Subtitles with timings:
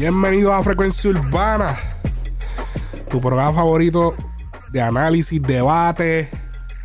[0.00, 1.78] Bienvenido a Frecuencia Urbana,
[3.10, 4.14] tu programa favorito
[4.72, 6.30] de análisis, debate,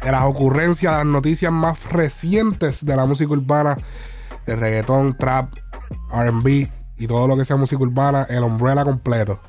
[0.04, 3.78] de las ocurrencias, las noticias más recientes de la música urbana,
[4.46, 5.50] de reggaetón, trap,
[6.12, 9.40] RB y todo lo que sea música urbana, el umbrella completo.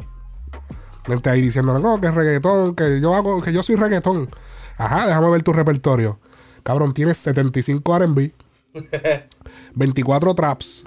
[1.04, 4.30] Gente ahí diciendo, no, que es reggaetón, que yo hago, que yo soy reggaetón.
[4.78, 6.20] Ajá, déjame ver tu repertorio.
[6.62, 8.30] Cabrón, tienes 75 RB,
[9.74, 10.84] 24 traps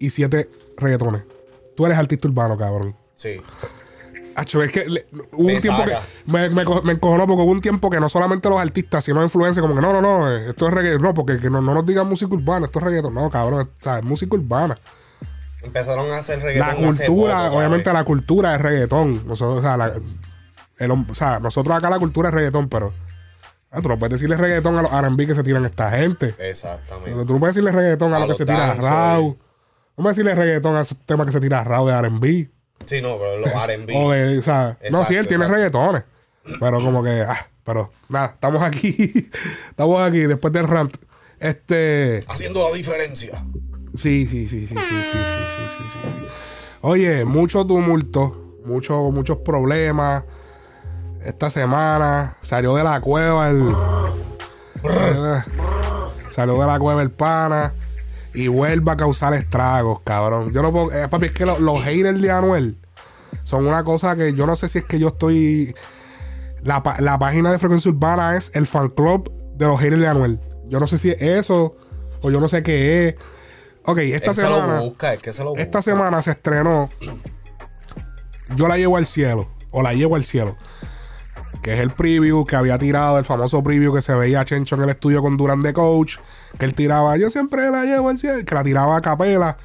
[0.00, 1.22] y 7 reggaetones.
[1.80, 2.94] Tú eres artista urbano, cabrón.
[3.14, 3.40] Sí.
[4.34, 7.42] Acho, es que le- hubo Me un tiempo que me, me, co- me encojonó porque
[7.42, 10.30] hubo un tiempo que no solamente los artistas, sino influencers, como que no, no, no,
[10.30, 11.00] eh, esto es reggaetón.
[11.02, 13.14] No, porque que no, no nos digan música urbana, esto es reggaetón.
[13.14, 14.76] No, cabrón, o sea, es música urbana.
[15.62, 18.00] Empezaron a hacer La reggaetón hace cultura, poco, obviamente cabrón.
[18.00, 19.26] la cultura es reggaetón.
[19.26, 19.94] Nosotros, o sea, la-
[20.78, 22.92] el hom- o sea, nosotros acá la cultura es reggaetón, pero
[23.70, 26.34] ah, tú no puedes decirle reggaetón a los R&B que se tiran esta gente.
[26.38, 27.24] Exactamente.
[27.24, 28.90] Tú no puedes decirle reggaetón a, A lo que se tira dancehall.
[28.90, 29.36] Raw.
[29.96, 32.50] No puedes decirle reggaetón a esos temas que se tira Raw de R&B.
[32.86, 33.92] Sí, no, pero los R&B.
[33.96, 36.04] O de, o sea, no, sí, él tiene reggaetones.
[36.58, 39.30] Pero como que, ah, pero nada, estamos aquí.
[39.70, 40.96] estamos aquí después del rant.
[41.38, 42.24] Este.
[42.28, 43.44] Haciendo la diferencia.
[43.96, 45.18] Sí, sí, sí, sí, sí, sí, sí, sí,
[45.68, 46.26] sí, sí, sí.
[46.82, 50.24] Oye, mucho tumulto, mucho, muchos problemas.
[51.24, 53.74] Esta semana salió de la cueva el.
[56.30, 57.72] salió de la cueva el pana.
[58.34, 60.52] Y vuelve a causar estragos, cabrón.
[60.52, 60.92] Yo no puedo.
[60.92, 62.76] eh, papi, es que lo- los haters de Anuel
[63.44, 65.74] son una cosa que yo no sé si es que yo estoy.
[66.62, 70.38] La, la página de Frecuencia Urbana es el fan club de los haters de Anuel.
[70.68, 71.76] Yo no sé si es eso
[72.22, 73.14] o yo no sé qué es.
[73.86, 74.76] Ok, esta Él se semana.
[74.76, 75.62] lo busca, es que se lo busca.
[75.62, 76.90] Esta semana se estrenó
[78.56, 79.48] Yo la llevo al cielo.
[79.70, 80.56] O la llevo al cielo.
[81.62, 84.74] Que es el preview que había tirado, el famoso preview que se veía a Chencho
[84.76, 86.16] en el estudio con Durán de coach.
[86.58, 88.44] Que él tiraba, yo siempre la llevo al cielo.
[88.44, 89.56] Que la tiraba a capela.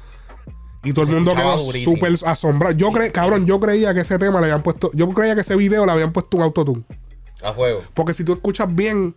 [0.84, 2.74] Y todo el mundo quedó súper asombrado.
[2.76, 4.90] Yo cre cabrón, yo creía que ese tema le habían puesto.
[4.94, 6.84] Yo creía que ese video le habían puesto un autotune.
[7.42, 7.82] A fuego.
[7.92, 9.16] Porque si tú escuchas bien,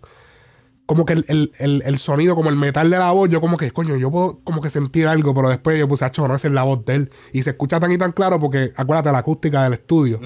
[0.88, 3.56] como que el, el- el- el sonido, como el metal de la voz, yo como
[3.56, 6.48] que, coño, yo puedo como que sentir algo, pero después yo puse, acho, no, esa
[6.48, 7.12] es la voz de él.
[7.34, 10.20] Y se escucha tan y tan claro porque, acuérdate, la acústica del estudio.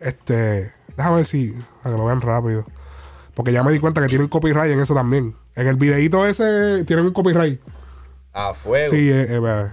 [0.00, 2.64] Este, déjame ver si, a que lo vean rápido.
[3.34, 5.34] Porque ya me di cuenta que tienen copyright en eso también.
[5.56, 7.60] En el videíto ese tienen un copyright.
[8.32, 8.90] A fuego.
[8.94, 9.70] Sí, eh, eh, ve.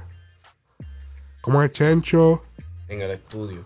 [1.42, 2.42] ¿Cómo es Chencho?
[2.88, 3.62] En el estudio.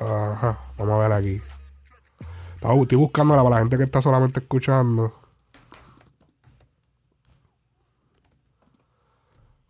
[0.00, 1.42] Ajá, vamos a ver aquí.
[2.54, 5.06] Estaba- Estoy buscándola para la gente que está solamente escuchando.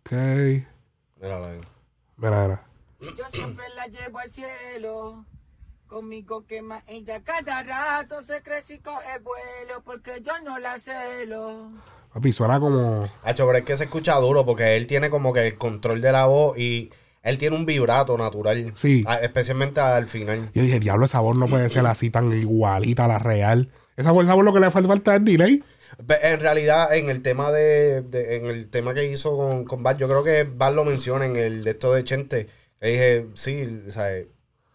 [0.01, 0.11] Ok.
[1.21, 1.59] Mírala ahí.
[2.17, 2.63] Mira, mira.
[3.17, 5.25] Yo siempre la llevo al cielo.
[5.89, 8.21] Conmigo quema ella cada rato.
[8.21, 9.81] Se crece y coge vuelo.
[9.83, 11.71] Porque yo no la celo.
[12.13, 13.05] Papi, suena como.
[13.23, 16.11] Hacho, pero es que se escucha duro porque él tiene como que el control de
[16.11, 16.91] la voz y
[17.23, 18.71] él tiene un vibrato natural.
[18.75, 19.03] Sí.
[19.21, 20.51] Especialmente al final.
[20.53, 23.69] Yo dije, diablo, esa voz no puede ser así tan igualita a la real.
[23.97, 25.63] Esa voz, esa voz lo que le falta falta es delay.
[26.21, 29.97] En realidad, en el tema de, de- en el tema que hizo con, con Bad,
[29.97, 32.47] yo creo que Bad lo menciona en el de esto de Chente.
[32.79, 34.07] Que dije, sí, o sea,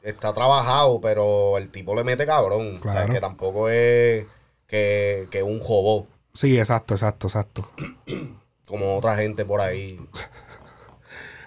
[0.04, 2.76] está trabajado, pero el tipo le mete cabrón.
[2.78, 3.12] O sea, Claro.
[3.12, 4.26] que tampoco es
[4.66, 7.68] que, que un jobó, Sí, exacto, exacto, exacto.
[8.68, 10.00] como otra gente por ahí.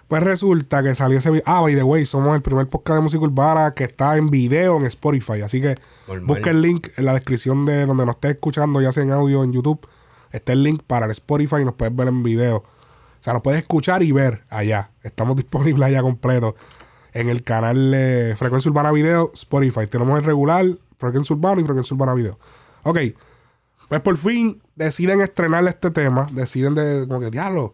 [0.07, 1.44] Pues resulta que salió ese video.
[1.45, 4.78] Ah, by the way, somos el primer podcast de música urbana que está en video
[4.78, 5.41] en Spotify.
[5.41, 5.75] Así que
[6.07, 6.25] Normal.
[6.25, 9.44] busca el link en la descripción de donde nos estés escuchando, ya sea en audio
[9.44, 9.85] en YouTube.
[10.31, 12.57] Está el link para el Spotify y nos puedes ver en video.
[12.59, 12.63] O
[13.19, 14.91] sea, nos puedes escuchar y ver allá.
[15.03, 16.56] Estamos disponibles allá completo.
[17.17, 19.88] En el canal Frecuencia Urbana Video, Spotify.
[19.88, 20.67] Tenemos el regular,
[21.00, 22.38] Frecuencia Urbana y Frecuencia Urbana Video.
[22.83, 23.00] Ok.
[23.89, 26.27] Pues por fin deciden estrenar este tema.
[26.31, 27.74] Deciden de, como que, diablo,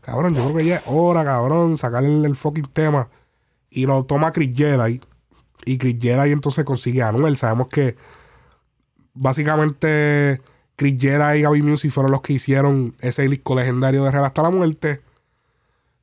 [0.00, 3.08] cabrón, yo creo que ya es hora, cabrón, sacarle el, el fucking tema.
[3.70, 5.00] Y lo toma Chris Jedi.
[5.64, 7.36] Y Chris Jedi entonces consigue a Anuel.
[7.36, 7.96] Sabemos que
[9.14, 10.42] básicamente
[10.74, 14.42] Chris Jedi y Gaby Music fueron los que hicieron ese disco legendario de Real hasta
[14.42, 15.02] la muerte.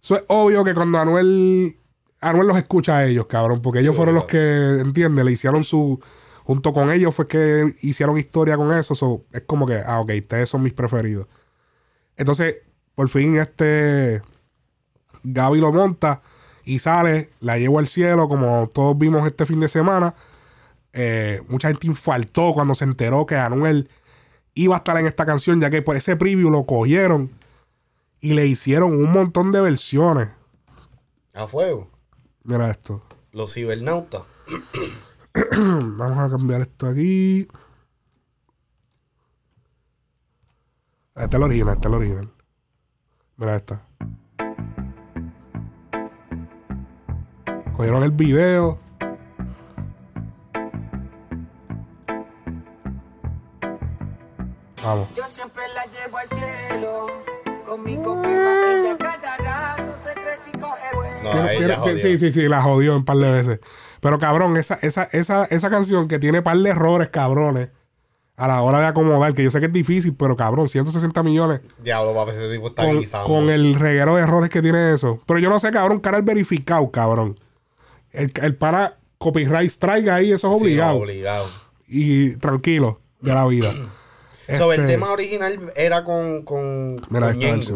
[0.01, 1.75] Eso es obvio que cuando Anuel,
[2.21, 5.25] Anuel los escucha a ellos, cabrón, porque ellos fueron los que, ¿entiendes?
[5.25, 5.99] Le hicieron su...
[6.43, 8.95] Junto con ellos fue que hicieron historia con eso.
[8.95, 11.27] so, es como que, ah, ok, ustedes son mis preferidos.
[12.17, 12.55] Entonces,
[12.95, 14.21] por fin este
[15.23, 16.21] Gaby lo monta
[16.65, 20.15] y sale, la llevo al cielo, como todos vimos este fin de semana.
[20.93, 23.89] Eh, mucha gente infartó cuando se enteró que Anuel
[24.53, 27.31] iba a estar en esta canción, ya que por ese preview lo cogieron
[28.21, 30.29] y le hicieron un montón de versiones.
[31.33, 31.89] A fuego.
[32.43, 33.03] Mira esto.
[33.31, 34.23] Los cibernautas.
[35.57, 37.47] Vamos a cambiar esto aquí.
[41.15, 42.33] Este es el original, este es el original.
[43.37, 43.85] Mira esta.
[47.75, 48.79] Cogieron el video.
[54.83, 55.07] Vamos.
[55.15, 57.07] Yo siempre la llevo al cielo.
[57.65, 61.08] Conmigo quema ella cada rato se crece y coge vuelo.
[61.23, 63.59] No, sí, sí, sí, la jodió un par de veces.
[64.01, 67.69] Pero cabrón, esa, esa, esa, esa canción que tiene par de errores, cabrones,
[68.37, 71.59] a la hora de acomodar, que yo sé que es difícil, pero cabrón, 160 millones
[71.83, 75.21] Diablo, papi, ese tipo está con, con el reguero de errores que tiene eso.
[75.25, 77.37] Pero yo no sé, cabrón, canal verificado, cabrón.
[78.11, 81.03] El, el para copyright strike ahí, eso es obligado.
[81.87, 83.73] Y tranquilo de la vida.
[84.57, 87.73] Sobre el Este, tema original era con, con, Mira con esta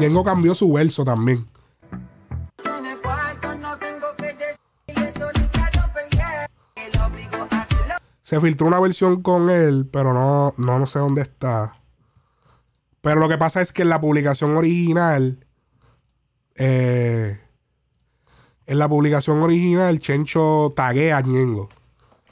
[0.00, 1.46] Ñengo cambió su verso también.
[8.22, 11.74] Se filtró una versión con él, pero no, no, no sé dónde está.
[13.00, 15.44] Pero lo que pasa es que en la publicación original,
[16.54, 17.40] eh,
[18.66, 21.68] en la publicación original, Chencho taguea a Ñengo.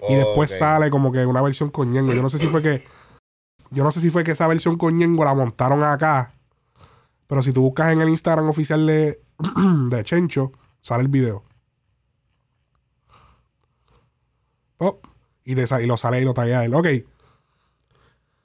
[0.08, 0.58] Y después Ok.
[0.58, 2.12] sale como que una versión con Ñengo.
[2.12, 2.84] Yo no sé si fue que.
[3.70, 6.32] Yo no sé si fue que esa versión con Ñengo la montaron acá.
[7.28, 9.20] Pero si tú buscas en el Instagram oficial de,
[9.90, 11.44] de Chencho, sale el video.
[15.44, 16.74] Y, lo sale y lo taguea él.
[16.74, 16.88] Ok.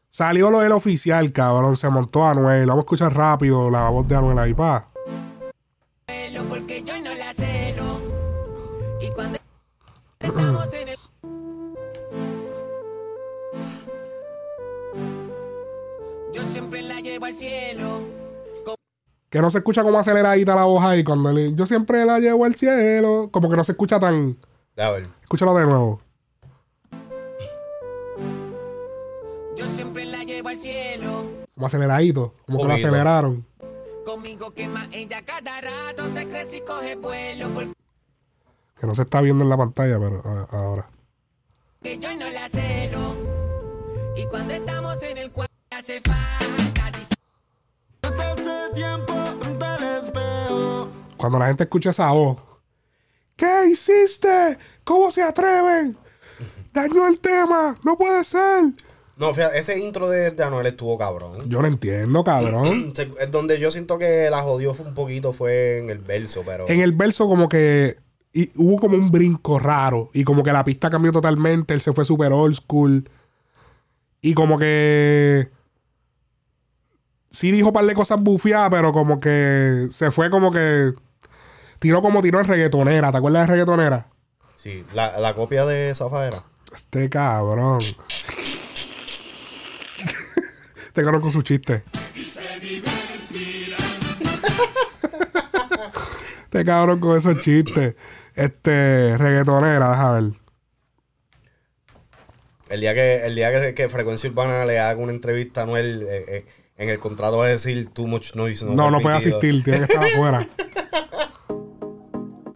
[0.10, 1.76] Salió lo del oficial, cabrón.
[1.76, 2.66] Se montó Anuel.
[2.66, 4.90] Vamos a escuchar rápido la voz de Anuel ahí, pa.
[9.02, 9.38] Y cuando
[10.18, 10.98] estamos en el
[16.34, 17.93] Yo siempre la llevo al cielo.
[19.34, 21.04] Que no se escucha como aceleradita la voz ahí.
[21.04, 23.30] Cuando le- yo siempre la llevo al cielo.
[23.32, 24.38] Como que no se escucha tan.
[24.78, 25.08] A ver.
[25.24, 26.00] Escúchalo de nuevo.
[29.56, 31.26] Yo siempre la llevo al cielo.
[31.56, 32.36] Como aceleradito.
[32.46, 33.44] Como que lo aceleraron.
[34.06, 37.72] Conmigo quema ella cada rato se crece y coge vuelo porque
[38.80, 40.90] Que no se está viendo en la pantalla, pero a- ahora.
[41.84, 43.16] yo no la celo.
[44.16, 46.73] Y cuando estamos en el cuarto hace falta.
[48.74, 50.90] Tiempo frente al espejo.
[51.18, 52.38] Cuando la gente escucha esa voz.
[53.36, 54.58] ¿Qué hiciste?
[54.84, 55.98] ¿Cómo se atreven?
[56.74, 57.75] Dañó el tema.
[57.84, 58.66] No puede ser.
[59.18, 61.50] No, fíjate, ese intro de, de Anuel estuvo cabrón.
[61.50, 62.94] Yo no entiendo, cabrón.
[63.20, 66.68] Es donde yo siento que la jodió fue un poquito fue en el verso, pero...
[66.68, 67.98] En el verso como que
[68.34, 71.94] y hubo como un brinco raro y como que la pista cambió totalmente, él se
[71.94, 73.08] fue super old school
[74.22, 75.50] y como que
[77.34, 80.94] sí dijo un par de cosas bufiadas, pero como que se fue como que
[81.80, 84.08] tiró como tiró en reggaetonera, ¿te acuerdas de reggaetonera?
[84.56, 86.46] Sí, la, la copia de Zafaera.
[86.74, 87.82] Este cabrón.
[90.94, 91.84] cabrón con su chiste.
[96.44, 97.96] este cabrón con esos chistes.
[98.36, 100.34] Este, reggaetonera, deja ver.
[102.70, 106.04] El día que, el día que, que Frecuencia Urbana le haga una entrevista a Anuel,
[106.04, 106.46] eh, eh,
[106.84, 108.63] en el contrato va a decir too much noise.
[108.66, 109.38] No, no puede permitido".
[109.38, 110.40] asistir, tiene que estar afuera.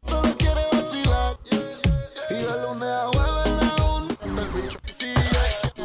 [0.03, 1.37] Solo quiere vacilar.
[2.29, 4.11] Y de lunes a jueves la un.
[4.11, 4.79] hasta el bicho.
[4.91, 5.07] Sí,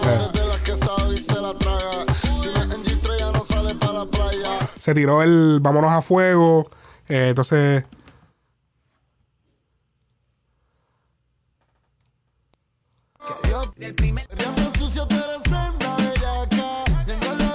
[0.02, 0.26] yeah.
[0.26, 2.04] Es de las que sabe y se la traga.
[2.42, 4.58] Si no es en G3 ya no sale para la playa.
[4.78, 6.70] Se tiró el vámonos a fuego.
[7.08, 7.84] eh, entonces,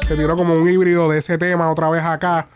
[0.07, 2.47] se tiró como un híbrido de ese tema otra vez acá.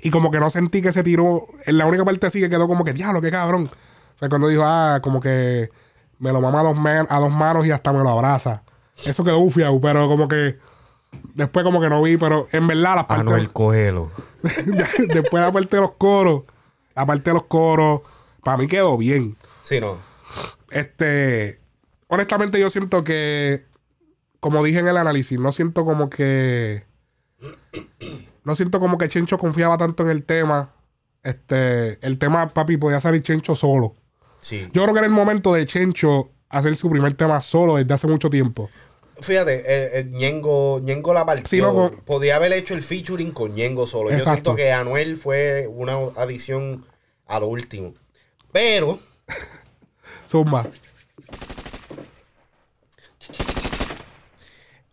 [0.00, 1.46] Y como que no sentí que se tiró.
[1.64, 3.68] En la única parte sí que quedó como que, diablo, qué cabrón.
[4.16, 5.70] Fue cuando dijo, ah, como que
[6.18, 8.62] me lo mama a dos, man- a dos manos y hasta me lo abraza.
[9.04, 10.58] Eso quedó bufiado, pero como que.
[11.34, 13.26] Después como que no vi, pero en verdad las partes.
[13.26, 14.10] Anuel, cógelo.
[15.08, 16.44] después la parte de los coros.
[16.94, 18.00] La parte de los coros.
[18.42, 19.36] Para mí quedó bien.
[19.62, 19.98] Sí, no.
[20.70, 21.60] Este,
[22.08, 23.66] honestamente yo siento que,
[24.42, 26.82] como dije en el análisis, no siento como que,
[28.42, 30.72] no siento como que Chencho confiaba tanto en el tema.
[31.22, 33.94] Este, el tema, papi, podía salir Chencho solo.
[34.40, 34.68] Sí.
[34.72, 38.08] Yo creo que era el momento de Chencho hacer su primer tema solo desde hace
[38.08, 38.68] mucho tiempo.
[39.20, 41.46] Fíjate, eh, eh, Ñengo, Ñengo la partió.
[41.46, 44.10] Sí, no, con- Podía haber hecho el featuring con Ñengo solo.
[44.10, 44.32] Yo Exacto.
[44.50, 46.84] siento que Anuel fue una adición
[47.26, 47.94] a lo último.
[48.50, 48.98] Pero,
[50.28, 50.66] Zumba.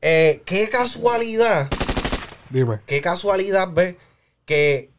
[0.01, 1.69] Eh, qué casualidad,
[2.49, 2.79] Dime.
[2.85, 3.97] qué casualidad ve
[4.45, 4.89] que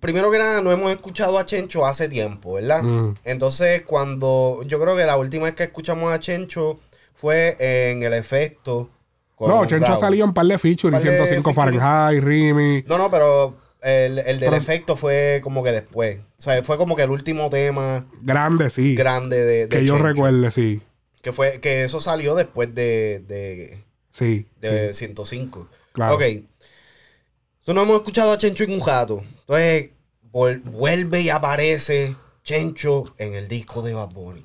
[0.00, 2.82] primero que nada no hemos escuchado a Chencho hace tiempo, ¿verdad?
[2.82, 3.14] Mm.
[3.24, 6.78] Entonces, cuando yo creo que la última vez que escuchamos a Chencho
[7.14, 8.90] fue en el efecto
[9.34, 9.98] con No, Chencho Raúl.
[9.98, 11.80] salía un par de features, Par de 105 featuring.
[11.80, 12.84] Fahrenheit, Rimi.
[12.86, 16.18] No, no, pero el, el del Pero- efecto fue como que después.
[16.38, 18.94] O sea, fue como que el último tema Grande, sí.
[18.94, 20.82] grande de, de que yo recuerde, sí.
[21.24, 24.46] Que fue, que eso salió después de, de, Sí.
[24.60, 25.06] de sí.
[25.06, 25.68] 105.
[25.92, 26.16] Claro.
[26.16, 26.20] Ok.
[26.22, 29.22] Entonces no hemos escuchado a Chencho en un jato.
[29.40, 29.90] Entonces
[30.30, 34.44] vuelve y aparece Chencho en el disco de Bad Bunny.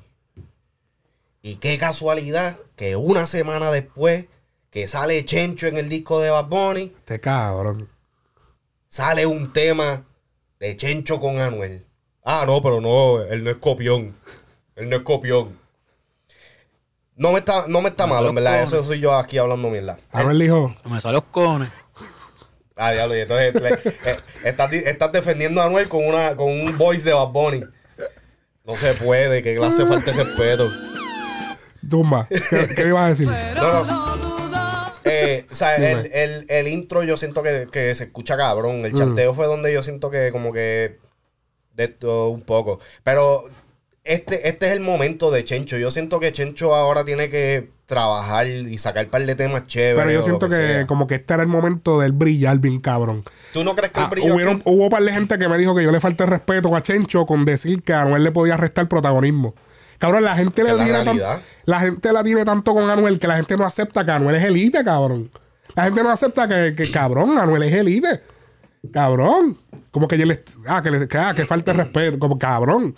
[1.41, 4.25] Y qué casualidad que una semana después
[4.69, 7.89] que sale Chencho en el disco de Bad Bunny, Este cabrón.
[8.87, 10.05] sale un tema
[10.59, 11.85] de Chencho con Anuel.
[12.23, 14.15] Ah, no, pero no, él no es copión.
[14.75, 15.59] Él no es copión.
[17.19, 18.51] No me está, no me está malo, en verdad.
[18.61, 18.73] cojones.
[18.73, 19.97] Eso soy yo aquí hablando mierda.
[20.11, 20.73] A ver, dijo.
[20.83, 21.69] No me sale los cojones.
[22.75, 23.69] Ah, diablo, y entonces le-
[24.09, 27.61] eh, estás, di- estás defendiendo a Anuel con, una, con un voice de Bad Bunny.
[28.63, 30.69] No se puede, que clase de falta de respeto.
[31.89, 32.25] Tumba.
[32.29, 33.27] ¿Qué, qué ibas a decir?
[33.55, 34.09] No, no.
[35.03, 38.85] Eh, o sea, el, el, el intro yo siento que, que se escucha cabrón.
[38.85, 38.97] El Mm.
[38.97, 40.99] chanteo fue donde yo siento que como que
[41.73, 42.79] de todo un poco.
[43.03, 43.45] Pero
[44.03, 45.77] este, este es el momento de Chencho.
[45.77, 49.95] Yo siento que Chencho ahora tiene que trabajar y sacar un par de temas chéveres.
[50.03, 53.23] Pero yo siento que, como que este era el momento del brillar bien cabrón.
[53.51, 55.47] ¿Tú no crees que el Ah, brillo hubieron- aquí- hubo un par de gente que
[55.47, 58.23] me dijo que yo le falté el respeto a Chencho con decir que a Anuel
[58.23, 59.55] le podía restar protagonismo.
[59.97, 61.19] Cabrón, la gente, le la tiene tan-
[61.65, 64.43] la gente la tiene tanto con Anuel que la gente no acepta que Anuel es
[64.45, 65.29] elite, cabrón.
[65.75, 68.21] La gente no acepta que, que, cabrón, Anuel es elite.
[68.93, 69.57] Cabrón.
[69.91, 70.41] Como que yo le...
[70.67, 72.17] Ah, que, le, que, ah, que falta el respeto.
[72.19, 72.95] Como cabrón.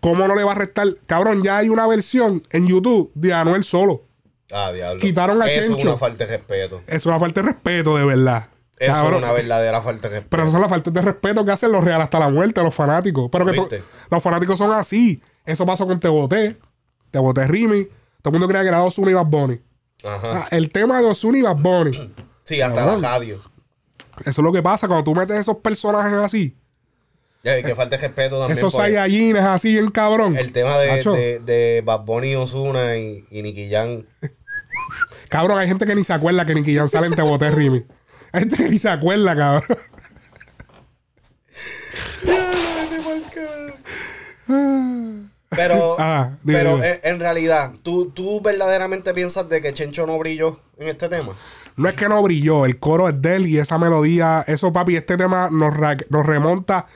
[0.00, 0.88] ¿Cómo no le va a restar?
[1.06, 4.04] Cabrón, ya hay una versión en YouTube de Anuel solo.
[4.50, 5.00] Ah, diablo.
[5.00, 6.82] Quitaron a Eso es una falta de respeto.
[6.86, 8.48] Eso es una falta de respeto, de verdad.
[8.78, 9.14] Eso Cabrón.
[9.14, 10.30] es una verdadera falta de respeto.
[10.30, 12.74] Pero esas son las faltas de respeto que hacen los reales hasta la muerte, los
[12.74, 13.28] fanáticos.
[13.30, 15.22] Pero que los fanáticos son así.
[15.44, 16.56] Eso pasó con Te Boté,
[17.10, 17.84] Te Boté Rimi.
[18.22, 19.60] Todo el mundo creía que era Ozuna y Bad Bunny.
[20.02, 20.38] Ajá.
[20.38, 22.14] Ah, el tema de Ozuna y Bad Bunny.
[22.44, 23.02] Sí, hasta cabrón.
[23.02, 23.40] la radio.
[24.20, 26.56] Eso es lo que pasa cuando tú metes esos personajes así.
[27.42, 28.58] Ya, que falta de respeto también.
[28.58, 30.36] esos Saiyajines así bien cabrón.
[30.36, 34.04] El tema de, de, de Bad Bunny, Ozuna y, y Nicky Jam.
[35.30, 37.84] Cabrón, hay gente que ni se acuerda que Nicky Jam sale en Te Boté Rimi.
[38.32, 39.78] Hay gente que ni se acuerda, cabrón.
[45.50, 46.88] Pero, Ah, dime, pero dime.
[46.88, 51.36] en, en realidad, ¿tú, ¿tú verdaderamente piensas de que Chencho no brilló en este tema?
[51.76, 54.96] No es que no brilló, el coro es de él y esa melodía, eso papi,
[54.96, 55.74] este tema nos,
[56.08, 56.86] nos remonta.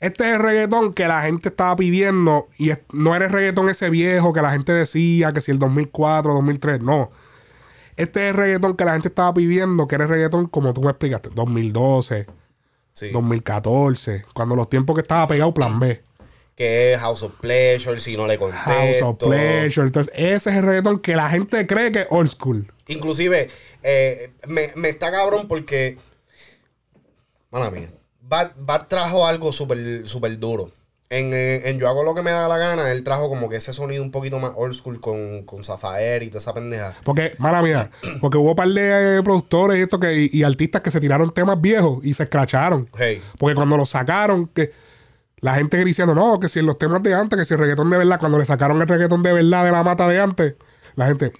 [0.00, 3.90] Este es el reggaetón que la gente estaba pidiendo y no era el reggaetón ese
[3.90, 7.10] viejo que la gente decía que si el 2004, 2003, no.
[7.96, 10.80] Este es el reggaetón que la gente estaba pidiendo, que era el reggaetón como tú
[10.82, 12.26] me explicaste, 2012,
[12.92, 13.10] Sí.
[13.10, 16.02] 2014, cuando los tiempos que estaba pegado Plan B.
[16.56, 18.70] Que es House of Pleasure, si no le contesto.
[18.70, 19.86] House of Pleasure.
[19.86, 22.72] Entonces, ese es el reggaetón que la gente cree que es old school.
[22.88, 23.48] Inclusive,
[23.82, 25.98] eh, me, me está cabrón porque...
[27.50, 27.90] Mala mía.
[28.30, 30.70] Bad, Bad trajo algo súper súper duro.
[31.12, 33.56] En, eh, en Yo hago lo que me da la gana, él trajo como que
[33.56, 36.94] ese sonido un poquito más old school con, con Zafaer y toda esa pendeja.
[37.02, 40.44] Porque, mala mía, porque hubo un par de eh, productores y, esto que, y, y
[40.44, 42.88] artistas que se tiraron temas viejos y se escracharon.
[42.96, 44.72] Hey, Porque cuando lo sacaron, que
[45.40, 47.90] la gente diciendo, no, que si en los temas de antes, que si el reggaetón
[47.90, 50.54] de verdad, cuando le sacaron el reggaetón de verdad de la mata de antes,
[50.94, 51.32] la gente,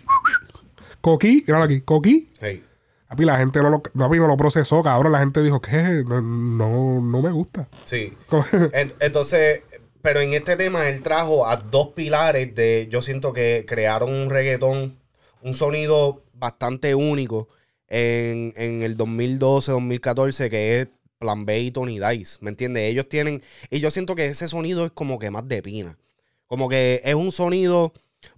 [1.01, 2.33] coquí, míralo aquí, coquí.
[2.41, 2.65] hey.
[3.11, 5.11] Papi, la gente no lo, papi, no lo procesó, cabrón.
[5.13, 6.05] La gente dijo, ¿qué?
[6.07, 7.69] No, no, no me gusta.
[7.85, 8.13] Sí.
[8.73, 9.63] En- Entonces,
[10.01, 14.31] pero en este tema él trajo a dos pilares de, yo siento que crearon un
[14.31, 14.97] reggaetón,
[15.43, 17.49] un sonido bastante único
[17.89, 20.89] en, en el 2012-2014 que es
[21.19, 22.85] Plan B y Tony Dice, ¿me entiendes?
[22.85, 25.99] Ellos tienen, y yo siento que ese sonido es como que más de pina,
[26.47, 27.93] como que es un sonido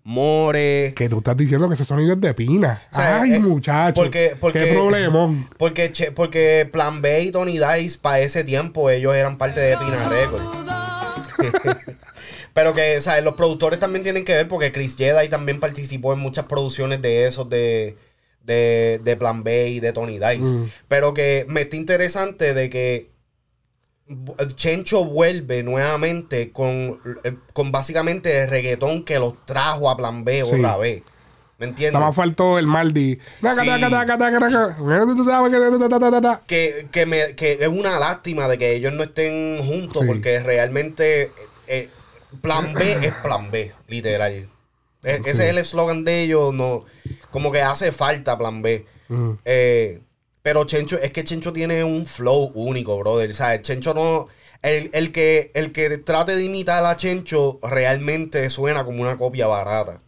[0.04, 2.82] more, que tú estás diciendo que ese sonido es de pina.
[2.92, 3.94] O sea, Ay, eh, muchacho.
[3.94, 5.48] porque- porque- Qué problemón.
[5.58, 10.08] porque, porque Plan B y Tony Dice para ese tiempo ellos eran parte de Pina
[10.08, 10.44] Records.
[12.54, 13.24] Pero que, ¿sabes?
[13.24, 17.26] Los productores también tienen que ver porque Chris Jedi también participó en muchas producciones de
[17.26, 17.96] esos de,
[18.44, 20.52] de, de Plan B y de Tony Dice.
[20.52, 20.70] Mm.
[20.88, 23.08] Pero que me está interesante de que
[24.56, 30.44] Chencho vuelve nuevamente con, eh, con básicamente el reggaetón que los trajo a Plan B
[30.44, 30.54] Sí.
[30.56, 31.02] otra vez.
[31.58, 31.92] ¿Me entiendes?
[31.94, 33.16] Nada más faltó el Maldi.
[33.16, 33.20] Sí.
[33.68, 34.06] que-
[36.46, 40.08] que, que, me, que es una lástima de que ellos no estén juntos Sí.
[40.08, 41.30] porque realmente
[41.68, 41.88] eh,
[42.40, 44.32] plan B es plan B, literal.
[44.32, 44.48] E-
[45.04, 46.84] Ese es el eslogan de ellos, no,
[47.30, 48.84] como que hace falta plan B.
[49.08, 49.30] Mm.
[49.44, 50.00] Eh,
[50.42, 53.34] pero Chencho, es que Chencho tiene un flow único, brother.
[53.34, 53.62] ¿sabes?
[53.62, 54.26] Chencho no.
[54.62, 59.46] El, el que, el que trate de imitar a Chencho realmente suena como una copia
[59.48, 60.00] barata.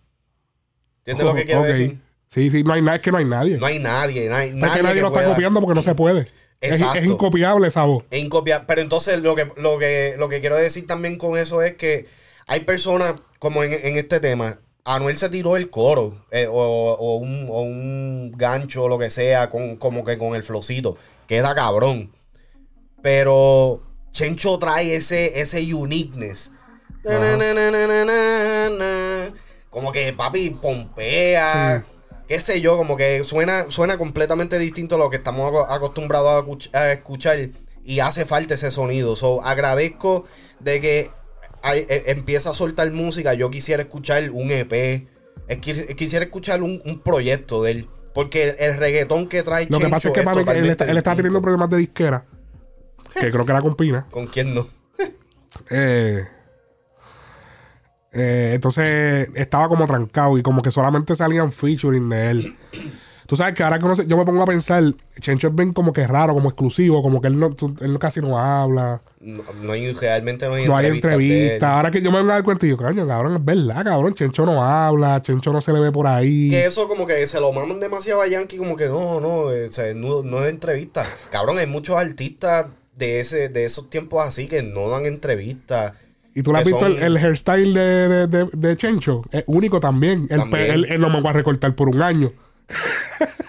[1.00, 1.66] ¿Entiendes lo que quiero Ok.
[1.66, 1.98] decir?
[2.28, 3.58] Sí, sí, no hay nada, es que no hay nadie.
[3.58, 5.74] No hay nadie, no hay es nadie, que nadie que lo está pueda- copiando porque
[5.74, 6.20] no se puede.
[6.60, 6.98] Es, Exacto.
[6.98, 8.04] es incopiable esa voz.
[8.10, 8.64] Es incopiable.
[8.66, 12.06] Pero entonces lo que, lo, que, lo que quiero decir también con eso es que
[12.46, 17.16] hay personas, como en, en este tema, Anuel se tiró el coro eh, o, o
[17.16, 20.96] un, o un gancho o lo que sea, con, como que con el flowcito.
[21.26, 22.12] Queda cabrón.
[23.02, 26.52] Pero Chencho trae ese, ese uniqueness.
[27.02, 29.34] Na, na, na.
[29.70, 31.84] Como que papi pompea.
[32.28, 36.68] Qué sé yo, como que suena, suena completamente distinto a lo que estamos aco- acostumbrados
[36.72, 37.50] a escuchar.
[37.84, 39.16] Y hace falta ese sonido.
[39.16, 40.24] So, agradezco
[40.60, 41.10] de que
[41.64, 43.34] hay- e- empieza a soltar música.
[43.34, 45.08] Yo quisiera escuchar un EP.
[45.48, 47.88] Es Quisiera escuchar un, un proyecto de él.
[48.14, 50.96] Porque el, el reggaetón que trae Lo que pasa es que que él, está, él
[50.96, 51.16] está distinto.
[51.16, 52.24] teniendo problemas de disquera.
[53.18, 54.06] Que creo que era con Pina.
[54.10, 54.66] ¿Con quién no?
[55.70, 56.26] Eh,
[58.12, 62.56] eh, entonces estaba como trancado y como que solamente salían featuring de él.
[63.26, 64.84] Tú sabes que ahora que yo me pongo a pensar,
[65.18, 68.20] Chencho es bien como que raro, como exclusivo, como que él no, tú- él casi
[68.20, 71.20] no habla, No, no hay, realmente no hay no hay entrevistas él.
[71.22, 71.62] entrevistas.
[71.70, 74.12] Ahora que yo me vengo a dar cuenta, y yo, coño, cabrón, es verdad, cabrón,
[74.14, 76.50] Chencho no habla, Chencho no se le ve por ahí.
[76.50, 79.68] Que eso como que se lo maman demasiado a Yankee, como que no, no, eh,
[79.68, 81.04] o sea, no, no es entrevista.
[81.30, 82.66] Cabrón, hay muchos artistas
[82.96, 85.94] de ese, de esos tiempos así que no dan entrevistas.
[86.36, 89.44] Y tú le has visto el, son- el hairstyle de, de, de- de Chencho, es
[89.46, 90.26] único también.
[90.28, 90.70] Pe- También.
[90.70, 92.30] él, él no me va a recortar por un año.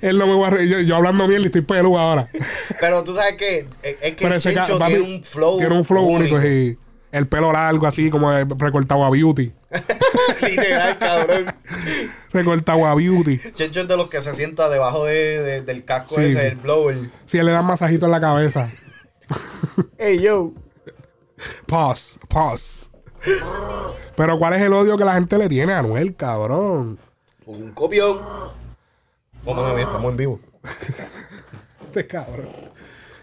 [0.00, 2.28] él no me va a re- yo, yo hablando bien y estoy peludo ahora.
[2.80, 5.58] Pero tú sabes que eh, es que Chencho tiene un flow.
[5.58, 6.76] Tiene un flow único, sí.
[7.12, 9.52] El pelo largo, así como recortado a beauty.
[10.40, 11.54] Literal, cabrón.
[12.32, 13.38] Recortado a beauty.
[13.52, 16.22] Chencho es de los que se sienta debajo de- de- del casco Sí.
[16.22, 17.10] ese, el blower.
[17.26, 18.70] Si él le dan masajito en la cabeza.
[19.98, 20.52] Hey, yo.
[21.66, 22.88] Pause, pause.
[24.16, 26.98] Pero ¿cuál es el odio que la gente le tiene a Anuel, cabrón?
[27.46, 28.20] Un copión.
[29.44, 30.40] Oh, mala mía, estamos en vivo.
[31.86, 32.48] Este cabrón.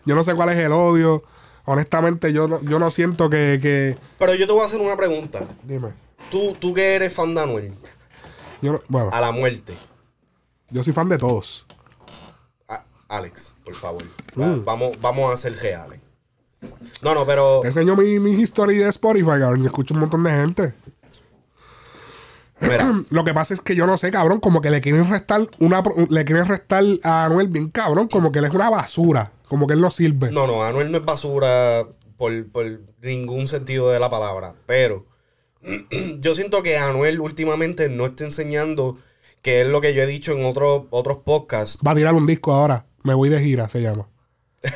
[0.05, 1.23] Yo no sé cuál es el odio.
[1.65, 3.97] Honestamente, yo no, yo no siento que, que...
[4.19, 5.45] Pero yo te voy a hacer una pregunta.
[5.63, 5.89] Dime.
[6.31, 7.73] Tú, tú que eres fan de Anuel,
[8.61, 9.73] Yo no- bueno, a la muerte.
[10.69, 11.65] yo soy fan de todos.
[12.67, 14.03] A- Alex, por favor.
[14.35, 14.63] Mm.
[14.63, 15.99] Vamos, vamos a ser reales.
[17.01, 17.61] No, no, pero.
[17.61, 19.63] Te enseño mi, mi history de Spotify, cabrón.
[19.63, 20.73] y escucho un montón de gente.
[22.61, 25.47] Mira, Lo que pasa es que yo no sé, cabrón, como que le quieren restar
[25.59, 29.67] una le quieren restar a Anuel bien cabrón, como que él es una basura, como
[29.67, 30.31] que él no sirve.
[30.31, 31.85] no, no, Anuel no es basura
[32.17, 34.55] por, por ningún sentido de la palabra.
[34.65, 35.05] Pero
[36.19, 38.97] yo siento que Anuel últimamente no está enseñando
[39.41, 41.79] que es lo que yo he dicho en otros otros podcasts.
[41.85, 42.85] Va a tirar un disco ahora.
[43.03, 44.07] Me voy de gira, se llama.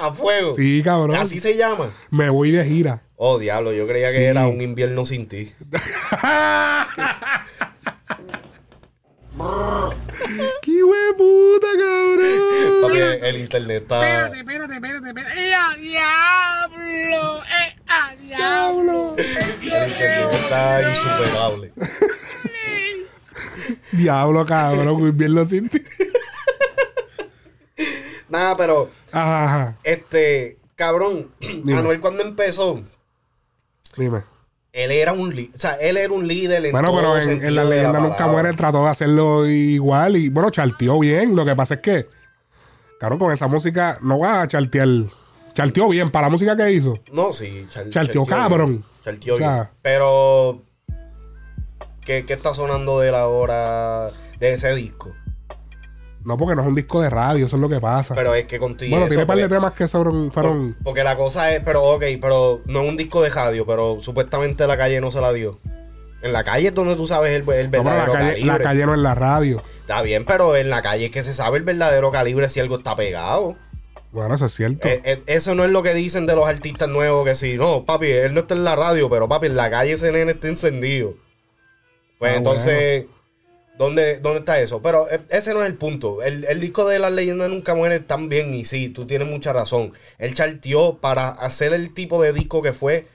[0.00, 0.52] a fuego.
[0.52, 1.16] Sí, cabrón.
[1.16, 1.94] Así se llama.
[2.10, 3.02] Me voy de gira.
[3.16, 4.24] Oh, diablo, yo creía que Sí.
[4.24, 5.52] era un invierno sin ti.
[10.62, 12.82] ¡Qué hueputa, cabrón!
[12.82, 14.00] Papi, el internet está.
[14.28, 15.40] Espérate, espérate, espérate, espérate.
[15.40, 17.42] ¡Eh, a diablo!
[17.44, 19.14] ¡Eh, a diablo!
[19.16, 19.26] El
[19.62, 21.72] internet está insuperable.
[23.92, 25.82] Diablo, cabrón, muy bien lo sentí.
[28.28, 29.76] Nada, pero Ajá, ajá.
[29.84, 31.30] este, cabrón,
[31.74, 32.82] Anuel cuando empezó,
[33.96, 34.22] Dime.
[34.72, 37.54] él era un líder, o sea, él era un líder en Bueno, todo pero en,
[37.54, 41.34] la leyenda nunca muere trató de hacerlo igual y bueno, charteó bien.
[41.34, 42.06] Lo que pasa es que,
[43.00, 44.88] cabrón, con esa música no va a chartear.
[45.54, 46.98] Charteó bien para la música que hizo.
[47.12, 48.36] No, sí, char- Charteó, bien.
[48.38, 48.84] cabrón.
[49.02, 49.68] Charteó O sea- bien.
[49.80, 50.62] Pero,
[52.04, 55.12] ¿qué, ¿qué está sonando de la hora de ese disco?
[56.26, 58.16] No, porque no es un disco de radio, eso es lo que pasa.
[58.16, 58.90] Pero es que contigo.
[58.90, 60.76] bueno, tiene un par de temas que fueron.
[60.82, 64.66] Porque la cosa es, pero ok, pero no es un disco de radio, pero supuestamente
[64.66, 65.60] la calle no se la dio.
[66.22, 68.46] En la calle es donde tú sabes el, el no, verdadero la, calle, calibre.
[68.46, 69.62] la calle no es la radio.
[69.82, 72.78] Está bien, pero en la calle es que se sabe el verdadero calibre si algo
[72.78, 73.54] está pegado.
[74.10, 74.88] Bueno, eso es cierto.
[74.88, 77.84] Eh, eh, eso no es lo que dicen de los artistas nuevos, que si, no,
[77.84, 80.48] papi, él no está en la radio, pero papi, en la calle ese nene está
[80.48, 81.14] encendido.
[82.18, 83.04] Pues Ah, entonces,
[83.78, 84.82] ¿dónde, ¿dónde está eso?
[84.82, 86.22] Pero eh, ese no es el punto.
[86.22, 89.52] El, el disco de Las Leyendas Nunca Mueren tan bien, y sí, tú tienes mucha
[89.52, 89.92] razón.
[90.18, 93.06] Él charteó para hacer el tipo de disco que fue.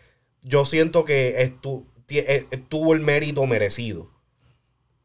[0.44, 4.10] Yo siento que estu- eh, tuvo el mérito merecido.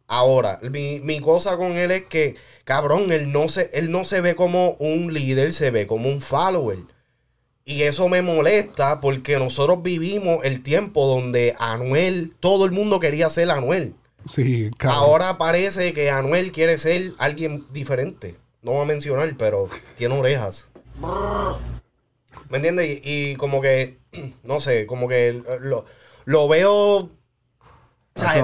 [0.09, 4.21] Ahora, mi, mi cosa con él es que, cabrón, él no, se, él no se
[4.21, 6.79] ve como un líder, se ve como un follower.
[7.65, 13.31] Y eso me molesta porque nosotros vivimos el tiempo donde Anuel, todo el mundo quería
[13.31, 13.95] ser Anuel.
[14.29, 15.03] Sí, cabrón.
[15.03, 18.37] Ahora parece que Anuel quiere ser alguien diferente.
[18.63, 20.69] No voy a mencionar, pero tiene orejas.
[22.51, 23.01] ¿Me entiendes?
[23.05, 23.99] Y, y como que,
[24.45, 25.85] no sé, como que lo,
[26.25, 27.11] lo veo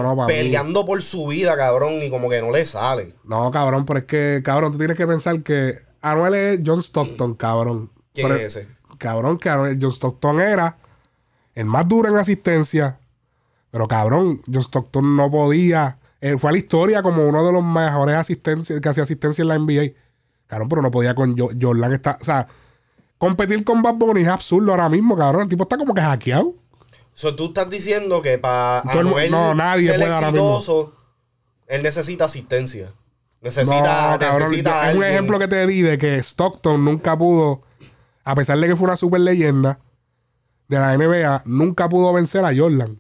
[0.03, 3.14] no, peleando por su vida, cabrón, y como que no le sale.
[3.25, 7.35] No, cabrón, pero es que, cabrón, tú tienes que pensar que Anuel es John Stockton,
[7.35, 7.90] cabrón.
[8.12, 8.68] ¿Quién Pero- es ese?
[8.99, 10.77] Cabrón, que Anuel- John Stockton era
[11.55, 12.99] el más duro en asistencia.
[13.72, 15.98] Pero cabrón, John Stockton no podía.
[16.20, 19.48] eh, fue a la historia como uno de los mejores asistencias que hacía asistencia en
[19.48, 19.92] la NBA.
[20.46, 21.92] Cabrón, pero no podía con Jo- Jordan.
[21.94, 22.46] Está, o sea,
[23.18, 25.42] competir con Bad Bunny es absurdo ahora mismo, cabrón.
[25.42, 26.54] El tipo está como que hackeado.
[27.14, 30.92] So, tú estás diciendo que para Anuel no, nadie ser puede exitoso,
[31.66, 32.92] él necesita asistencia.
[33.40, 37.62] Necesita, no, cabrón, necesita es un ejemplo que te di de que Stockton nunca pudo,
[38.22, 39.80] a pesar de que fue una super leyenda
[40.68, 42.98] de la NBA, nunca pudo vencer a Jordan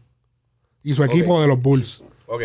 [0.82, 2.02] y su equipo de los Bulls.
[2.26, 2.42] Ok.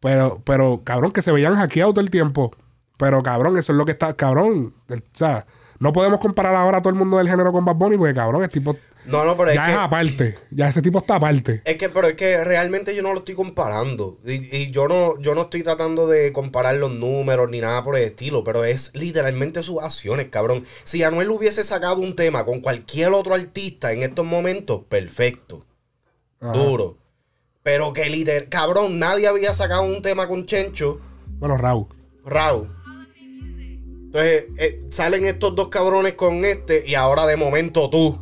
[0.00, 2.50] Pero, pero, cabrón, que se veían hackeados todo el tiempo.
[2.96, 4.74] Pero, cabrón, eso es lo que está, cabrón.
[4.88, 5.46] el- o sea,
[5.78, 8.42] no podemos comparar ahora a todo el mundo del género con Bad Bunny porque, cabrón,
[8.42, 9.80] el tipo No, no, pero ya es es que...
[9.82, 10.38] aparte.
[10.50, 11.62] Ya ese tipo está aparte.
[11.64, 14.18] Es que, pero es que realmente yo no lo estoy comparando.
[14.26, 17.96] Y, y yo no, yo no estoy tratando de comparar los números ni nada por
[17.96, 20.64] el estilo, pero es literalmente sus acciones, cabrón.
[20.84, 25.64] Si Anuel hubiese sacado un tema con cualquier otro artista en estos momentos, perfecto.
[26.40, 26.52] Ajá.
[26.52, 26.98] Duro.
[27.70, 30.98] Pero que literal, cabrón, nadie había sacado un tema con Chencho,
[31.38, 31.86] Bueno, Raúl.
[32.24, 32.68] Raúl.
[34.06, 38.18] Entonces, eh, salen estos dos cabrones con este y ahora de momento tú.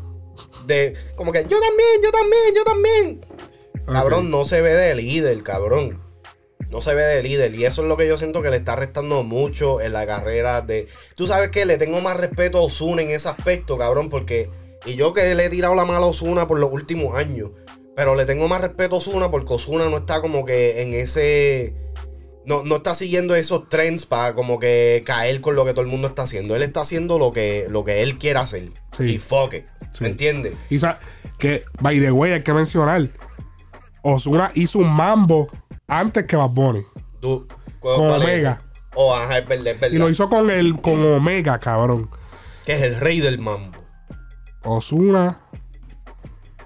[0.66, 3.26] De, como que yo también, yo también, yo también.
[3.86, 5.98] Cabrón, no se ve de líder, cabrón.
[6.68, 7.54] No se ve de líder.
[7.54, 10.60] Y eso es lo que yo siento que le está restando mucho en la carrera
[10.60, 10.88] de.
[11.14, 14.50] Tú sabes que le tengo más respeto a Osuna en ese aspecto, cabrón, porque.
[14.84, 17.52] Y yo que le he tirado la mala a Osuna por los últimos años.
[17.98, 21.74] Pero le tengo más respeto a Osuna porque Osuna no está como que en ese.
[22.46, 25.88] No, no está siguiendo esos trends para como que caer con lo que todo el
[25.88, 26.54] mundo está haciendo.
[26.54, 28.70] Él está haciendo lo que, lo que él quiere hacer.
[28.96, 29.14] Sí.
[29.14, 29.64] Y fuck it.
[29.90, 30.04] Sí.
[30.04, 30.54] ¿Me entiendes?
[30.70, 30.78] Y
[31.38, 33.08] que, by the way, hay que mencionar,
[34.02, 35.48] Osuna hizo un mambo
[35.88, 36.84] antes que Bad Bunny.
[37.20, 38.12] Con.
[38.12, 38.62] Omega.
[38.94, 39.96] Oh, ajá, es verdad, es verdad.
[39.96, 42.08] Y lo hizo con el con Omega, cabrón.
[42.64, 43.76] Que es el rey del mambo.
[44.62, 45.36] Osuna,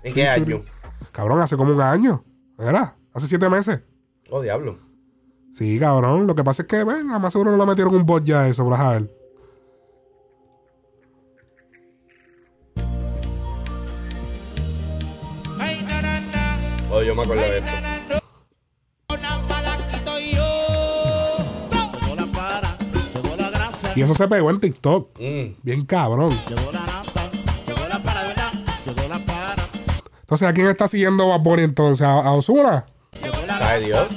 [0.03, 0.63] ¿En qué año?
[1.13, 2.25] Cabrón, hace como un año.
[2.59, 2.97] ¿Era?
[3.13, 3.81] Hace siete meses.
[4.31, 4.79] Oh, diablo.
[5.55, 6.27] Sí, cabrón.
[6.27, 8.43] Lo que pasa es que, ven, a más seguro no le metieron un bot ya
[8.43, 9.11] a eso, ver.
[16.91, 18.23] Oh, yo me acuerdo de esto.
[23.95, 25.19] Y eso se pegó en TikTok.
[25.19, 25.55] Mm.
[25.63, 26.31] Bien cabrón.
[26.49, 26.92] llegó la
[30.33, 32.07] Entonces, ¿a quién está siguiendo Bad Bunny entonces?
[32.07, 32.87] ¿A, a Osuna?
[33.47, 34.09] ¿Sabe Dios?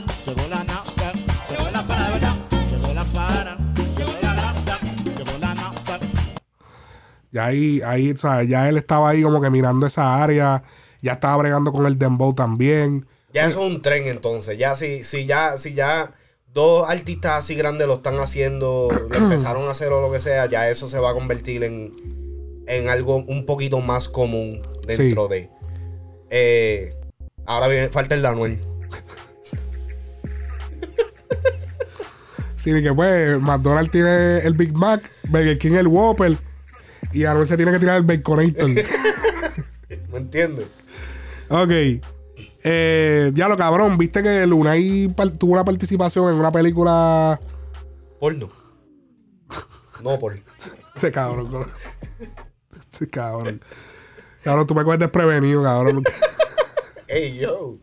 [7.33, 10.63] Ya ahí, ahí, o sea, ya él estaba ahí como que mirando esa área.
[11.01, 13.05] Ya estaba bregando con el Dembow también.
[13.33, 14.57] Ya eso es un tren entonces.
[14.57, 16.13] Ya si, si ya, si ya
[16.53, 20.45] dos artistas así grandes lo están haciendo, lo empezaron a hacer o lo que sea,
[20.45, 25.53] ya eso se va a convertir en, en algo un poquito más común dentro de.
[26.29, 26.93] Eh,
[27.45, 28.59] ahora viene, falta el de Anuel.
[32.57, 36.35] Sí, que pues McDonald's tiene el Big Mac, Burger King el Whopper.
[37.13, 38.69] Y Anuel se tiene que tirar el Baconator.
[40.11, 40.65] ¿Me entiendes?
[41.49, 41.71] ok.
[42.67, 47.39] Eh, ya lo cabrón, viste que Lunay tuvo una participación en una película.
[48.19, 48.49] Porno.
[50.03, 50.35] No por.
[50.95, 51.67] Este cabrón.
[52.91, 53.61] Este cabrón.
[54.45, 56.03] Cabrón, tú me coges desprevenido, cabrón.
[57.09, 57.75] Ey, yo.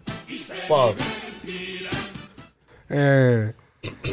[0.68, 0.98] Pause.
[2.88, 3.52] Eh,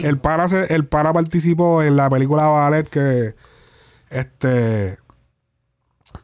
[0.03, 3.35] el, pana se- el pana participó en la película Ballet que
[4.09, 4.97] este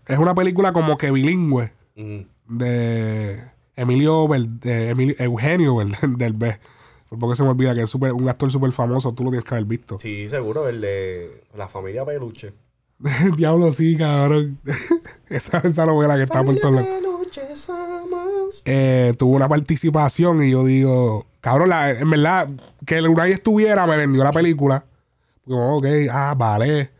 [0.07, 2.21] es una película como que bilingüe Mm.
[2.49, 3.41] de
[3.77, 5.77] Emilio Vel- de Emilio- Eugenio
[6.17, 6.59] del B.
[7.19, 9.55] Porque se me olvida que es súper- un actor súper famoso, tú lo tienes que
[9.55, 9.97] haber visto.
[9.99, 12.51] Sí, seguro, el de la familia Peluche.
[13.37, 14.59] Diablo, sí, cabrón.
[15.29, 16.87] esa, esa novela que está por todos lados.
[18.65, 22.47] Eh, tuvo una participación y yo digo, cabrón, la- en verdad,
[22.85, 24.85] que el Unai estuviera me vendió la película.
[25.45, 26.91] Como, ok, ah, vale.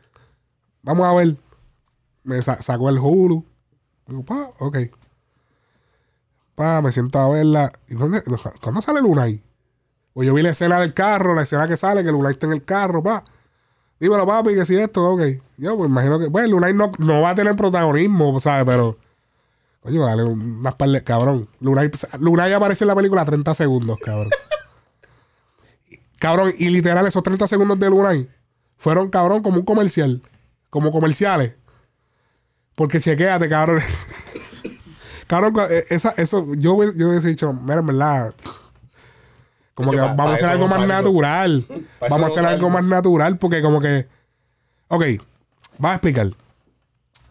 [0.84, 1.36] Vamos a ver.
[2.24, 3.44] Me sa- sacó el Hulu.
[4.08, 4.78] Digo, pa, ok.
[6.56, 7.72] Pa, me siento a verla.
[7.88, 8.22] ¿Y dónde,
[8.62, 9.42] ¿Cuándo sale el Unai?
[10.14, 12.46] Pues yo vi la escena del carro, la escena que sale, que el Unai está
[12.46, 13.24] en el carro, pa.
[14.00, 15.22] Dímelo, papi, que si esto, ok.
[15.58, 18.66] Yo, pues imagino que, bueno, el Unai no, no va a tener protagonismo, ¿sabes?
[18.66, 18.98] Pero,
[19.82, 21.48] coño, dale unas par de, cabrón.
[21.62, 24.30] Lunay, Lunay aparece en la película 30 segundos, cabrón.
[26.20, 28.30] cabrón, y literal, esos 30 segundos de Lunay
[28.78, 30.22] fueron, cabrón, como un comercial.
[30.70, 31.54] Como comerciales.
[32.76, 33.80] Porque chequéate, cabrón.
[35.28, 38.36] cabrón, eh, esa, eso, yo, yo hubiese dicho, mira, en verdad,
[39.76, 40.94] Como que pa- vamos a hacer algo no más salgo.
[40.94, 41.64] natural.
[42.00, 44.08] Pa' vamos a no hacer algo más natural porque como que...
[44.88, 45.04] Ok,
[45.78, 46.32] vamos a explicar.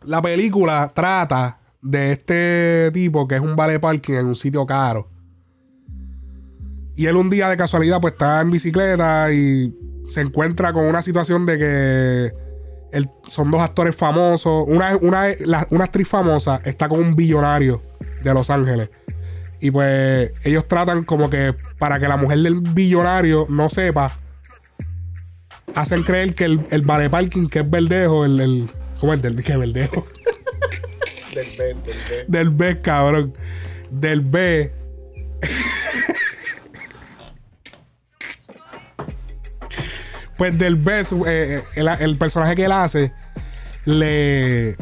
[0.04, 5.08] La película trata de este tipo que es un vale parking en un sitio caro.
[6.96, 9.74] Y él un día de casualidad pues está en bicicleta y
[10.08, 12.32] se encuentra con una situación de que
[12.92, 14.64] él- son dos actores famosos.
[14.68, 17.82] Una, una, la- una actriz famosa está con un billonario
[18.22, 18.90] de Los Ángeles.
[19.64, 24.12] Y pues ellos tratan como que para que la mujer del billonario no sepa,
[25.74, 28.68] hacen creer que el, el vale parking, que es verdejo, el, el
[29.00, 30.04] ¿cómo es del que es verdejo?
[31.34, 32.24] Del B, del B.
[32.28, 33.34] del B, cabrón.
[33.90, 34.70] Del B.
[40.36, 43.12] pues del B, eh, eh, el, el personaje que él hace,
[43.86, 44.76] le.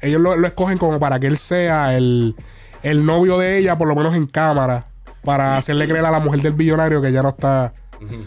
[0.00, 2.36] Ellos lo, lo escogen como para que él sea el,
[2.82, 4.84] el novio de ella, por lo menos en cámara,
[5.24, 7.72] para hacerle creer a la mujer del billonario que ya no está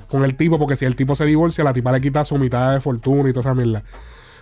[0.07, 2.73] con el tipo, porque si el tipo se divorcia, la tipa le quita su mitad
[2.73, 3.83] de fortuna y toda esa mierda.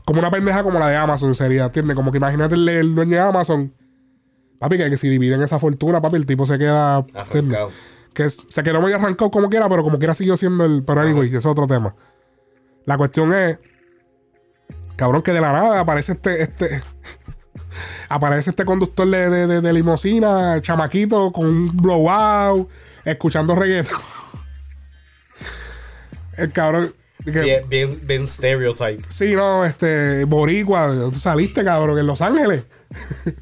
[0.05, 1.95] Como una pendeja como la de Amazon sería, ¿entiendes?
[1.95, 3.73] Como que imagínate el, el dueño de Amazon.
[4.59, 7.05] Papi, que, que si dividen esa fortuna, papi, el tipo se queda.
[7.13, 7.71] Arrancado.
[8.13, 10.83] Que se quedó medio arrancado como quiera, pero como quiera siguió siendo el.
[10.83, 11.93] Pero anyway, ese es otro tema.
[12.85, 13.59] La cuestión es.
[14.95, 16.41] Cabrón, que de la nada aparece este.
[16.41, 16.81] este
[18.09, 22.69] aparece este conductor de, de, de, de limusina, chamaquito, con un blowout,
[23.05, 23.97] escuchando reggaeton.
[26.37, 26.93] el cabrón.
[27.25, 29.03] que- Bien, bien, bien stereotype.
[29.09, 32.63] Sí, no, este, boricua, tú saliste, cabrón, en Los Ángeles.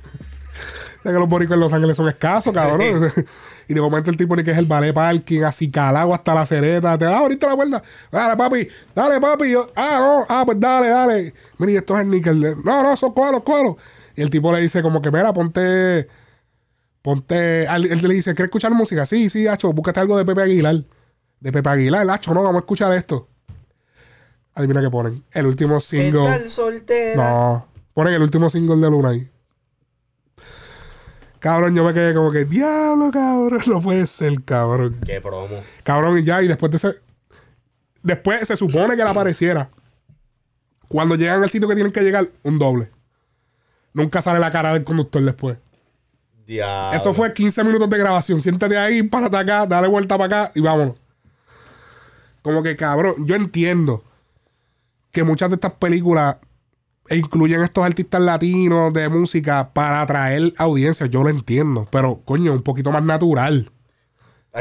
[1.03, 3.11] Ya que los boricuas en Los Ángeles son escasos, cabrón.
[3.67, 6.47] y de momento el tipo ni que es el ballet parking, así calado hasta la
[6.47, 6.97] cereta.
[6.97, 7.83] Te da ahorita la puerta.
[8.11, 9.51] Dale, papi, dale, papi.
[9.51, 11.31] Yo, ah, no, ah, pues dale, dale.
[11.59, 12.55] Mira, y esto es el níquel.
[12.63, 13.75] No, no, son colos, colos.
[14.15, 16.07] Y el tipo le dice como que, mira, ponte...
[17.01, 17.65] Ponte...
[17.65, 19.05] Él le dice, ¿quieres escuchar música?
[19.05, 20.83] Sí, sí, Hacho, búscate algo de Pepe Aguilar.
[21.39, 23.27] De Pepe Aguilar, Hacho, no, vamos a escuchar esto.
[24.55, 25.23] Adivina qué ponen.
[25.31, 26.47] El último single.
[26.47, 27.29] Soltera.
[27.29, 27.67] No.
[27.93, 29.29] Ponen el último single de Luna ahí.
[31.39, 33.61] Cabrón, yo me quedé como que, diablo, cabrón.
[33.67, 34.97] No puede ser, cabrón.
[35.05, 35.61] Qué promo.
[35.83, 36.95] Cabrón, y ya, y después de ese.
[38.01, 39.69] Después se supone que la apareciera.
[40.87, 42.89] Cuando llegan al sitio que tienen que llegar, un doble.
[43.95, 45.57] Nunca sale la cara del conductor después.
[46.45, 46.95] Diablo.
[46.95, 48.39] Eso fue 15 minutos de grabación.
[48.41, 50.95] Siéntate ahí, párate acá, dale vuelta para acá y vámonos.
[52.43, 54.03] Como que cabrón, yo entiendo
[55.11, 56.35] que muchas de estas películas
[57.09, 61.07] incluyen estos artistas latinos de música para atraer audiencia.
[61.07, 63.71] Yo lo entiendo, pero coño, un poquito más natural.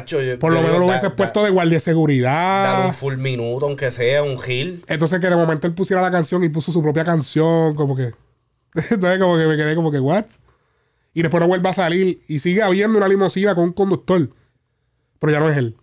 [0.06, 2.86] Yo- Por lo menos lo hubiese da- puesto de guardia de Dar seguridad.
[2.86, 4.82] un full minuto, aunque sea un hill.
[4.88, 8.12] Entonces que de momento él pusiera la canción y puso su propia canción, como que.
[8.74, 10.26] Entonces como que me quedé como que, ¿what?
[11.12, 14.30] Y después no vuelve a salir y sigue habiendo una limusina con un conductor.
[15.20, 15.76] Pero ya no es él.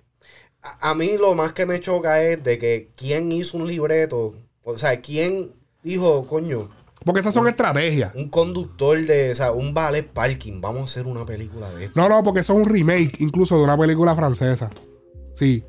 [0.62, 4.36] A, a mí lo más que me choca es de que quién hizo un libreto.
[4.64, 5.52] O sea, quién
[5.84, 6.70] dijo, coño,
[7.06, 8.14] Porque esas son estrategias.
[8.14, 10.60] un conductor de, o sea, un ballet parking.
[10.62, 12.00] Vamos a hacer una película de esto.
[12.00, 14.70] No, no, porque eso es un remake incluso de una película francesa.
[15.34, 15.64] Sí.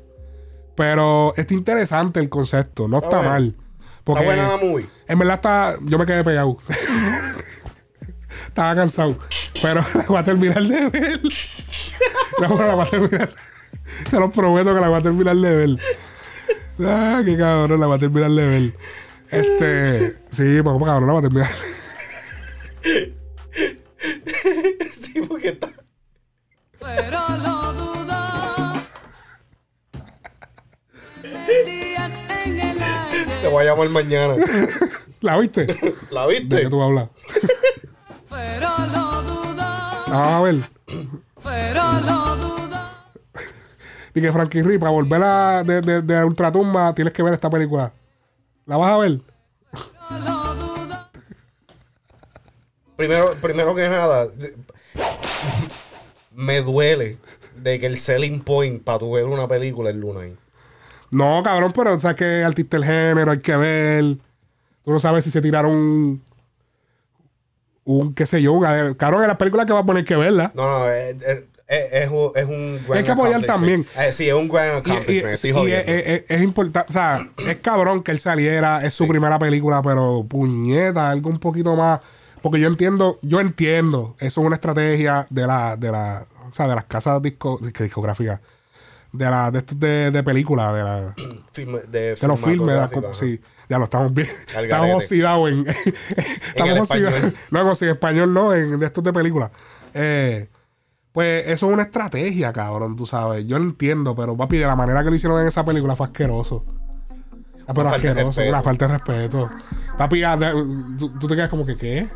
[0.75, 3.55] Pero está interesante el concepto, no está, mal.
[4.03, 4.89] Porque Está buena la movie.
[5.07, 5.77] en verdad está.
[5.85, 6.57] Yo me quedé pegado.
[8.53, 9.17] Estaba cansado.
[9.63, 11.19] Pero la voy a terminar de ver.
[12.39, 13.29] No, pero la voy a terminar.
[14.11, 15.69] Te lo prometo que la voy a terminar de ver.
[16.79, 18.73] Ah, qué cabrón, la voy a terminar de ver.
[19.31, 20.17] Este.
[20.29, 21.49] Sí, pues cabrón, la voy a terminar.
[24.91, 25.69] sí, porque está.
[26.79, 28.73] Pero lo dudo.
[31.23, 32.77] En el
[33.41, 34.35] Te voy a llamar mañana.
[35.21, 35.65] ¿La viste?
[36.11, 36.61] ¿La ¿De viste?
[36.61, 37.09] qué tú hablas?
[38.33, 39.63] Pero lo dudo.
[40.07, 40.55] Vamos a ver.
[41.43, 42.79] Pero lo dudo.
[44.15, 47.49] Y que Frankie Ri, para volver a, de, de, de Ultratumba, tienes que ver esta
[47.49, 47.91] película.
[48.65, 49.21] ¿La vas a ver?
[50.11, 51.09] Lo dudo.
[52.95, 54.27] Primero, primero que nada,
[56.31, 57.17] me duele
[57.55, 60.21] de que el selling point para tu ver una película es Luna.
[61.11, 64.17] No, cabrón, pero sabes que artista del género, hay que ver.
[64.83, 66.21] Tú no sabes si se tiraron
[67.85, 68.13] un.
[68.13, 68.65] Qué sé yo, un.
[68.65, 70.51] ade- Cabrón, en las películas que va a poner que verla.
[70.55, 73.85] No, no, es, es- es- es un, es un gran Hay que apoyar también.
[73.97, 75.33] Eh, sí, es un gran Y, y- accomplishment.
[75.33, 75.91] Estoy y jodiendo.
[75.91, 79.81] es, es- es importante, o sea, es cabrón que él saliera, es su primera película,
[79.81, 81.99] pero puñeta, algo un poquito más.
[82.41, 86.67] Porque yo entiendo, yo entiendo, eso es una estrategia de la, de la, o sea,
[86.67, 88.41] de las casas disco, disco- discográficas,
[89.13, 91.15] de la, de estos de, de películas, de la,
[91.53, 93.13] Film- de, de los filmes, de ajá.
[93.13, 93.39] sí,
[93.73, 95.65] ya lo estamos bien, Al estamos oxidados en,
[96.55, 97.33] estamos oxidados, español.
[97.49, 99.49] no, en, en español no, en de estos de películas.
[99.95, 100.47] Eh,
[101.11, 103.47] Pues eso es una estrategia, cabrón, tú sabes.
[103.47, 106.05] Yo lo entiendo, pero papi, de la manera que lo hicieron en esa película fue
[106.05, 106.63] asqueroso.
[107.65, 108.49] Ah, pero Una falta asqueroso, respeto.
[108.49, 109.49] una falta de respeto.
[109.97, 110.37] Papi, ah,
[110.99, 112.07] tú, tú te quedas como que, ¿qué?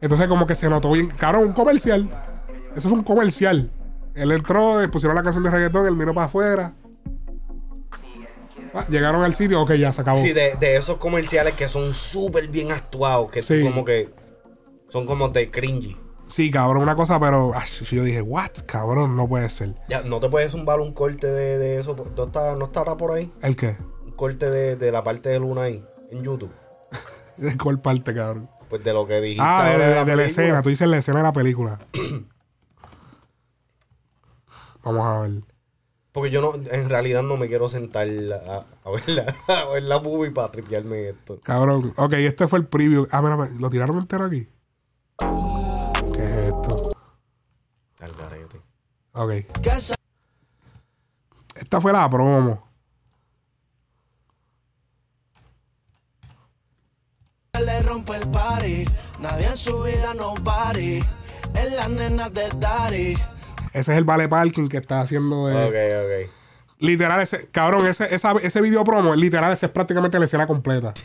[0.00, 1.08] Entonces, como que se notó bien.
[1.08, 2.08] Cabrón, un comercial.
[2.74, 3.70] Eso fue un comercial.
[4.14, 6.74] Él entró, pusieron la canción de reggaetón, él miró para afuera.
[8.74, 10.20] Ah, llegaron al sitio, ok, ya se acabó.
[10.20, 13.62] Sí, de, de esos comerciales que son súper bien actuados, que Sí.
[13.62, 14.10] como que
[14.88, 15.96] son como de cringy.
[16.26, 19.74] Sí, cabrón, una cosa, pero ah, yo dije, what, cabrón, no puede ser.
[19.88, 21.94] Ya, ¿no te puedes zumbar un corte de, de eso?
[22.16, 23.30] ¿No, está, ¿No estará por ahí?
[23.42, 23.76] ¿El qué?
[24.04, 26.50] Un corte de, de la parte de Luna ahí, en YouTube.
[27.36, 28.48] ¿De cuál parte, cabrón?
[28.68, 30.62] Pues de lo que dijiste Ah, de, la escena.
[30.62, 31.78] Tú dices la escena de la película.
[34.82, 35.30] Vamos a ver.
[36.14, 39.82] Porque yo no, en realidad no me quiero sentar a, a ver la, a ver
[39.82, 41.40] la movie para tripearme esto.
[41.42, 41.92] Cabrón.
[41.96, 43.08] Ok, este fue el preview.
[43.10, 44.46] Ah, mira, ¿lo tiraron entero aquí?
[46.14, 46.90] ¿Qué es esto?
[47.98, 48.60] Al garete.
[49.12, 49.32] Ok.
[51.56, 52.62] Esta fue la promo.
[57.60, 58.84] le rompe el party.
[59.18, 61.02] Nadie en su vida no party.
[61.54, 63.16] Es la nena de Daddy.
[63.74, 65.54] Ese es el Vale Parking que está haciendo de...
[65.64, 65.74] Ok,
[66.26, 66.32] ok.
[66.78, 67.48] Literal, ese...
[67.48, 70.94] Cabrón, ese, esa- ese video promo, literal, ese es prácticamente la escena completa.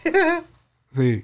[0.95, 1.23] Sí.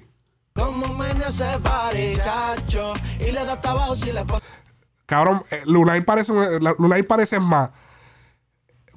[5.06, 6.32] Cabrón, eh, Lunay parece,
[6.78, 7.70] Lunay parece más.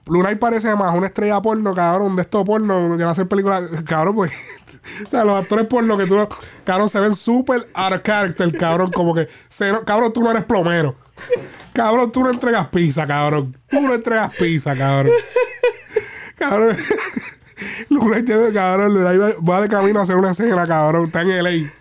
[0.09, 3.63] Lunay parece más una estrella porno, cabrón, de estos porno que va a hacer películas.
[3.85, 4.31] Cabrón, pues.
[5.05, 6.27] o sea, los actores porno que tú.
[6.63, 8.91] Cabrón, se ven súper out character, cabrón.
[8.91, 9.27] Como que.
[9.47, 10.95] se cabrón, tú no eres plomero.
[11.73, 13.55] Cabrón, tú no entregas pizza, cabrón.
[13.69, 15.13] Tú no entregas pizza, cabrón.
[16.35, 16.75] Cabrón.
[17.89, 21.05] Lunay tiene, cabrón, Lunay va de camino a hacer una escena, cabrón.
[21.05, 21.71] Está en LA.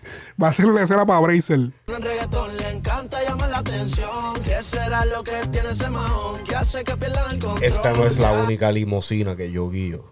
[0.41, 1.59] Va a hacer una escena para Bracer.
[1.87, 4.41] El reggaetón le encanta llamar la atención.
[4.41, 6.41] ¿Qué será lo que tiene ese mahón?
[6.45, 7.63] Que hace que pierdan el control.
[7.63, 10.05] Esta no es la única limusina que yo guío.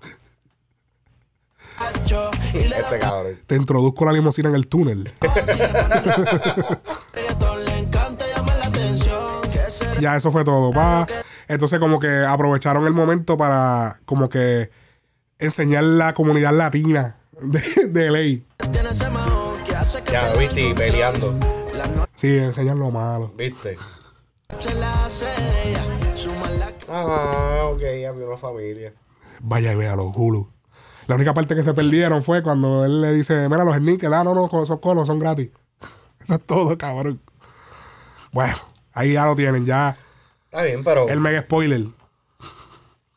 [2.54, 3.38] Este cabrón.
[3.46, 5.12] Te introduzco la limusina en el túnel.
[7.14, 9.42] reggaetón le encanta llamar la atención.
[9.50, 11.08] ¿Qué será Ya eso fue todo, pa.
[11.48, 14.72] Entonces como que aprovecharon el momento para como que
[15.40, 18.46] enseñar la comunidad latina de, de ley.
[20.12, 21.36] Ya, viste, y el peleando.
[22.16, 23.32] Sí, enseñar lo malo.
[23.38, 23.78] ¿Viste?
[26.90, 28.94] Ah, ok, había una familia.
[29.42, 30.50] Vaya y vea los Hulu.
[31.08, 34.24] La única parte que se perdieron fue cuando él le dice, mira los sneakers, ah,
[34.24, 35.50] no, no, esos colos son gratis.
[36.24, 37.22] Eso es todo, cabrón.
[38.32, 38.56] Bueno,
[38.94, 39.98] ahí ya lo tienen, ya.
[40.46, 41.08] Está bien, pero.
[41.10, 41.86] El mega spoiler.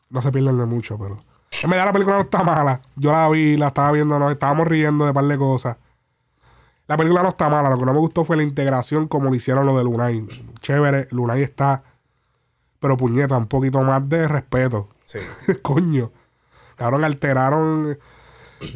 [0.09, 1.19] No se pierden de mucho, pero.
[1.63, 2.81] En verdad la película no está mala.
[2.95, 5.77] Yo la vi, la estaba viendo, nos estábamos riendo de par de cosas.
[6.91, 7.69] La película no está mala.
[7.69, 10.27] Lo que no me gustó fue la integración como lo hicieron lo de Lunay.
[10.59, 11.83] Chévere, Lunay está.
[12.81, 14.89] Pero puñeta, un poquito más de respeto.
[15.05, 15.19] Sí.
[15.61, 16.11] Coño.
[16.75, 17.97] Cabrón, alteraron.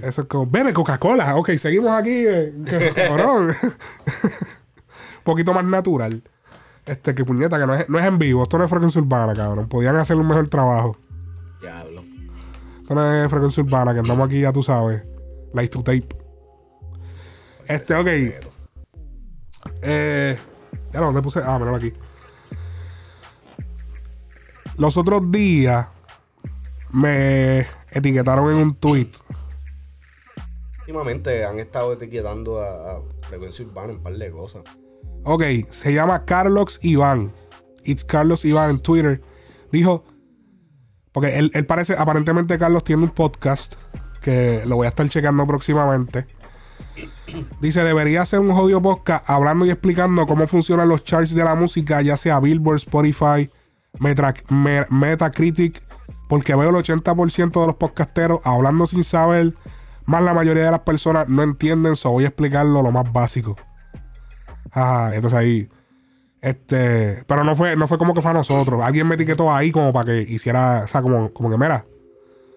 [0.02, 0.48] Eso es como.
[0.48, 1.36] Bebe Coca-Cola.
[1.36, 2.24] Ok, seguimos aquí.
[2.26, 2.54] eh,
[2.96, 3.48] cabrón.
[3.50, 3.54] un
[5.26, 6.24] poquito más natural.
[6.86, 8.44] Este, que puñeta, que no es, no es en vivo.
[8.44, 9.68] Esto no es frecuencia urbana, cabrón.
[9.68, 10.96] Podían hacer un mejor trabajo.
[11.60, 12.02] Diablo.
[12.82, 15.04] Esto no es frecuencia urbana, que andamos aquí, ya tú sabes.
[15.54, 16.25] Light to tape.
[17.68, 18.08] Este, ok.
[19.82, 20.38] Eh,
[20.94, 21.42] ya no, ¿dónde puse?
[21.44, 21.94] Ah, míralo aquí.
[24.78, 25.88] Los otros días
[26.92, 29.10] me etiquetaron en un tweet.
[30.80, 34.64] Últimamente han estado etiquetando a, a Frecuencia Urbana en un par de cosas.
[35.24, 37.34] Ok, se llama Carlos Iván.
[37.84, 39.22] It's Carlos Iván en Twitter.
[39.72, 40.04] Dijo,
[41.12, 43.76] porque él, él parece, aparentemente Carlos tiene un podcast
[44.22, 46.28] que lo voy a estar checando próximamente.
[47.60, 51.56] Dice, debería ser un jodido podcast hablando y explicando cómo funcionan los charts de la
[51.56, 53.50] música, ya sea Billboard, Spotify,
[54.00, 55.84] Metacritic,
[56.30, 59.54] porque veo el 80% de los podcasteros hablando sin saber,
[60.06, 63.56] más la mayoría de las personas no entienden, so voy a explicarlo lo más básico.
[64.76, 65.70] Entonces ahí.
[66.42, 67.24] Este.
[67.26, 68.84] Pero no fue, no fue como que fue a nosotros.
[68.84, 70.82] Alguien me etiquetó ahí como para que hiciera.
[70.84, 71.86] O sea, como, como que mira.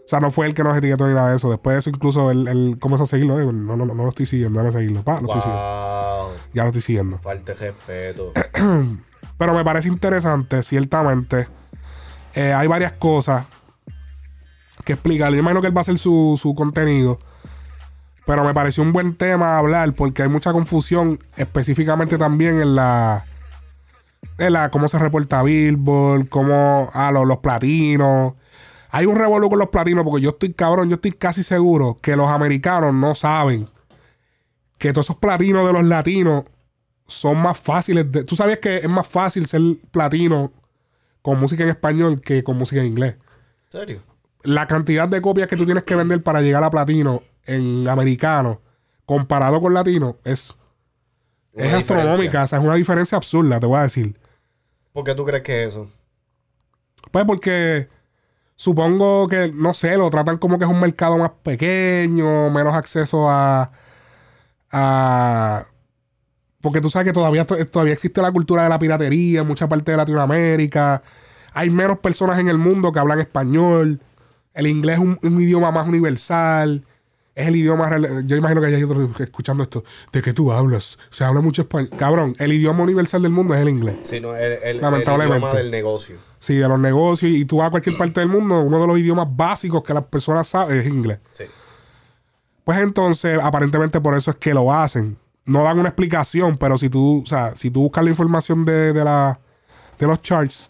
[0.08, 1.50] O sea, no fue él que nos etiquetó ni nada de eso.
[1.50, 3.38] Después de eso, incluso él, él comenzó a seguirlo.
[3.38, 5.02] eh, No, no, no, no lo estoy siguiendo, déjame seguirlo.
[5.04, 6.34] Pa, lo estoy siguiendo.
[6.54, 7.18] Ya lo estoy siguiendo.
[7.18, 8.32] Falta de respeto.
[9.38, 11.46] Pero me parece interesante, ciertamente.
[12.34, 13.44] Eh, hay varias cosas
[14.82, 15.30] que explicar.
[15.30, 17.18] Yo imagino que él va a hacer su, su contenido.
[18.24, 23.26] Pero me pareció un buen tema hablar porque hay mucha confusión, específicamente también en la.
[24.38, 26.88] En la cómo se reporta Billboard, cómo.
[26.94, 28.32] Ah, los, los platinos.
[28.90, 32.16] Hay un revuelo con los platinos porque yo estoy cabrón, yo estoy casi seguro que
[32.16, 33.68] los americanos no saben
[34.78, 36.44] que todos esos platinos de los latinos
[37.06, 38.24] son más fáciles de...
[38.24, 39.60] Tú sabías que es más fácil ser
[39.90, 40.52] platino
[41.22, 43.16] con música en español que con música en inglés.
[43.72, 44.02] ¿En serio?
[44.42, 48.60] La cantidad de copias que tú tienes que vender para llegar a platino en americano
[49.04, 50.56] comparado con latino es,
[51.52, 52.44] Una es astronómica.
[52.44, 54.16] O sea, es una diferencia absurda, te voy a decir.
[54.92, 55.90] ¿Por qué tú crees que es eso?
[57.10, 57.88] Pues porque
[58.58, 63.30] supongo que, no sé, lo tratan como que es un mercado más pequeño, menos acceso
[63.30, 63.70] a.
[64.70, 65.66] a
[66.60, 69.92] porque tú sabes que todavía, todavía existe la cultura de la piratería en mucha parte
[69.92, 71.02] de Latinoamérica.
[71.54, 74.00] Hay menos personas en el mundo que hablan español.
[74.54, 76.84] El inglés es un, un idioma más universal.
[77.36, 77.88] Es el idioma.
[78.24, 79.84] Yo imagino que hay otros escuchando esto.
[80.12, 80.98] ¿De qué tú hablas?
[81.10, 81.90] Se habla mucho español.
[81.96, 83.94] Cabrón, el idioma universal del mundo es el inglés.
[84.02, 85.38] Sí, no, el, el- el Lamentablemente.
[85.38, 86.16] idioma del negocio.
[86.40, 87.32] Sí, de los negocios.
[87.32, 90.04] Y tú vas a cualquier parte del mundo, uno de los idiomas básicos que las
[90.04, 91.18] personas saben es inglés.
[91.32, 91.44] Sí.
[92.64, 95.16] Pues entonces, aparentemente por eso es que lo hacen.
[95.44, 98.92] No dan una explicación, pero si tú, o sea, si tú buscas la información de,
[98.92, 99.40] de la,
[99.98, 100.68] de los charts,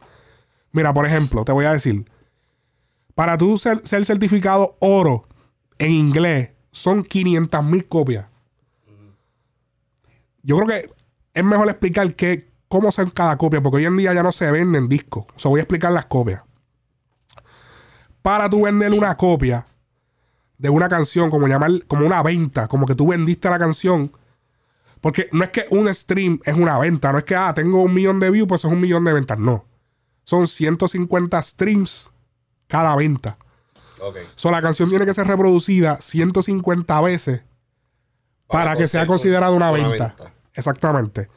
[0.70, 2.04] mira, por ejemplo, te voy a decir,
[3.14, 5.26] para tú ser, ser certificado oro
[5.78, 8.26] en inglés, son 500 mil copias.
[10.44, 10.90] Yo creo que
[11.34, 14.50] es mejor explicar qué, cómo son cada copia, porque hoy en día ya no se
[14.50, 15.24] venden discos.
[15.34, 16.42] O sea, voy a explicar las copias.
[18.22, 19.66] Para tú vender una copia
[20.58, 24.12] de una canción, como llamar, como una venta, como que tú vendiste la canción.
[25.00, 27.94] Porque no es que un stream es una venta, no es que, ah, tengo un
[27.94, 29.38] millón de views, pues es un millón de ventas.
[29.38, 29.64] No.
[30.24, 32.10] Son 150 streams
[32.66, 33.38] cada venta.
[34.00, 34.16] Ok.
[34.34, 37.42] So, la canción tiene que ser reproducida 150 veces
[38.46, 40.08] para, que sea considerada una, una venta.
[40.08, 40.32] venta.
[40.52, 41.28] Exactamente.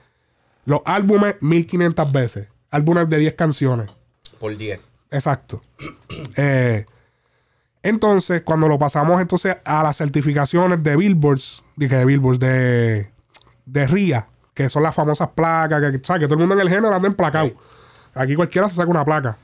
[0.66, 2.48] Los álbumes 1500 veces.
[2.70, 3.90] Álbumes de 10 canciones.
[4.40, 4.80] Por 10.
[5.12, 5.62] Exacto.
[6.36, 6.86] Eh,
[7.84, 13.10] entonces, cuando lo pasamos entonces a las certificaciones de Billboards, dije de Billboards, de,
[13.66, 16.22] de RIA, que son las famosas placas, que, ¿sabes?
[16.22, 17.52] que todo el mundo en el género anda emplacado.
[18.14, 19.38] Aquí cualquiera se saca una placa.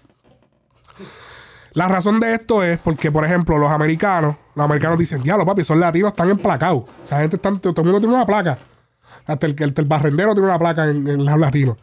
[1.74, 5.64] La razón de esto es porque, por ejemplo, los americanos, los americanos dicen, diablo, papi,
[5.64, 6.84] son latinos, están emplacados.
[7.06, 8.58] Esa gente está, todo el mundo tiene una placa.
[9.28, 11.78] Hasta el, el, el barrendero tiene una placa en, en los latinos.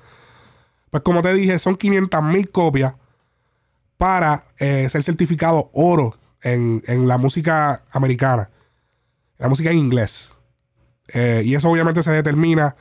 [0.91, 2.95] Pues como te dije, son 500 mil copias
[3.97, 8.51] para eh, ser certificado oro en, en la música americana,
[9.39, 10.33] la música en inglés.
[11.09, 12.77] Eh, y eso obviamente se determina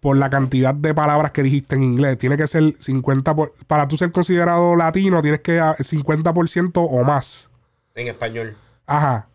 [0.00, 2.18] por la cantidad de palabras que dijiste en inglés.
[2.18, 3.34] Tiene que ser 50%.
[3.34, 7.48] por- para tú ser considerado latino, tienes que ah, 50% o más.
[7.94, 8.56] En español.
[8.86, 9.28] Ajá.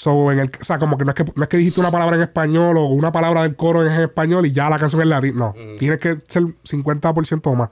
[0.00, 1.90] So, en el, o sea, como que no, es que no es que dijiste una
[1.90, 5.08] palabra en español o una palabra del coro en español y ya la canción es
[5.08, 5.52] latina.
[5.54, 5.54] No.
[5.76, 7.68] Tienes que ser 50% o más.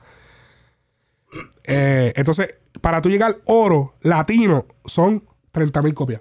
[1.65, 2.51] Eh, entonces,
[2.83, 6.21] para tú llegar oro latino, son 30 mil copias.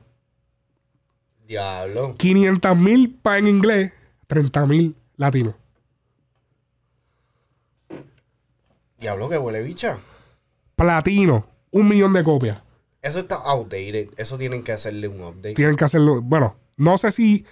[1.46, 2.16] Diablo.
[2.18, 3.92] 500 mil para en inglés,
[4.28, 5.56] 30 mil latinos.
[8.98, 9.98] Diablo que huele bicha.
[10.78, 12.64] Platino, un millón de copias.
[13.02, 14.10] Eso está outdated.
[14.18, 15.54] Eso tienen que hacerle un update.
[15.54, 16.22] Tienen que hacerlo.
[16.22, 17.46] Bueno, no sé si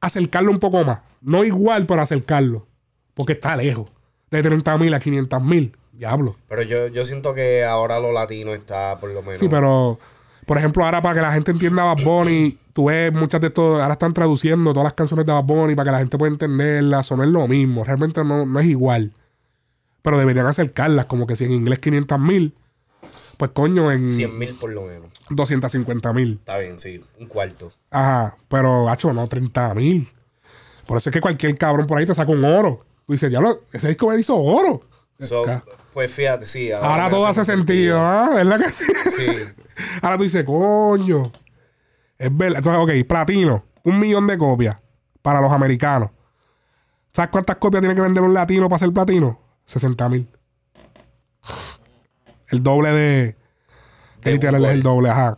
[0.00, 1.00] acercarlo un poco más.
[1.20, 2.66] No igual, pero acercarlo.
[3.14, 3.90] Porque está lejos.
[4.30, 5.76] De 30 mil a 500 mil.
[5.92, 6.36] Diablo.
[6.48, 9.38] Pero yo, yo siento que ahora lo latino está por lo menos.
[9.38, 9.98] Sí, pero,
[10.46, 13.48] por ejemplo, ahora para que la gente entienda a Bad Bunny, tú ves muchas de
[13.48, 16.32] estos, ahora están traduciendo todas las canciones de Bad Bunny para que la gente pueda
[16.32, 17.06] entenderlas.
[17.06, 17.84] Son es lo mismo.
[17.84, 19.12] Realmente no, no es igual.
[20.00, 22.54] Pero deberían acercarlas, como que si en inglés 500 mil,
[23.40, 25.08] pues coño, en 100 mil por lo menos.
[25.30, 26.32] 250 mil.
[26.40, 27.02] Está bien, sí.
[27.18, 27.72] Un cuarto.
[27.90, 30.06] Ajá, pero, hacho, no, 30 mil.
[30.86, 32.84] Por eso es que cualquier cabrón por ahí te saca un oro.
[33.06, 34.82] Tú dices, diablo, ese disco me hizo oro.
[35.20, 35.46] So,
[35.94, 36.70] pues fíjate, sí.
[36.70, 38.28] Ahora me todo hace sentido, ¿ah?
[38.34, 38.84] ¿Verdad que sí?
[39.16, 39.26] Sí.
[40.02, 41.32] Ahora tú dices, coño.
[42.18, 42.58] Es verdad.
[42.58, 43.64] Entonces, ok, platino.
[43.84, 44.76] Un millón de copias
[45.22, 46.10] para los americanos.
[47.14, 49.40] ¿Sabes cuántas copias tiene que vender un latino para ser platino?
[49.64, 50.28] 60 mil.
[52.50, 53.36] El doble de.
[54.20, 54.74] Que De literal es Google.
[54.74, 55.36] el doble, ajá.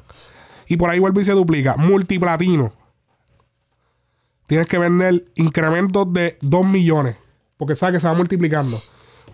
[0.66, 1.76] Y por ahí vuelve y se duplica.
[1.76, 2.72] Multiplatino.
[4.46, 7.16] Tienes que vender incrementos de 2 millones.
[7.56, 8.80] Porque sabes que se va multiplicando.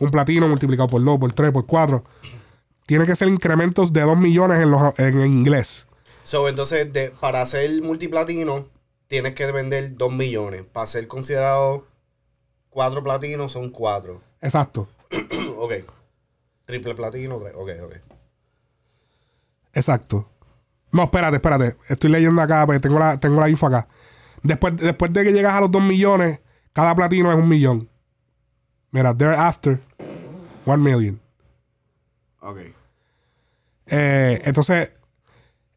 [0.00, 2.04] Un platino multiplicado por 2, por 3, por 4.
[2.86, 5.86] Tiene que ser incrementos de 2 millones en, los, en inglés.
[6.24, 8.66] So, entonces, de, para ser multiplatino,
[9.06, 10.62] tienes que vender 2 millones.
[10.72, 11.86] Para ser considerado
[12.70, 14.20] 4 platinos, son 4.
[14.42, 14.88] Exacto.
[15.58, 15.72] ok.
[16.68, 17.48] Triple platino, ok,
[17.82, 17.92] ok.
[19.72, 20.28] Exacto.
[20.92, 21.76] No, espérate, espérate.
[21.88, 23.88] Estoy leyendo acá, porque tengo la, tengo la info acá.
[24.42, 26.40] Después, después de que llegas a los 2 millones,
[26.74, 27.88] cada platino es un millón.
[28.90, 29.80] Mira, thereafter,
[30.66, 31.18] 1 million.
[32.40, 32.58] Ok.
[33.86, 34.92] Eh, entonces,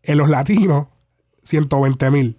[0.04, 0.88] en los latinos,
[1.44, 2.38] 120 mil.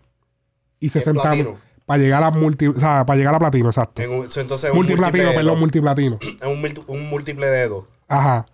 [0.78, 1.48] Y 60 mil.
[1.86, 4.02] para llegar a multi, o sea, para llegar a platino, exacto.
[4.02, 6.18] En un- entonces un Multiplatino, de perdón, multiplatino.
[6.42, 7.84] Es un, multi- un múltiple de dos.
[8.12, 8.46] Ajá.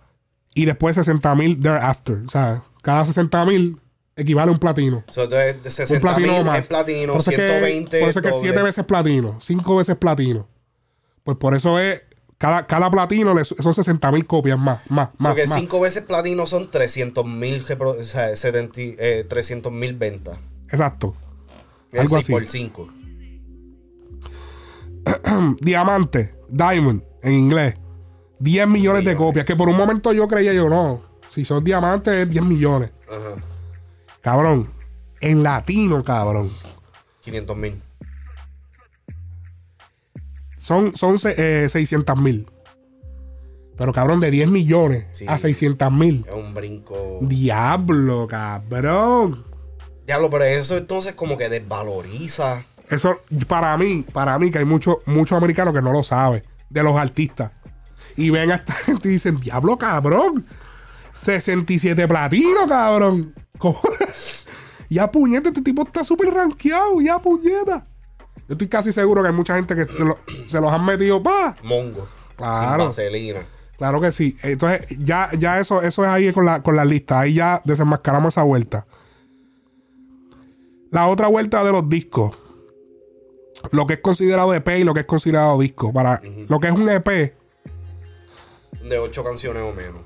[0.55, 2.17] Y después 60 mil thereafter.
[2.25, 3.79] O sea, cada 60 mil
[4.15, 5.03] equivale a un platino.
[5.11, 6.59] So, de Un 60 platino mil más.
[6.59, 8.41] es platino, Por eso es que- 120 por eso es que doble.
[8.49, 10.47] 7 veces platino, 5 veces platino.
[11.23, 12.01] Pues por eso es.
[12.37, 15.35] Cada, cada platino le son 60 mil copias más, más, So más.
[15.35, 15.59] que más.
[15.59, 20.37] 5 veces platino son 300 mil o sea, 70, eh, 300 mil ventas.
[20.69, 21.15] Exacto.
[21.91, 22.31] Es Algo así.
[22.31, 22.89] por 5.
[25.61, 27.75] Diamante, Diamond, en inglés.
[28.39, 29.45] 10 millones de copias.
[29.45, 31.01] Que por un momento yo creía yo, no.
[31.29, 32.89] Si son diamantes es 10 millones.
[33.07, 33.41] Ajá.
[34.21, 34.69] Cabrón.
[35.21, 36.49] En latino, cabrón.
[37.21, 37.81] 500 mil.
[40.57, 42.47] Son, son se- eh, 600 mil.
[43.77, 45.25] Pero cabrón, de 10 millones Sí.
[45.27, 46.25] a 600 mil.
[46.27, 47.19] Es un brinco.
[47.21, 49.45] Diablo, cabrón.
[50.05, 52.63] Diablo, pero eso entonces como que desvaloriza.
[52.89, 56.83] Eso, para mí, para mí, que hay muchos muchos americanos que no lo saben, de
[56.83, 57.51] los artistas.
[58.19, 60.45] Y ven a esta gente y dicen, diablo, cabrón.
[61.13, 63.33] 67 platino, cabrón.
[63.57, 63.79] ¿Cómo?
[64.89, 67.87] ya puñeta, este tipo está súper rankeado, ya puñeta.
[68.47, 70.17] Yo estoy casi seguro que hay mucha gente que se, lo-
[70.47, 71.55] se los han metido, pa.
[71.63, 72.07] Mongo.
[72.35, 72.91] Claro.
[72.91, 73.39] Sin vaselina.
[73.77, 74.35] Claro que sí.
[74.43, 77.19] Entonces, ya, ya eso, eso es ahí con la, con la lista.
[77.21, 78.85] Ahí ya desenmascaramos esa vuelta.
[80.91, 82.35] La otra vuelta de los discos.
[83.71, 85.93] Lo que es considerado EP y lo que es considerado disco.
[85.93, 87.35] Para lo que es un EP,
[88.83, 90.01] De 8 canciones o menos.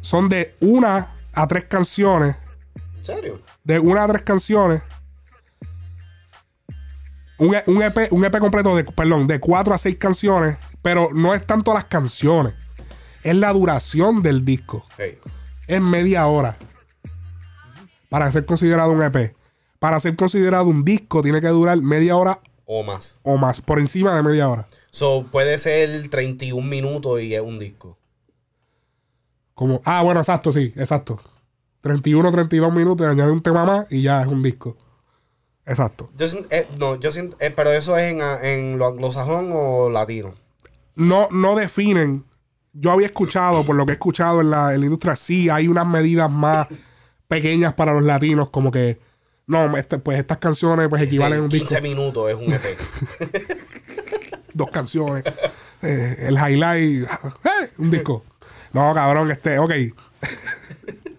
[0.00, 2.36] son de una a tres canciones.
[2.98, 3.40] ¿En serio?
[3.64, 4.82] De una a tres canciones.
[7.38, 10.56] Un, E- un EP, un EP completo de, perdón, de cuatro a seis canciones.
[10.82, 12.54] Pero no es tanto las canciones.
[13.22, 14.84] Es la duración del disco.
[14.96, 15.18] Hey.
[15.66, 16.56] es media hora
[18.08, 19.34] para ser considerado un EP.
[19.78, 23.20] Para ser considerado un disco tiene que durar media hora O más.
[23.22, 24.66] o más, por encima de media hora.
[24.90, 27.97] So, puede ser 31 minutos y es un disco.
[29.58, 31.18] Como, ah, bueno, exacto, sí, exacto.
[31.80, 34.76] 31, 32 minutos y añade un tema más y ya es un disco.
[35.66, 36.10] Exacto.
[36.16, 39.50] Yo siento- eh, no, yo siento, eh, pero eso es en, a- en lo anglosajón
[39.52, 40.32] o latino.
[40.94, 42.24] No, no definen.
[42.72, 45.66] Yo había escuchado, por lo que he escuchado en la, en la industria, sí hay
[45.66, 46.68] unas medidas más
[47.26, 49.00] pequeñas para los latinos, como que,
[49.48, 51.74] no, este- pues estas canciones pues equivalen a un Sí, disco.
[51.74, 52.78] 15 minutos es un EP.
[54.54, 55.24] dos canciones.
[55.82, 57.08] eh, el highlight.
[57.08, 58.22] eh, un disco.
[58.72, 59.72] No, cabrón, este, ok.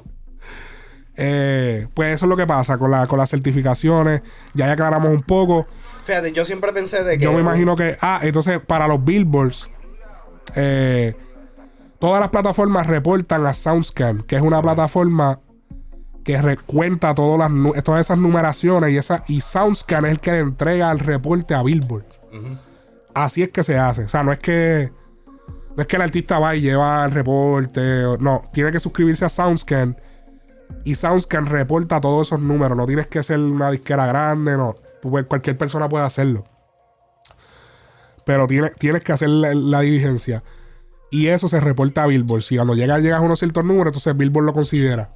[1.21, 4.21] Eh, pues eso es lo que pasa con, la, con las certificaciones.
[4.53, 5.67] Ya ya aclaramos un poco.
[6.05, 7.25] Fíjate, yo siempre pensé de que.
[7.25, 7.97] Yo me imagino que.
[7.99, 9.69] Ah, entonces para los billboards.
[10.55, 11.13] eh,
[11.99, 15.41] todas las plataformas reportan a Soundscan, que es una plataforma
[16.23, 20.39] que recuenta todas, las, todas esas numeraciones y, esa, y Soundscan es el que le
[20.39, 22.05] entrega el reporte a Billboard.
[23.13, 24.05] Así es que se hace.
[24.05, 24.89] O sea, no es que
[25.76, 28.03] no es que el artista va y lleva el reporte.
[28.20, 29.95] No, tiene que suscribirse a Soundscan
[30.84, 32.78] y Soundscan reporta todos esos números.
[32.78, 34.76] No tienes que ser una disquera grande, no.
[35.01, 36.45] Cualquier persona puede hacerlo.
[38.26, 40.43] Pero tiene- tienes que hacer la, la diligencia.
[41.11, 42.43] Y eso se reporta a Billboard.
[42.43, 45.09] Si cuando llega, llegas a unos ciertos números, entonces Billboard lo considera.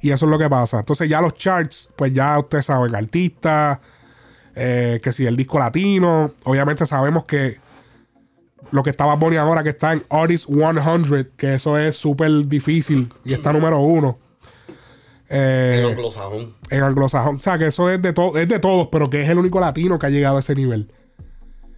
[0.00, 0.80] Y eso es lo que pasa.
[0.80, 3.78] Entonces ya los charts, pues ya ustedes saben, artistas,
[4.54, 7.58] eh, que si el disco latino, obviamente sabemos que
[8.72, 13.08] lo que estaba Bonnie ahora, que está en Artist 100, que eso es súper difícil
[13.24, 14.18] y está número uno.
[15.28, 16.54] Eh, En anglosajón.
[16.70, 17.36] en anglosajón.
[17.36, 19.58] O sea, que eso es de, todo es de todos, pero que es el único
[19.60, 20.88] latino que ha llegado a ese nivel.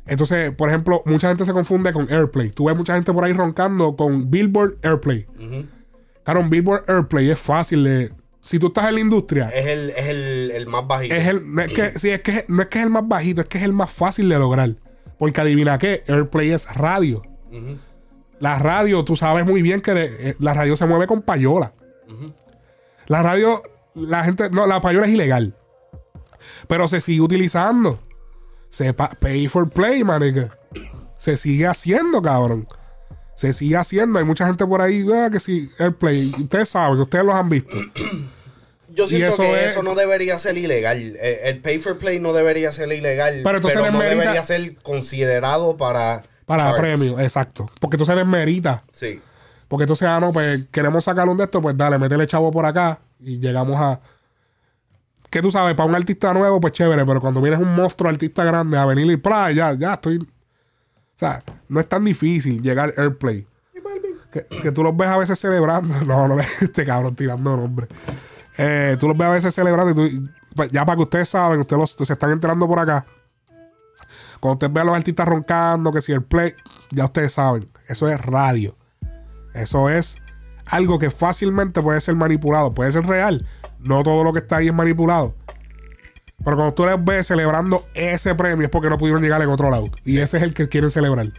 [0.07, 2.51] Entonces, por ejemplo, mucha gente se confunde con Airplay.
[2.51, 5.27] Tú ves mucha gente por ahí roncando con Billboard Airplay.
[6.25, 8.13] Claro, un Billboard Airplay es fácil.
[8.41, 11.15] Si tú estás en la industria, Es el, es el, el más bajito.
[11.15, 13.43] es el, no es que, sí, es que, no es que es el más bajito,
[13.43, 14.71] es que es el más fácil de lograr.
[15.19, 17.23] Porque adivina qué, Airplay es radio.
[18.41, 21.73] La radio, tú sabes muy bien que de- eh, la radio se mueve con payola.
[23.07, 23.63] La radio,
[23.95, 25.55] la gente, no, la payola es ilegal.
[26.69, 27.99] Pero se sigue utilizando.
[28.71, 30.57] Se pa- pay for play, manica.
[31.17, 32.67] Se sigue haciendo, cabrón.
[33.35, 34.19] Se sigue haciendo.
[34.19, 36.33] Hay mucha gente por ahí ah, que sí, Airplay.
[36.39, 37.77] Ustedes saben, ustedes los han visto.
[38.99, 41.17] Yo siento eso que es- eso no debería ser ilegal.
[41.21, 43.41] Eh, El pay for play no debería ser ilegal.
[43.45, 46.25] Pero Pero, no merita- debería ser considerado para.
[46.47, 46.81] Para charts.
[46.81, 47.71] premios, exacto.
[47.81, 48.83] Porque entonces les merita.
[48.93, 49.21] Sí.
[49.69, 52.65] Porque entonces, ah, no, pues queremos sacar un de estos, pues dale, métele chavo por
[52.67, 54.01] acá y llegamos a.
[55.31, 58.45] Que tú sabes, para un artista nuevo, pues chévere, pero cuando vienes un monstruo artista
[58.45, 59.53] grande a venir y ¡plá!
[59.53, 60.17] ya, ya estoy.
[60.17, 60.27] O
[61.19, 63.47] sea, no es tan difícil llegar a Airplay.
[64.33, 65.95] Que, que tú los ves a veces celebrando.
[66.07, 67.89] No, no, este cabrón tirando nombre.
[68.59, 71.61] Eh, tú los ves a veces celebrando y tú, pues, ya para que ustedes saben,
[71.61, 73.07] ustedes los- se están enterando por acá.
[74.41, 76.55] Cuando ustedes vean a los artistas roncando, que si el play,
[76.91, 78.77] ya ustedes saben, eso es radio.
[79.55, 80.17] Eso es
[80.67, 83.47] algo que fácilmente puede ser manipulado, puede ser real.
[83.81, 85.35] No todo lo que está ahí es manipulado.
[86.45, 89.71] Pero cuando tú les ves celebrando ese premio es porque no pudieron llegar en otro
[89.71, 89.87] lado.
[90.05, 91.33] Y ese es el que quieren celebrar.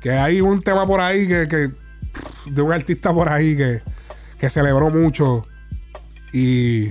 [0.00, 1.70] Que hay un tema por ahí que, que-
[2.50, 3.82] de un artista por ahí que,
[4.38, 5.46] que celebró mucho.
[6.32, 6.90] Y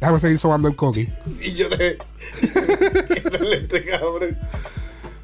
[0.00, 1.08] déjame seguir sobando el coqui.
[1.40, 1.98] Y yo te.
[3.52, 4.38] Este cabrón.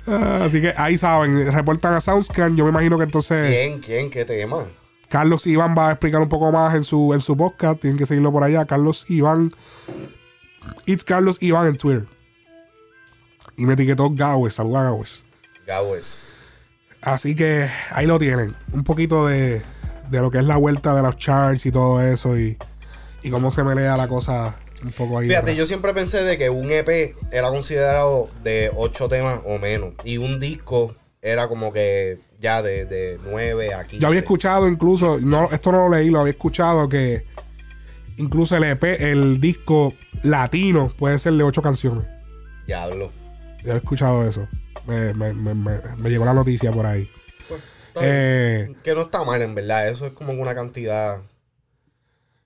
[0.06, 2.56] Ah, así que ahí saben, reportan a Soundscan.
[2.56, 3.80] Yo me imagino que entonces ¿Quién?
[3.80, 4.10] ¿Quién?
[4.10, 4.64] ¿Qué tema?
[5.08, 7.80] Carlos Iván va a explicar un poco más en su, en su podcast.
[7.80, 8.64] Tienen que seguirlo por allá.
[8.64, 9.50] Carlos Iván.
[10.86, 12.06] It's Carlos Iván en Twitter.
[13.56, 14.54] Y me etiquetó Gawes.
[14.54, 15.22] Saluda a Gawes.
[15.66, 16.36] Gawes.
[17.00, 18.54] Así que ahí lo tienen.
[18.72, 19.62] Un poquito de,
[20.10, 22.38] de lo que es la vuelta de los charts y todo eso.
[22.38, 22.58] Y,
[23.24, 25.26] y cómo se melea la cosa un poco ahí.
[25.28, 25.56] Fíjate, atrás.
[25.56, 29.94] yo siempre pensé de que un EP era considerado de 8 temas o menos.
[30.04, 33.98] Y un disco era como que ya de, de 9 a 15.
[33.98, 37.24] Yo había escuchado incluso, no, esto no lo leí, lo había escuchado que
[38.18, 42.04] incluso el EP, el disco latino puede ser de ocho canciones.
[42.66, 43.10] Diablo.
[43.64, 44.46] Yo he escuchado eso.
[44.86, 47.08] Me, me- me- me- llegó la noticia por ahí.
[47.48, 47.60] Bien.
[48.02, 49.88] Eh, Que no está mal, en verdad.
[49.88, 51.18] Eso es como una cantidad.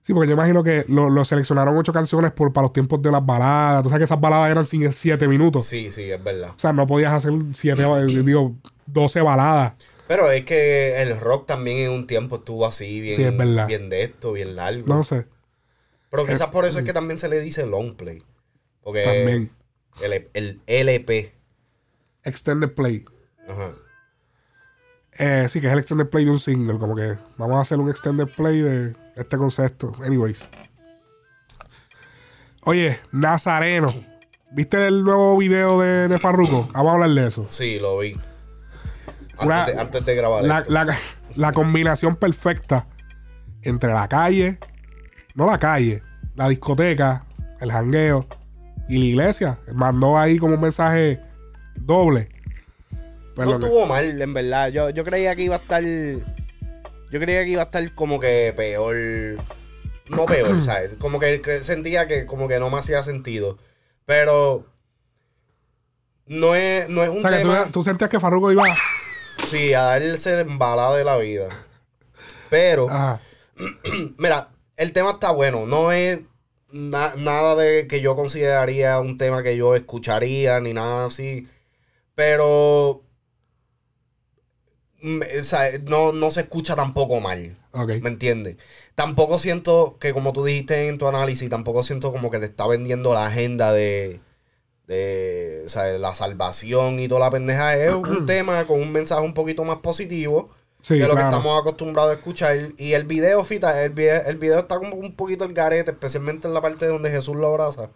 [0.03, 3.11] Sí, porque yo imagino que lo, lo seleccionaron ocho canciones por, para los tiempos de
[3.11, 3.83] las baladas.
[3.83, 5.65] Tú sabes que esas baladas eran sin siete minutos.
[5.65, 6.51] Sí, sí, es verdad.
[6.55, 8.55] O sea, no podías hacer siete, eh, digo,
[8.87, 9.73] 12 baladas.
[10.07, 13.67] Pero es que el rock también en un tiempo estuvo así, bien, Sí, es verdad.
[13.67, 14.85] bien de esto, bien largo.
[14.87, 15.27] No sé.
[16.09, 18.23] Pero quizás por eso es que también se le dice long play.
[18.83, 19.51] Porque También.
[20.01, 21.35] el, el LP.
[22.23, 23.05] Extended Play.
[23.47, 23.73] Ajá.
[25.13, 26.79] Eh, sí, que es el extended play de un single.
[26.79, 29.93] Como que vamos a hacer un extended play de este concepto.
[30.03, 30.45] Anyways.
[32.65, 33.93] Oye, Nazareno.
[34.51, 36.67] ¿Viste el nuevo video de, de Farruko?
[36.73, 37.45] Vamos a hablar de eso.
[37.49, 38.13] Sí, lo vi.
[38.13, 40.71] Antes, Una- de, antes de grabar La, esto.
[40.73, 40.97] la-
[41.35, 42.87] la combinación perfecta
[43.61, 44.57] entre la calle,
[45.35, 46.01] no la calle,
[46.35, 47.25] la discoteca,
[47.61, 48.27] el jangueo
[48.89, 49.59] y la iglesia.
[49.71, 51.21] Mandó ahí como un mensaje
[51.75, 52.29] doble.
[53.35, 54.69] Pero no que- estuvo mal, en verdad.
[54.69, 55.83] Yo, yo creía que iba a estar.
[57.11, 58.95] Yo creía que iba a estar como que peor.
[60.09, 60.95] No peor, ¿sabes?
[60.99, 63.57] Como que, que sentía que como que no me hacía sentido.
[64.05, 64.65] Pero.
[66.25, 67.63] No es, no es un o sea, que tema.
[67.65, 68.63] tú, tú sentías que Farruko iba.
[69.45, 71.49] Sí, a darse embalada de la vida.
[72.49, 72.89] Pero.
[72.89, 73.19] Ajá.
[74.17, 75.65] Mira, el tema está bueno.
[75.65, 76.19] No es
[76.71, 81.47] na- nada de que yo consideraría un tema que yo escucharía ni nada así.
[82.15, 83.01] Pero.
[85.03, 87.57] O sea, no, no se escucha tampoco mal.
[87.73, 88.57] ¿Me entiendes?
[88.95, 92.67] Tampoco siento que, como tú dijiste en tu análisis, tampoco siento como que te está
[92.67, 94.19] vendiendo la agenda de.
[94.87, 97.77] de o sea, la salvación y toda la pendeja.
[97.77, 100.49] Es un tema con un mensaje un poquito más positivo
[100.81, 102.55] Sí, de lo que estamos acostumbrados a escuchar.
[102.77, 106.47] Y el video, fita, el video, el video está como un poquito el garete, especialmente
[106.47, 107.89] en la parte donde Jesús lo abraza.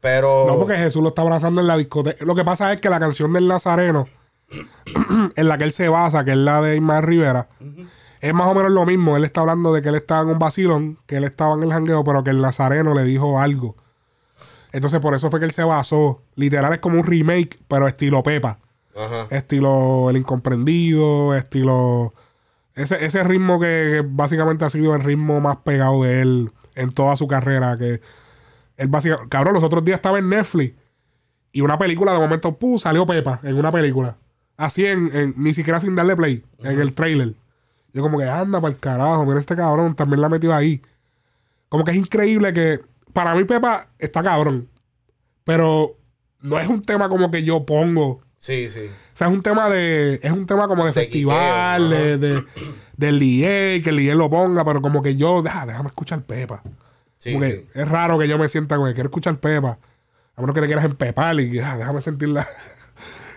[0.00, 0.46] Pero.
[0.46, 2.24] No, porque Jesús lo está abrazando en la discoteca.
[2.24, 4.08] Lo que pasa es que la canción del Nazareno,
[5.36, 7.48] en la que él se basa, que es la de Ismael Rivera,
[8.20, 9.16] es más o menos lo mismo.
[9.16, 11.72] Él está hablando de que él estaba en un vacilón, que él estaba en el
[11.72, 13.76] jangueo, pero que el Nazareno le dijo algo.
[14.72, 16.22] Entonces, por eso fue que él se basó.
[16.34, 18.58] Literal es como un remake, pero estilo Pepa.
[18.96, 19.26] Ajá.
[19.30, 22.14] Estilo El Incomprendido, estilo.
[22.74, 26.90] Ese, ese ritmo que, que básicamente ha sido el ritmo más pegado de él en
[26.92, 27.76] toda su carrera.
[27.76, 28.00] Que
[28.76, 29.28] él básicamente.
[29.28, 30.74] Cabrón, los otros días estaba en Netflix
[31.52, 32.78] y una película de momento, ¡pum!
[32.78, 34.16] salió Pepa en una película.
[34.62, 37.34] Así en, en- ni siquiera sin darle play, en el trailer.
[37.92, 40.80] Yo como que anda para el carajo, mira este cabrón, también la metió ahí.
[41.68, 42.80] Como que es increíble que.
[43.12, 44.68] Para mí, Pepa está cabrón.
[45.44, 45.96] Pero
[46.40, 48.20] no es un tema como que yo pongo.
[48.38, 48.82] Sí, sí.
[48.86, 50.20] O sea, es un tema de.
[50.22, 52.44] Es un tema como de, De festival, quiqueo, de, de-
[52.96, 56.62] del DJ, que el DJ lo ponga, pero como que yo, "Ah, déjame escuchar Pepa.
[57.18, 57.66] Sí, Como que sí.
[57.74, 59.78] Es raro que yo me sienta como que quiero escuchar Pepa.
[60.36, 62.46] A menos que te quieras empepar y ah, déjame sentirla.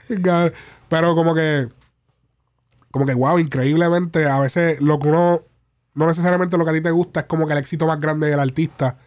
[0.99, 1.67] pero como que.
[2.91, 5.41] Como que, wow, increíblemente, a veces lo que uno.
[5.93, 8.27] No necesariamente lo que a ti te gusta es como que el éxito más grande
[8.27, 8.97] del artista.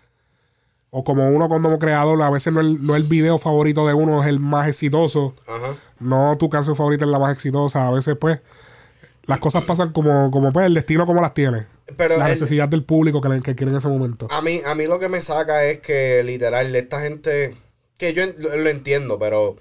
[0.91, 4.23] O como uno como creador, a veces no el, no el video favorito de uno
[4.23, 5.35] es el más exitoso.
[5.47, 5.77] Ajá.
[6.01, 7.87] No tu canción favorita es la más exitosa.
[7.87, 8.41] A veces, pues,
[9.25, 11.67] las cosas pasan como, como pues, el destino como las tiene.
[11.97, 14.29] Pero la el- necesidad del público que, que quiere en ese momento.
[14.31, 17.55] A mí, a mí lo que me saca es que literal, esta gente,
[17.99, 19.57] que yo lo entiendo, pero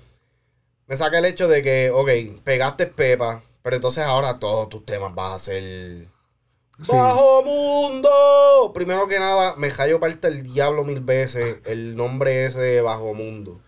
[0.87, 5.13] me saca el hecho de que, ok, pegaste Pepa, pero entonces ahora todos tus temas
[5.13, 6.07] vas a ser...
[6.81, 6.91] Sí.
[6.91, 8.71] ¡Bajo mundo!
[8.73, 13.15] Primero que nada, me hallo parte el diablo mil veces el nombre ese de Bajo
[13.15, 13.59] Mundo.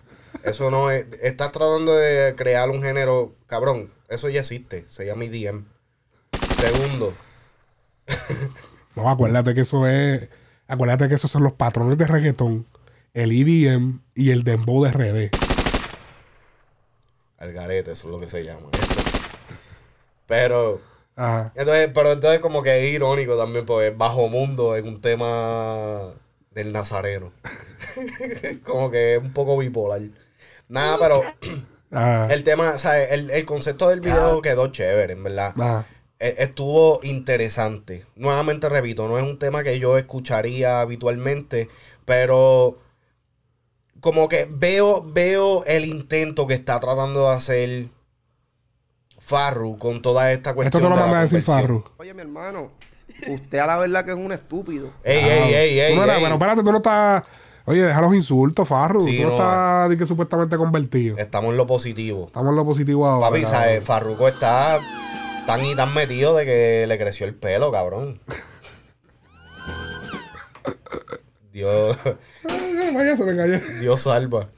[0.43, 1.07] Eso no es.
[1.23, 3.33] Estás tratando de crear un género.
[3.47, 4.85] Cabrón, eso ya existe.
[4.89, 5.65] Se llama EDM.
[6.57, 7.13] Segundo.
[8.95, 10.27] No, acuérdate que eso es.
[10.67, 12.65] Acuérdate que esos son los patrones de reggaetón,
[13.13, 15.38] el EDM y el dembow de RD.
[17.39, 18.69] Algarete, eso es lo que se llama.
[18.73, 19.01] Eso.
[20.27, 20.81] Pero.
[21.15, 21.51] Ajá.
[21.55, 26.13] Entonces, pero entonces como que es irónico también, porque Bajo Mundo es un tema
[26.51, 27.31] del nazareno.
[28.63, 30.01] como que es un poco bipolar.
[30.67, 31.23] Nada, pero
[31.91, 32.33] Ajá.
[32.33, 35.85] el tema, o sea, el, el concepto del video quedó chévere, en verdad.
[36.19, 38.05] E- Estuvo interesante.
[38.15, 41.67] Nuevamente repito, no es un tema que yo escucharía habitualmente,
[42.05, 42.77] pero
[44.01, 47.87] como que veo, veo el intento que está tratando de hacer
[49.19, 50.83] Farru con toda esta Esto cuestión.
[50.83, 51.41] te lo de manda a decir.
[51.43, 51.83] Farru.
[51.97, 52.71] Oye, mi hermano,
[53.27, 54.91] usted a la verdad que es un estúpido.
[55.03, 55.99] Ey, ey, ey, ey, ey.
[55.99, 57.23] Pero espérate, tú no estás.
[57.65, 59.01] Oye, deja los insultos, Farru.
[59.01, 61.17] Sí, tú no, no, estás di que supuestamente convertido.
[61.17, 62.25] Estamos en lo positivo.
[62.27, 63.29] Estamos en lo positivo ahora.
[63.29, 63.45] Papi.
[63.45, 63.83] ¿sabes?
[63.83, 64.79] Farruko está
[65.45, 68.19] tan y tan metido de que le creció el pelo, cabrón.
[71.51, 71.97] Dios,
[72.47, 73.59] Ay, Vaya, se me cayó.
[73.79, 74.49] Dios salva.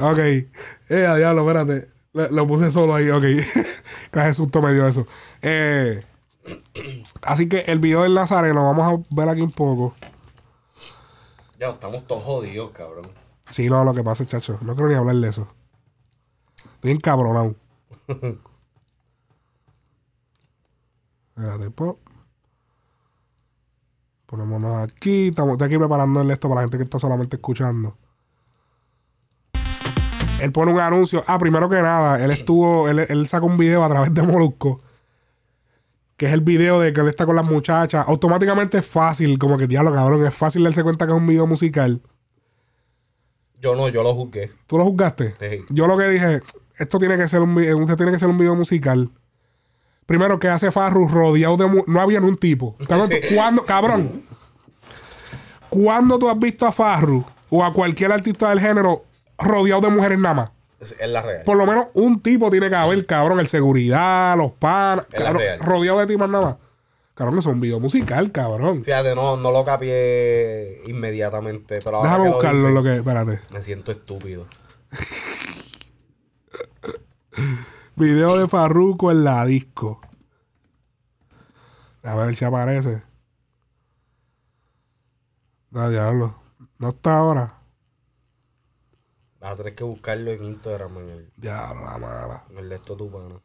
[0.00, 0.18] Ok.
[0.18, 0.46] Eh,
[0.88, 1.90] diablo, espérate.
[2.12, 3.24] Lo puse solo ahí, ok.
[4.10, 5.06] Clase susto me dio eso.
[5.42, 6.02] Eh,
[7.22, 9.94] así que el video del Nazareno, vamos a ver aquí un poco.
[11.58, 13.06] Ya, estamos todos jodidos, cabrón.
[13.50, 14.58] Sí, no, lo que pasa, chacho.
[14.64, 15.48] No quiero ni hablar de eso.
[16.74, 17.54] Estoy encabronado.
[21.36, 21.98] Espérate, pop.
[24.28, 25.28] Ponémonos aquí.
[25.28, 27.96] Estamos estoy aquí preparando el esto para la gente que está solamente escuchando.
[30.38, 31.24] Él pone un anuncio.
[31.26, 32.90] Ah, primero que nada, él estuvo.
[32.90, 34.82] Él, él sacó un video a través de Molusco.
[36.18, 38.04] Que es el video de que él está con las muchachas.
[38.06, 40.26] Automáticamente es fácil, como que diablo, cabrón.
[40.26, 42.02] Es fácil darse cuenta que es un video musical.
[43.62, 44.52] Yo no, yo lo juzgué.
[44.66, 45.36] ¿Tú lo juzgaste?
[45.40, 45.64] Sí.
[45.70, 46.42] Yo lo que dije,
[46.76, 49.10] esto tiene que ser un video, usted tiene que ser un video musical.
[50.08, 52.74] Primero que hace Farru rodeado de no había ni un tipo.
[52.88, 53.34] Cabrón, Sí.
[53.34, 54.22] ¿cuándo- cabrón?
[55.68, 59.04] ¿Cuándo tú has visto a Farru o a cualquier artista del género
[59.38, 60.50] rodeado de mujeres nada más?
[60.80, 61.42] Es, la real.
[61.44, 65.04] Por lo menos un tipo tiene que haber, cabrón, el seguridad, los panas,
[65.60, 66.56] rodeado de ti más nada más.
[67.12, 68.84] Cabrón, eso es un video musical, cabrón.
[68.84, 71.80] Fíjate, no, no lo capié inmediatamente.
[71.84, 72.96] Pero ahora Déjame que lo buscarlo dices, lo que.
[72.96, 73.40] Espérate.
[73.52, 74.46] Me siento estúpido.
[77.98, 80.00] Video de Farruko en la disco.
[82.04, 83.02] A ver si aparece.
[85.72, 86.40] No, diablo.
[86.78, 87.60] No está ahora.
[89.40, 92.44] Vas a tener que buscarlo en Instagram, en el, Diablo, la mala.
[92.50, 93.40] en el de esto tu pana.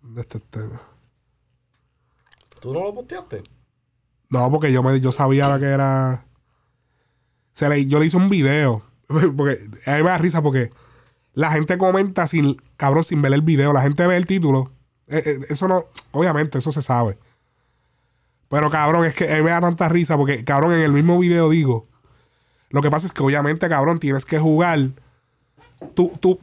[0.00, 0.60] ¿Dónde está este?
[2.60, 3.55] ¿Tú no lo posteaste?
[4.28, 6.24] No, porque yo me yo sabía que era.
[7.54, 8.82] Se le, yo le hice un video.
[9.08, 10.72] Porque a me da risa porque
[11.32, 13.72] la gente comenta sin, cabrón, sin ver el video.
[13.72, 14.72] La gente ve el título.
[15.06, 17.16] Eh, eh, eso no, obviamente, eso se sabe.
[18.48, 21.18] Pero cabrón, es que a mí me da tanta risa porque, cabrón, en el mismo
[21.18, 21.86] video digo.
[22.70, 24.90] Lo que pasa es que obviamente, cabrón, tienes que jugar.
[25.94, 26.40] Tu, tu,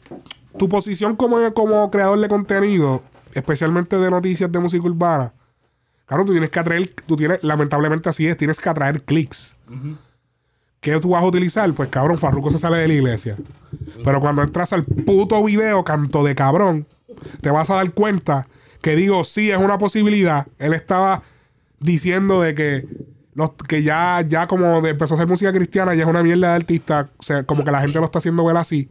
[0.58, 3.02] tu posición como, como creador de contenido,
[3.34, 5.34] especialmente de noticias de música urbana,
[6.14, 9.55] Claro, tú tienes que atraer, tú tienes, lamentablemente así es, tienes que atraer clics.
[10.80, 11.74] ¿Qué tú vas a utilizar?
[11.74, 13.36] Pues cabrón, Farruko se sale de la iglesia.
[14.03, 16.86] Pero cuando entras al puto video, canto de cabrón,
[17.41, 18.45] te vas a dar cuenta
[18.84, 20.45] que digo, sí, es una posibilidad.
[20.59, 21.24] Él estaba
[21.80, 22.86] diciendo de que
[23.34, 26.55] los, que ya, ya como empezó a hacer música cristiana, ya es una mierda de
[26.57, 28.88] artista, o sea, como que la gente lo está haciendo ver así.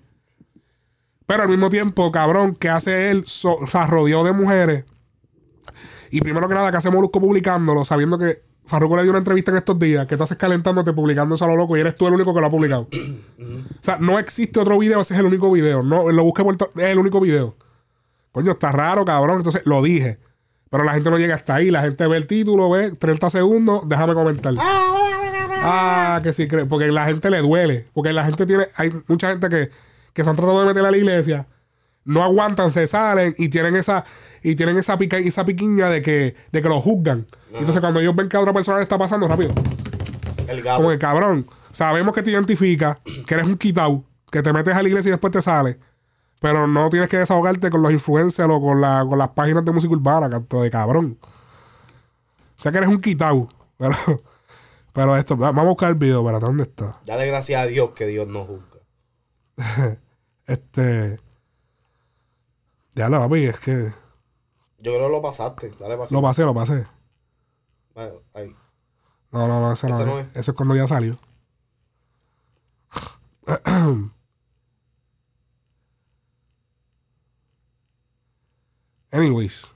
[1.26, 3.22] Pero al mismo tiempo, cabrón, que hace él?
[3.26, 4.86] So- o de mujeres.
[6.12, 9.50] Y primero que nada, que hace Molusco publicándolo, sabiendo que Farruko le dio una entrevista
[9.50, 12.06] en estos días, que tú haces calentándote publicando eso a lo loco y eres tú
[12.06, 12.82] el único que lo ha publicado.
[12.82, 15.82] o sea, no existe otro video, ese es el único video.
[15.82, 17.56] No, lo busqué por es el único video.
[18.30, 19.38] Coño, está raro, cabrón.
[19.38, 20.18] Entonces lo dije.
[20.70, 21.70] Pero la gente no llega hasta ahí.
[21.70, 24.54] La gente ve el título, ve 30 segundos, déjame comentar.
[24.58, 26.46] Ah, que sí.
[26.68, 27.86] Porque la gente le duele.
[27.92, 28.68] Porque la gente tiene.
[28.74, 29.70] Hay mucha gente que,
[30.12, 31.46] que se han tratado de meter a la iglesia.
[32.04, 34.04] No aguantan, se salen y tienen esa.
[34.42, 37.26] Y tienen esa, pica, esa piquiña de que, de que lo juzgan.
[37.52, 39.52] Entonces, cuando ellos ven que a otra persona le está pasando, rápido.
[40.48, 40.78] El gato.
[40.78, 44.82] Como que cabrón, sabemos que te identifica, que eres un quitao, que te metes a
[44.82, 45.76] la iglesia y después te sales.
[46.40, 49.70] Pero no tienes que desahogarte con los influencers o con, la, con las páginas de
[49.70, 51.16] música urbana, canto de cabrón.
[52.56, 53.48] Sé que eres un quitao.
[53.78, 53.96] Pero,
[54.92, 57.00] pero esto, va- vamos a buscar el video, para ¿dónde está?
[57.06, 59.98] Dale gracias a Dios que Dios no juzga.
[60.46, 61.18] Este.
[62.94, 63.92] Ya lo papi, es que.
[64.82, 65.72] Yo creo que lo pasaste.
[65.78, 66.84] Dale para Lo pasé, lo pasé.
[68.34, 68.52] Ahí.
[69.30, 70.36] No, no, no, ese no, es.
[70.36, 71.16] Eso es cuando ya salió.
[79.12, 79.70] Anyways.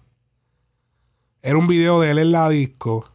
[1.41, 3.09] Era un video de él en la disco.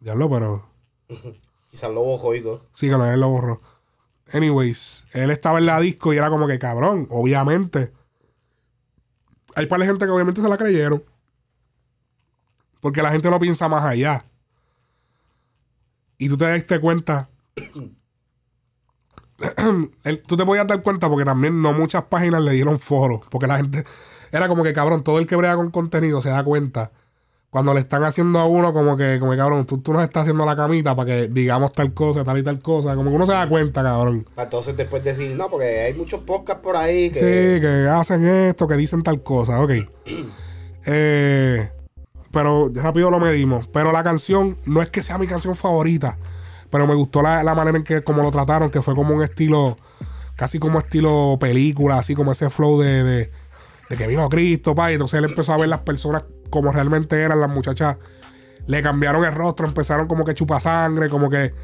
[0.00, 0.70] Diablo, pero.
[1.70, 2.62] Quizás lo bojó y todo.
[2.72, 3.60] Sí, que lo, él lo borró.
[4.32, 7.92] Anyways, él estaba en la disco y era como que cabrón, obviamente.
[9.56, 11.02] Hay para gente que obviamente se la creyeron.
[12.80, 14.26] Porque la gente no piensa más allá.
[16.18, 17.30] Y tú te diste cuenta.
[20.26, 23.22] tú te podías dar cuenta porque también no muchas páginas le dieron foro.
[23.30, 23.86] Porque la gente.
[24.30, 26.92] Era como que cabrón, todo el que brega con contenido se da cuenta.
[27.56, 30.24] Cuando le están haciendo a uno como que, como que cabrón, tú, tú nos estás
[30.24, 32.94] haciendo la camita para que digamos tal cosa, tal y tal cosa.
[32.94, 34.26] Como que uno se da cuenta, cabrón.
[34.36, 37.18] Entonces después decir, no, porque hay muchos podcasts por ahí que.
[37.18, 39.72] Sí, que hacen esto, que dicen tal cosa, ok.
[40.88, 41.68] Eh,
[42.30, 43.66] pero rápido lo medimos.
[43.68, 46.18] Pero la canción no es que sea mi canción favorita,
[46.68, 49.22] pero me gustó la, la manera en que como lo trataron, que fue como un
[49.22, 49.78] estilo,
[50.36, 53.30] casi como estilo película, así como ese flow de, de,
[53.88, 57.20] de que vino Cristo, pa, y entonces él empezó a ver las personas como realmente
[57.20, 57.96] eran las muchachas.
[58.66, 61.54] Le cambiaron el rostro, empezaron como que chupa sangre, como que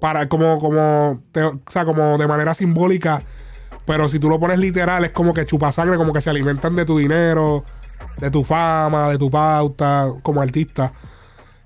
[0.00, 3.22] para como como te- o sea, como de manera simbólica
[3.86, 6.74] pero si tú lo pones literal, es como que chupa sangre, como que se alimentan
[6.74, 7.62] de tu dinero,
[8.18, 10.92] de tu fama, de tu pauta como artista.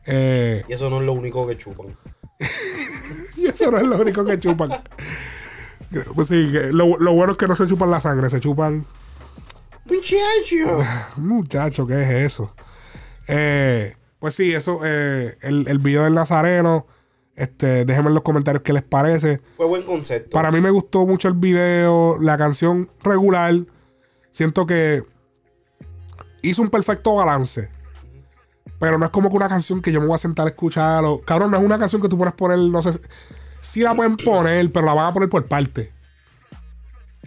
[0.04, 1.86] Eh, Y eso no es lo único que chupan.
[3.38, 4.68] y eso no es lo único que chupan.
[6.14, 8.84] Pues sí, lo, lo bueno es que no se chupan la sangre, se chupan.
[9.84, 10.84] ¡Muchacho!
[11.16, 12.54] Muchacho, ¿qué es eso?
[13.26, 16.86] Eh, pues sí, eso, eh, el, el video del Nazareno.
[17.36, 19.40] Este, déjenme en los comentarios qué les parece.
[19.56, 20.30] Fue buen concepto.
[20.30, 23.54] Para mí me gustó mucho el video, la canción regular.
[24.30, 25.04] Siento que
[26.42, 27.70] hizo un perfecto balance.
[28.78, 31.02] Pero no es como que una canción que yo me voy a sentar a escuchar.
[31.04, 33.00] o- cabrón, no es una canción que tú puedes poner, no sé.
[33.62, 35.92] Sí la pueden poner, pero la van a poner por parte.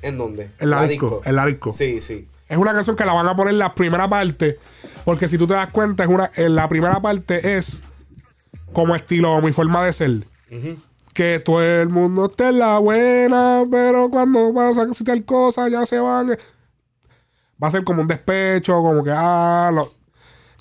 [0.01, 0.51] ¿En dónde?
[0.59, 1.71] En la, disco, En la disco.
[1.73, 2.27] Sí, sí.
[2.53, 4.59] Es una canción que la van a poner en la primera parte.
[5.05, 7.83] Porque si tú te das cuenta, es una, en la primera parte es
[8.71, 10.11] como estilo, mi forma de ser.
[11.13, 15.85] Que todo el mundo esté en la buena, pero cuando pasa casi tal cosa ya
[15.85, 16.29] se van.
[17.61, 19.91] Va a ser como un despecho, como que ah, lo-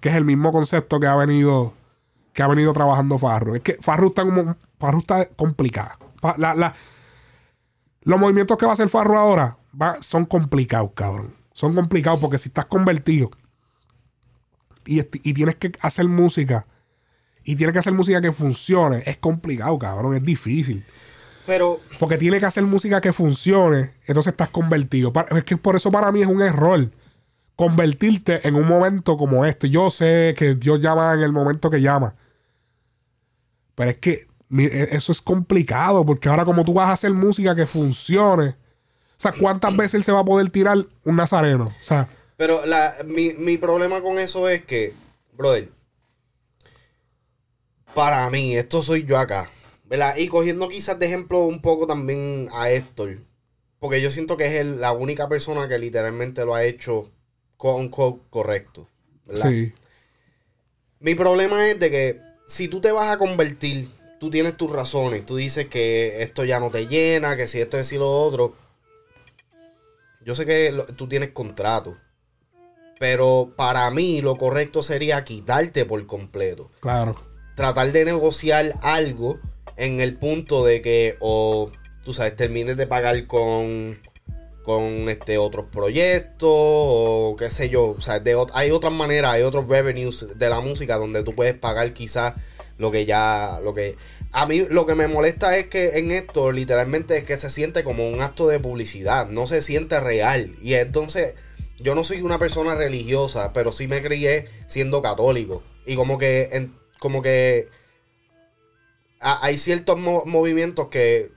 [0.01, 1.73] que es el mismo concepto que ha venido
[2.33, 3.55] que ha venido trabajando Farro.
[3.55, 5.99] Es que Farro está como Farro está complicada.
[6.21, 6.75] Fa- la- la-
[8.03, 11.35] los movimientos que va a hacer Farro ahora va- son complicados, cabrón.
[11.53, 13.31] Son complicados porque si estás convertido
[14.87, 16.67] y, y tienes que hacer música
[17.45, 20.15] y tienes que hacer música que funcione, es complicado, cabrón.
[20.15, 20.85] Es difícil.
[21.47, 25.13] Pero Porque tiene que hacer música que funcione, entonces estás convertido.
[25.31, 26.91] Es que por eso para mí es un error
[27.57, 29.69] convertirte en un momento como este.
[29.69, 32.15] Yo sé que Dios llama en el momento que llama.
[33.75, 34.27] Pero es que
[34.57, 38.57] e- eso es complicado, porque ahora como tú vas a hacer música que funcione,
[39.23, 41.65] sea, ¿cuántas veces él se va a poder tirar un nazareno?
[41.81, 44.95] O sea, Pero la, mi, mi problema con eso es que,
[45.33, 45.71] brother,
[47.95, 49.51] para mí, esto soy yo acá,
[49.85, 50.17] ¿verdad?
[50.17, 53.19] Y cogiendo quizás de ejemplo un poco también a Héctor,
[53.79, 57.11] porque yo siento que es el- la única persona que literalmente lo ha hecho
[57.57, 58.89] con correcto,
[59.27, 59.51] ¿verdad?
[59.51, 59.73] sí.
[61.01, 63.89] Mi problema es de que si tú te vas a convertir,
[64.21, 67.79] tú tienes tus razones, tú dices que esto ya no te llena, que si esto
[67.79, 68.55] es y lo otro.
[70.25, 71.97] Yo sé que lo- tú tienes contrato,
[72.99, 76.71] pero para mí lo correcto sería quitarte por completo.
[76.81, 77.17] Claro.
[77.57, 79.39] Tratar de negociar algo
[79.77, 81.71] en el punto de que o
[82.05, 83.99] tú sabes, termines de pagar con
[84.65, 89.43] con este otros proyectos o qué sé yo, o sea, de hay otras maneras, hay
[89.43, 92.35] otros revenues de la música donde tú puedes pagar quizás
[92.79, 93.97] lo que ya lo que
[94.33, 97.85] a mí lo que me molesta es que en esto literalmente es que se siente
[97.85, 101.35] como un acto de publicidad, no se siente real y entonces
[101.79, 106.71] yo no soy una persona religiosa, pero sí me crié siendo católico y como que
[106.99, 107.69] como que
[109.21, 111.31] ha- hay ciertos mo- movimientos que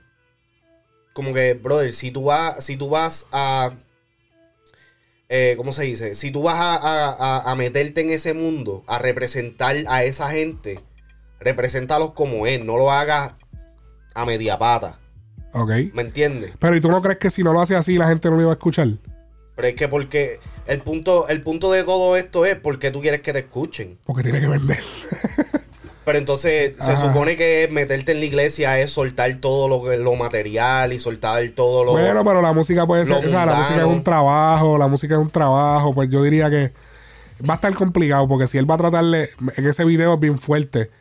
[1.13, 3.73] como que, brother, si tú vas, si tú vas a.
[5.29, 6.13] eh, ¿Cómo se dice?
[6.13, 10.81] Si tú vas a- a meterte en ese mundo, a representar a esa gente,
[11.45, 13.33] represéntalos como es, no lo hagas
[14.15, 14.99] a media pata.
[15.53, 15.69] Ok.
[15.93, 16.51] ¿Me entiendes?
[16.59, 18.41] Pero ¿y tú no crees que si no lo hace así la gente no lo
[18.41, 18.89] iba a escuchar?
[19.55, 23.21] Pero es que porque el punto, el punto de todo esto es porque tú quieres
[23.21, 23.97] que te escuchen.
[24.05, 24.79] Porque tiene que vender.
[26.03, 30.93] Pero entonces se supone que meterte en la iglesia es soltar todo lo, lo material
[30.93, 31.93] y soltar todo lo...
[31.93, 35.15] Bueno, pero la música puede ser, o sea, la música es un trabajo, la música
[35.15, 36.73] es un trabajo, pues yo diría que
[37.47, 40.37] va a estar complicado porque si él va a tratarle, en ese video es bien
[40.37, 40.91] fuerte,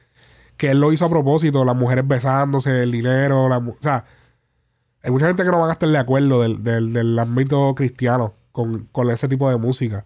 [0.56, 4.04] que él lo hizo a propósito, las mujeres besándose, el dinero, la, o sea,
[5.02, 8.34] hay mucha gente que no van a estar de acuerdo del, del, del ámbito cristiano
[8.52, 10.04] con, con ese tipo de música.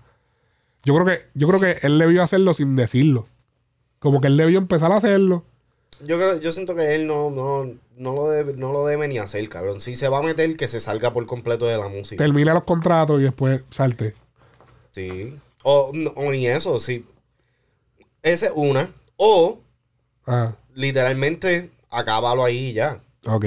[0.85, 3.27] Yo creo que, yo creo que él debió hacerlo sin decirlo.
[3.99, 5.45] Como que él debió empezar a hacerlo.
[6.05, 7.65] Yo creo, yo siento que él no, no,
[7.97, 9.81] no, lo debe, no lo debe ni hacer, cabrón.
[9.81, 12.23] Si se va a meter, que se salga por completo de la música.
[12.23, 14.15] Termina los contratos y después salte.
[14.93, 15.37] Sí.
[15.65, 17.05] O, no- o ni eso, sí.
[18.23, 18.91] Esa es una.
[19.17, 19.59] O,
[20.29, 23.01] Ah, literalmente, acábalo ahí y ya.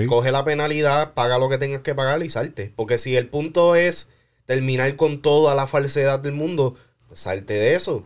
[0.08, 2.72] Coge la penalidad, paga lo que tengas que pagar y salte.
[2.76, 4.10] Porque si el punto es
[4.46, 6.76] terminar con toda la falsedad del mundo,
[7.08, 8.04] pues salte de eso.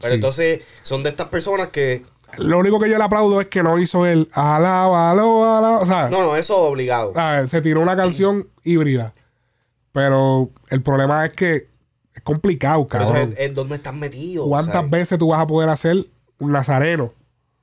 [0.00, 0.14] Pero Sí.
[0.16, 2.04] entonces son de estas personas que...
[2.38, 5.78] Lo único que yo le aplaudo es que no hizo el alábalo, alá.
[5.78, 7.12] O sea, No, no, eso es obligado.
[7.12, 9.14] ver, se tiró una canción híbrida.
[9.92, 11.68] Pero el problema es que
[12.14, 13.16] es complicado, Pero cabrón.
[13.22, 14.46] entonces, ¿en dónde estás metido?
[14.48, 14.90] ¿Cuántas ¿sabes?
[14.90, 16.06] veces tú vas a poder hacer
[16.38, 17.12] un nazareno?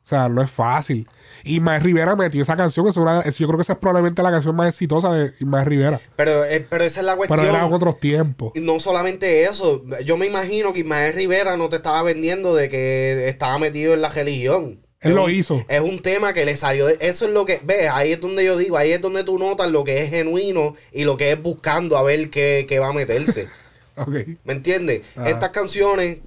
[0.04, 1.08] O sea, no es fácil.
[1.46, 2.88] Ismael Rivera metió esa canción.
[2.90, 5.66] Es una, es- yo creo que esa es probablemente la canción más exitosa de Ismael
[5.66, 6.00] Rivera.
[6.18, 7.40] Pero, eh, pero esa es la cuestión.
[7.40, 8.52] Pero eran otros tiempos.
[8.56, 12.68] Y no solamente eso, yo me imagino que Ismael Rivera no te estaba vendiendo de
[12.68, 14.82] que estaba metido en la religión.
[15.00, 15.66] Él Es lo un- hizo.
[15.70, 16.98] Es un tema que le salió de...
[17.02, 17.60] Eso es lo que...
[17.64, 20.76] Ves, ahí es donde yo digo, ahí es donde tú notas lo que es genuino
[20.94, 23.48] y lo que es buscando a ver qué, qué va a meterse.
[23.96, 24.10] Ok.
[24.44, 25.04] ¿Me entiendes?
[25.16, 25.30] Ajá.
[25.30, 26.18] Estas canciones,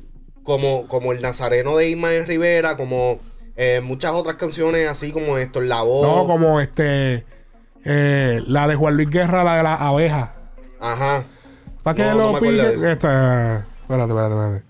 [0.45, 3.19] como, como El Nazareno de Ismael Rivera, como
[3.57, 6.07] eh, muchas otras canciones así como esto, La Voz.
[6.07, 7.25] No, como este.
[7.85, 10.31] eh, la de Juan Luis Guerra, la de las abejas.
[10.81, 11.25] Ajá.
[11.83, 12.77] ¿Para qué No, no lo me acuerdo de piques?
[12.83, 12.89] eso.
[12.89, 13.57] Esta.
[13.83, 14.65] Espérate, espérate, espérate.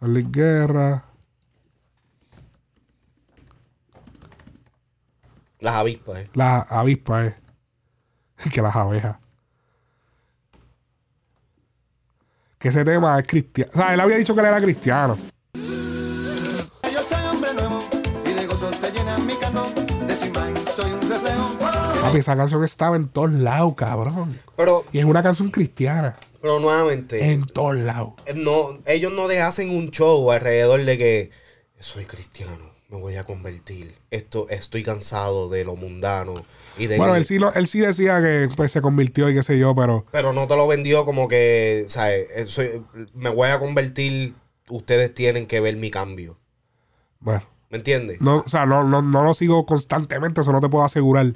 [0.00, 1.04] Juan Luis Guerra.
[5.60, 6.30] Las avispas, eh.
[6.34, 7.34] Las avispas, eh.
[8.52, 9.16] que las abejas.
[12.58, 13.70] Que ese tema es cristiano.
[13.74, 15.16] O sea, él había dicho que él era cristiano.
[22.08, 24.38] Papi, esa canción estaba en todos lados, cabrón.
[24.56, 26.16] Pero, Y es una canción cristiana.
[26.40, 28.12] pero nuevamente, En todos lados.
[28.34, 31.30] no, ellos no le hacen un show alrededor de que
[31.80, 33.94] soy cristiano, me voy a convertir.
[34.10, 36.44] Esto, estoy cansado de lo mundano
[36.78, 39.42] y de Bueno, él sí, lo- él sí decía que pues, se convirtió y qué
[39.42, 42.28] sé yo, pero pero no te lo vendió como que, ¿sabes?
[42.34, 42.82] Eh, soy-
[43.14, 44.34] me voy a convertir,
[44.68, 46.38] ustedes tienen que ver mi cambio.
[47.20, 47.44] bueno.
[47.70, 48.18] ¿Me entiendes?
[48.22, 51.34] No, o sea, no, no, no lo sigo constantemente, eso no te puedo asegurar.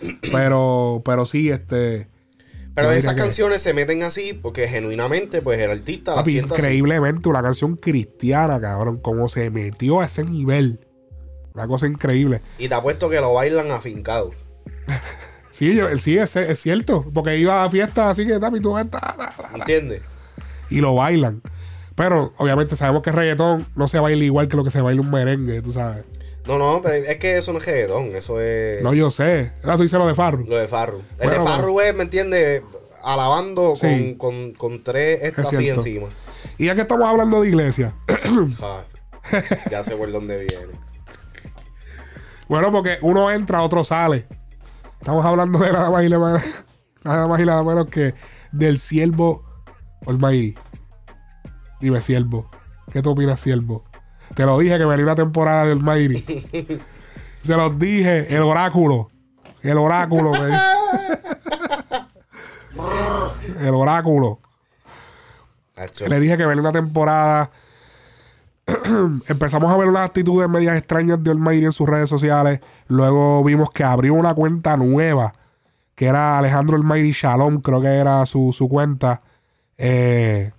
[0.32, 2.08] Pero, pero sí, este.
[2.74, 6.62] Pero esas que- canciones se meten así porque genuinamente, pues el artista Papi, siente así.
[6.62, 8.98] increíblemente, una canción cristiana, cabrón.
[8.98, 10.80] Como se metió a ese nivel.
[11.54, 12.42] Una cosa increíble.
[12.58, 14.32] Y te apuesto que lo bailan afincado.
[15.50, 17.06] Sí, yo, sí es, es cierto.
[17.14, 19.02] Porque iba a fiestas así que, papi, tú estás.
[19.54, 20.02] ¿Entiendes?
[20.68, 21.40] Y lo bailan.
[21.94, 25.00] Pero, obviamente, sabemos que el reggaetón no se baila igual que lo que se baila
[25.00, 26.04] un merengue, tú sabes.
[26.46, 29.52] No, no, pero es que eso no es reggaetón, eso es No, yo sé.
[29.62, 30.44] Ahora tú dices lo de Farru.
[30.44, 31.02] lo de Farru.
[31.18, 32.62] El de Farru es, ¿me entiendes?
[33.02, 34.14] Alabando Sí.
[34.18, 36.08] con, con, con tres estas Es así encima.
[36.58, 37.94] Y ya que estamos hablando de iglesia.
[38.60, 38.84] Ja,
[39.72, 40.78] ya sé por dónde viene.
[42.48, 44.26] Bueno, porque uno entra, otro sale.
[45.00, 46.40] Estamos hablando de nada más y nada,
[47.04, 48.14] nada más y nada menos que
[48.52, 49.44] del siervo
[50.04, 50.54] Olmairi.
[51.80, 52.48] Dime, siervo.
[52.92, 53.82] ¿Qué tú opinas, siervo?
[54.36, 56.20] Te lo dije que venía una temporada de Olmairi.
[57.42, 59.10] Se los dije, el oráculo.
[59.62, 60.52] El oráculo, di-
[63.60, 64.40] El oráculo.
[66.06, 67.50] Le dije que venía una temporada.
[69.28, 72.60] Empezamos a ver unas actitudes medias extrañas de Olmairi en sus redes sociales.
[72.88, 75.32] Luego vimos que abrió una cuenta nueva.
[75.94, 79.22] Que era Alejandro Olmairi Shalom, creo que era su, su cuenta.
[79.78, 80.52] Eh,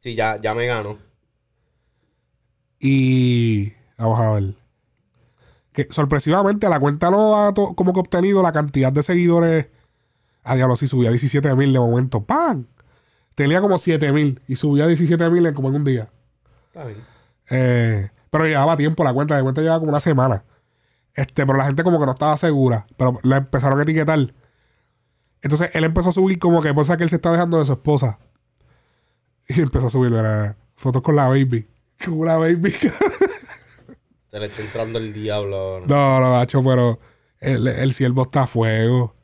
[0.00, 0.98] Sí, ya, ya me gano.
[2.82, 4.54] Y vamos a ver.
[5.72, 9.68] Que sorpresivamente la cuenta no ha como que obtenido la cantidad de seguidores.
[10.42, 12.24] A diablo, sí subía a 17 mil de momento.
[12.24, 12.66] ¡Pam!
[13.36, 16.10] Tenía como 7 mil y subía a 17 mil en como en un día.
[16.66, 16.98] Está bien.
[17.50, 20.44] Eh, pero llevaba tiempo la cuenta, la cuenta llevaba como una semana.
[21.14, 22.86] Este, pero la gente como que no estaba segura.
[22.96, 24.34] Pero la empezaron a etiquetar.
[25.40, 27.72] Entonces él empezó a subir como que cosa que él se está dejando de su
[27.72, 28.18] esposa.
[29.48, 31.68] Y empezó a subir era, fotos con la baby.
[32.04, 32.72] Con una baby.
[34.28, 35.86] Se le está entrando el diablo ahora.
[35.86, 36.98] no, no, macho, pero
[37.38, 39.14] el, el siervo está a fuego.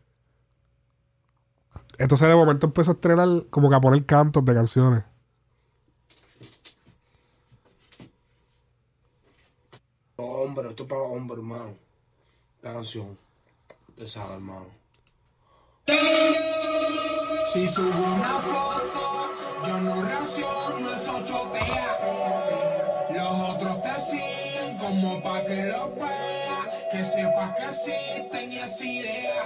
[1.97, 5.05] Entonces de momento empezó a estrenar como que a poner cantos de canciones.
[10.49, 11.74] hombre, esto es para hombre, hermano.
[12.57, 13.18] Esta canción.
[13.97, 14.66] Pesada, hermano.
[17.47, 19.31] Si subo una foto,
[19.66, 22.57] yo no reacciono, eso chotea.
[23.18, 26.66] Los otros te siguen como pa' que lo veas.
[26.92, 29.42] Que sepas que existen y es idea.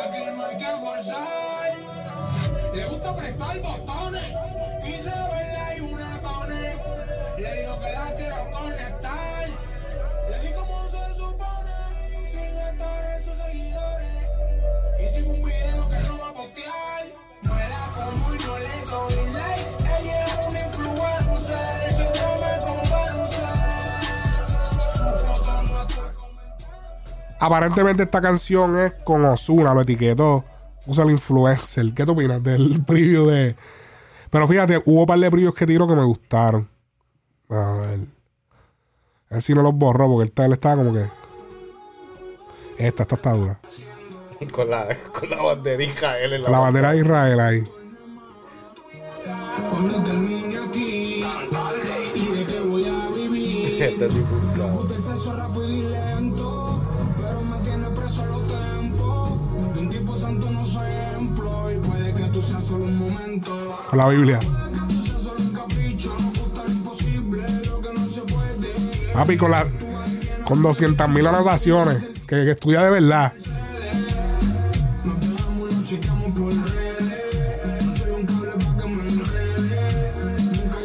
[0.00, 1.74] Aquí no hay que forzar.
[2.74, 4.34] Le gusta prestar botones.
[4.82, 6.76] Quise verla y una cone.
[7.36, 9.48] Le digo que la quiero conectar.
[10.30, 11.76] Le di como se supone.
[12.24, 14.08] Sin estar sus seguidores.
[14.98, 17.06] Y sigo un video que no va a postear.
[17.42, 19.27] Muera como yo le doy
[27.40, 30.44] Aparentemente esta canción es con Osuna, lo etiquetó.
[30.86, 31.92] Usa el influencer.
[31.94, 33.54] ¿Qué tú opinas del preview de.?
[34.30, 36.68] Pero fíjate, hubo un par de previews que tiró que me gustaron.
[37.50, 38.00] A ver.
[39.30, 41.06] A ver si no los borró, porque esta- él estaba como que.
[42.78, 43.58] Esta, esta está dura.
[44.52, 47.64] Con la, con la banderija él en la, La bandera de Israel ahí.
[49.68, 51.24] Cuando termine aquí
[52.14, 53.82] y de qué voy a vivir.
[53.82, 54.36] Este tipo,
[67.94, 69.12] no se puede.
[69.12, 69.66] Papi, con la.
[70.44, 72.06] Con 200 mil anotaciones.
[72.26, 73.32] Que, estudia de verdad.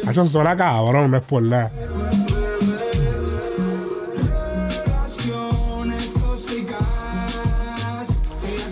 [0.08, 1.42] Eso suena cabrón, no es por.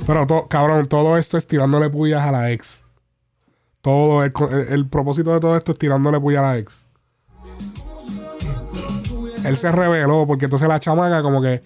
[0.06, 2.81] Pero, to- cabrón, todo esto es tirándole pullas a la ex.
[3.82, 6.72] Todo, el, el- el propósito de todo esto es tirándole pullas a la ex.
[9.44, 11.62] Él se reveló porque entonces la chamaca como que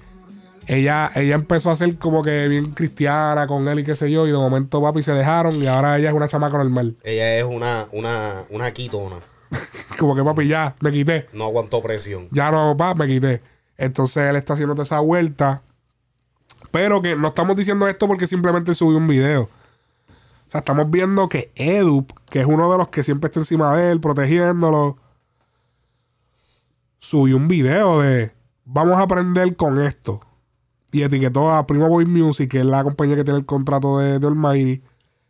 [0.66, 4.26] ella, ella empezó a ser como que bien cristiana con él y qué sé yo,
[4.26, 6.96] y de momento papi se dejaron y ahora ella es una chamaca normal.
[7.04, 9.16] Ella es una, una, una quitona.
[9.98, 11.28] Como que papi ya, me quité.
[11.32, 12.28] No aguantó presión.
[12.32, 13.42] Ya no, va, me quité.
[13.78, 15.62] Entonces él está haciendo toda esa vuelta.
[16.72, 19.48] Pero que no estamos diciendo esto porque simplemente subió un video.
[20.46, 23.76] O sea, estamos viendo que Edu, que es uno de los que siempre está encima
[23.76, 24.96] de él, protegiéndolo,
[27.00, 28.32] subió un video de
[28.64, 30.20] vamos a aprender con esto.
[30.92, 34.18] Y etiquetó a Primo Boy Music, que es la compañía que tiene el contrato de,
[34.18, 34.82] de Almighty,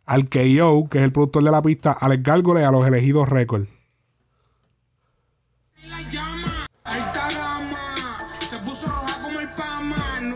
[0.05, 3.27] al KO, que es el productor de la pista, a Alex a los elegidos.
[3.29, 3.67] No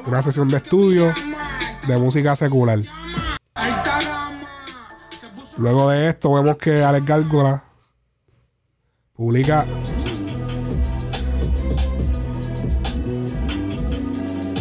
[0.07, 1.13] Una sesión de estudio
[1.87, 2.79] de música secular.
[5.61, 7.63] Luego de esto vemos que Alex Gárgola
[9.15, 9.63] publica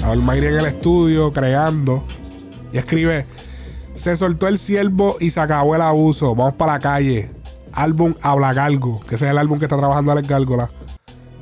[0.05, 2.05] a Almighty en el estudio creando
[2.71, 3.23] y escribe
[3.95, 6.35] se soltó el ciervo y se acabó el abuso.
[6.35, 7.31] Vamos para la calle.
[7.73, 10.69] Álbum Habla Galgo que ese es el álbum que está trabajando Alex Gárgola.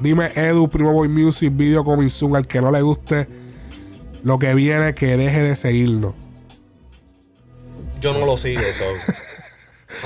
[0.01, 3.27] Dime Edu Primo Boy Music Video Coming Soon al que no le guste
[4.23, 6.15] lo que viene que deje de seguirnos.
[8.01, 9.25] Yo no lo sigo, so.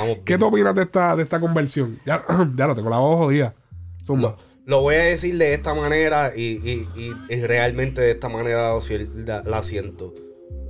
[0.03, 2.01] Vamos ¿Qué tú opinas de esta, de esta conversión?
[2.07, 2.25] Ya,
[2.57, 3.55] ya lo tengo la voz jodida.
[4.09, 8.29] Lo, lo voy a decir de esta manera y, y- y- y realmente de esta
[8.29, 8.73] manera
[9.15, 10.15] la, la siento.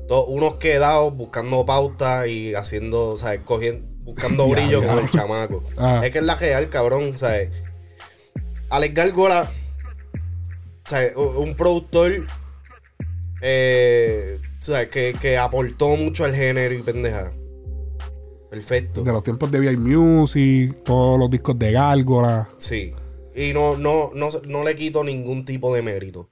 [0.08, 3.40] To- unos quedados buscando pauta y haciendo, ¿sabes?
[3.44, 4.88] Cogiendo, buscando brillo ya.
[4.88, 5.62] con el chamaco.
[5.76, 6.00] Ah.
[6.04, 7.50] Es que es la real, cabrón, ¿sabes?
[8.70, 9.50] Alex Gárgola,
[10.84, 11.14] ¿sabes?
[11.16, 12.26] Un productor,
[13.40, 14.88] eh, ¿sabes?
[14.88, 17.32] Que, que aportó mucho al género y pendeja.
[18.52, 19.02] Perfecto.
[19.02, 22.50] De los tiempos de VI Music, todos los discos de Gárgola.
[22.58, 22.94] Sí.
[23.34, 26.28] Y no, no, no, no le quito ningún tipo de mérito.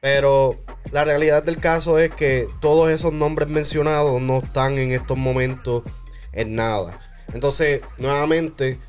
[0.00, 0.56] Pero
[0.90, 5.84] la realidad del caso es que todos esos nombres mencionados no están en estos momentos
[6.32, 6.98] en nada.
[7.32, 8.80] Entonces, nuevamente.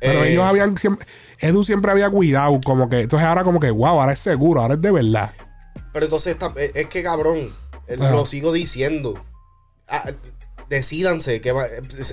[0.00, 1.06] Pero eh, ellos habían siempre.
[1.40, 3.00] Edu siempre había cuidado, como que.
[3.00, 5.32] Entonces ahora, como que, wow, ahora es seguro, ahora es de verdad.
[5.92, 6.38] Pero entonces
[6.74, 7.50] es que cabrón,
[7.86, 9.22] eh, lo sigo diciendo.
[9.86, 10.10] Ah,
[10.68, 11.66] decídanse que va,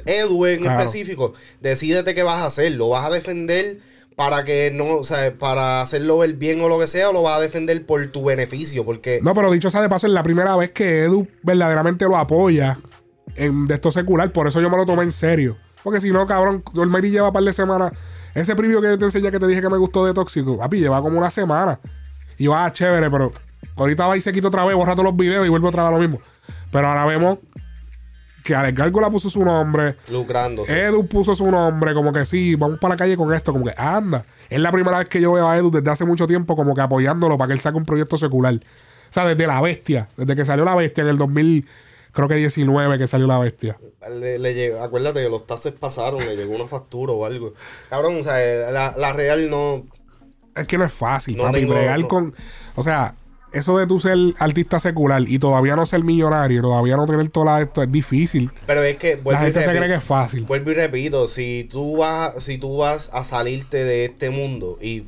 [0.05, 2.71] Edu en específico, decídete qué vas a hacer.
[2.73, 3.79] ¿Lo vas a defender
[4.15, 7.21] para que no, o sea, para hacerlo ver bien o lo que sea, o lo
[7.21, 8.85] vas a defender por tu beneficio?
[8.85, 12.17] Porque No, pero dicho sea de paso, es la primera vez que Edu verdaderamente lo
[12.17, 12.79] apoya
[13.35, 14.31] en, de esto secular.
[14.31, 15.57] Por eso yo me lo tomé en serio.
[15.83, 17.93] Porque si no, cabrón, Mary lleva un par de semanas.
[18.33, 21.01] Ese preview que te enseñé que te dije que me gustó de Tóxico, papi, lleva
[21.01, 21.79] como una semana.
[22.37, 23.31] Y yo, ah, chévere, pero
[23.75, 25.89] ahorita va y se quita otra vez, borra todos los videos y vuelve otra vez
[25.89, 26.21] a lo mismo.
[26.71, 27.39] Pero ahora vemos
[28.45, 29.95] que Alex Gárgola puso su nombre.
[30.09, 30.85] Lucrándose.
[30.85, 33.73] Edu puso su nombre, como que sí, vamos para la calle con esto, como que
[33.75, 34.23] anda.
[34.49, 36.81] Es la primera vez que yo veo a Edu desde hace mucho tiempo como que
[36.81, 38.53] apoyándolo para que él saque un proyecto secular.
[38.53, 41.67] O sea, desde La Bestia, desde que salió La Bestia en el 2000,
[42.11, 43.77] creo que 19 que salió La Bestia.
[44.19, 47.53] Le, le llegó- acuérdate que los taxes pasaron, le llegó una factura o algo.
[47.89, 49.85] Cabrón, o sea, eh, la, la real no.
[50.55, 52.07] Es que no es fácil, No papi, tengo- bregar no.
[52.07, 52.35] con...
[52.75, 53.15] O sea,
[53.55, 57.57] eso de tú ser artista secular y todavía no ser millonario, todavía no tener todo
[57.57, 58.51] esto, es difícil.
[58.67, 60.43] Pero es que La gente se cree que es fácil.
[60.43, 65.03] Vuelvo y repito, si tú vas, si tú vas a salirte de este mundo y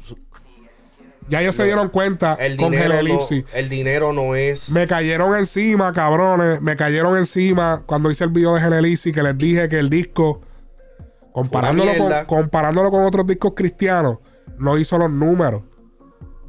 [1.29, 3.43] Ya ellos se dieron cuenta el con dinero, no, Genelipsis.
[3.53, 4.71] el dinero no es.
[4.71, 6.61] Me cayeron encima, cabrones.
[6.61, 10.41] Me cayeron encima cuando hice el video de Genelisi que les dije que el disco,
[11.33, 14.19] comparándolo con, comparándolo con otros discos cristianos,
[14.57, 15.63] no hizo los números.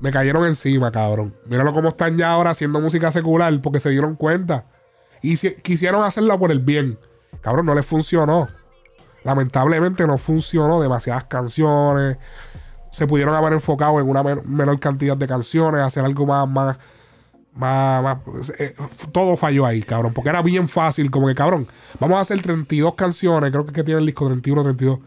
[0.01, 1.35] Me cayeron encima, cabrón.
[1.47, 4.65] Míralo cómo están ya ahora haciendo música secular porque se dieron cuenta.
[5.23, 6.99] Y si- quisieron hacerla por el bien.
[7.41, 8.49] Cabrón, no les funcionó.
[9.25, 10.81] Lamentablemente no funcionó.
[10.81, 12.17] Demasiadas canciones.
[12.93, 16.79] Se pudieron haber enfocado en una men- menor cantidad de canciones, hacer algo más, más,
[17.55, 18.75] más, más- eh,
[19.13, 20.13] todo falló ahí, cabrón.
[20.15, 21.67] Porque era bien fácil, como que, cabrón,
[21.99, 25.01] vamos a hacer 32 canciones, creo que, es que tiene el disco 31, 32.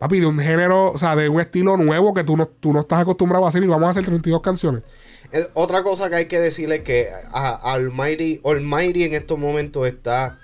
[0.00, 2.80] Papi, de un género, o sea, de un estilo nuevo que tú no, tú no
[2.80, 4.82] estás acostumbrado a hacer y vamos a hacer 32 canciones.
[5.30, 9.86] Eh, Otra cosa que hay que decirle es que a, Almighty, Almighty en estos momentos
[9.86, 10.38] está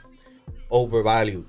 [0.68, 1.44] overvalued,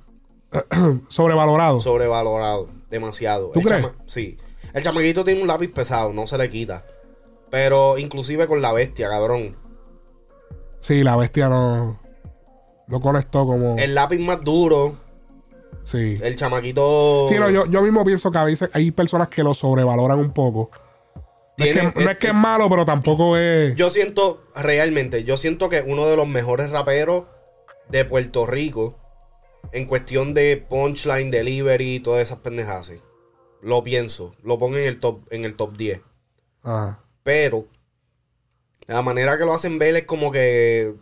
[1.10, 1.80] Sobrevalorado.
[1.82, 3.50] sobrevalorado, demasiado.
[3.52, 3.86] ¿Tú El crees?
[4.08, 4.38] sí.
[4.74, 6.86] El chamaquito tiene un lápiz pesado, no se le quita.
[7.52, 9.56] Pero inclusive con la bestia, cabrón.
[10.80, 12.00] sí, la bestia no,
[12.88, 13.76] no conectó como...
[13.78, 14.96] El lápiz más duro,
[15.84, 16.18] sí.
[16.22, 17.28] el chamaquito...
[17.30, 20.32] Sí, no, yo, yo mismo pienso que a veces hay personas que lo sobrevaloran un
[20.32, 20.70] poco.
[21.58, 23.76] No es, Tiene- que, no es que es malo, pero tampoco es...
[23.76, 27.24] Yo siento, realmente, yo siento que uno de los mejores raperos
[27.90, 28.96] de Puerto Rico
[29.72, 32.92] en cuestión de punchline, delivery y todas esas pendejas.
[33.62, 36.02] Lo pienso, lo pongo en el top, en el top 10.
[36.64, 37.00] Ajá.
[37.24, 37.66] Pero
[38.86, 40.94] la manera que lo hacen ver es como que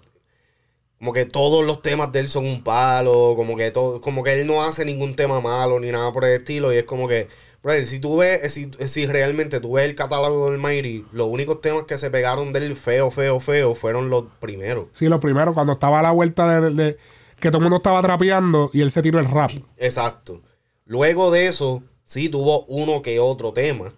[1.06, 4.42] como que todos los temas de él son un palo, como que todo, como que
[4.42, 7.28] él no hace ningún tema malo ni nada por el estilo y es como que
[7.62, 11.62] brother, si tú ves si, si realmente tú ves el catálogo del Mighty, los únicos
[11.62, 14.88] temas que se pegaron del feo, feo, feo fueron los primeros.
[14.98, 16.98] Sí, lo primero, cuando estaba a la vuelta de, de-
[17.40, 19.52] que todo el mundo estaba trapeando y él se tiró el rap.
[19.78, 20.42] Exacto.
[20.86, 23.94] Luego de eso, sí tuvo uno que otro tema.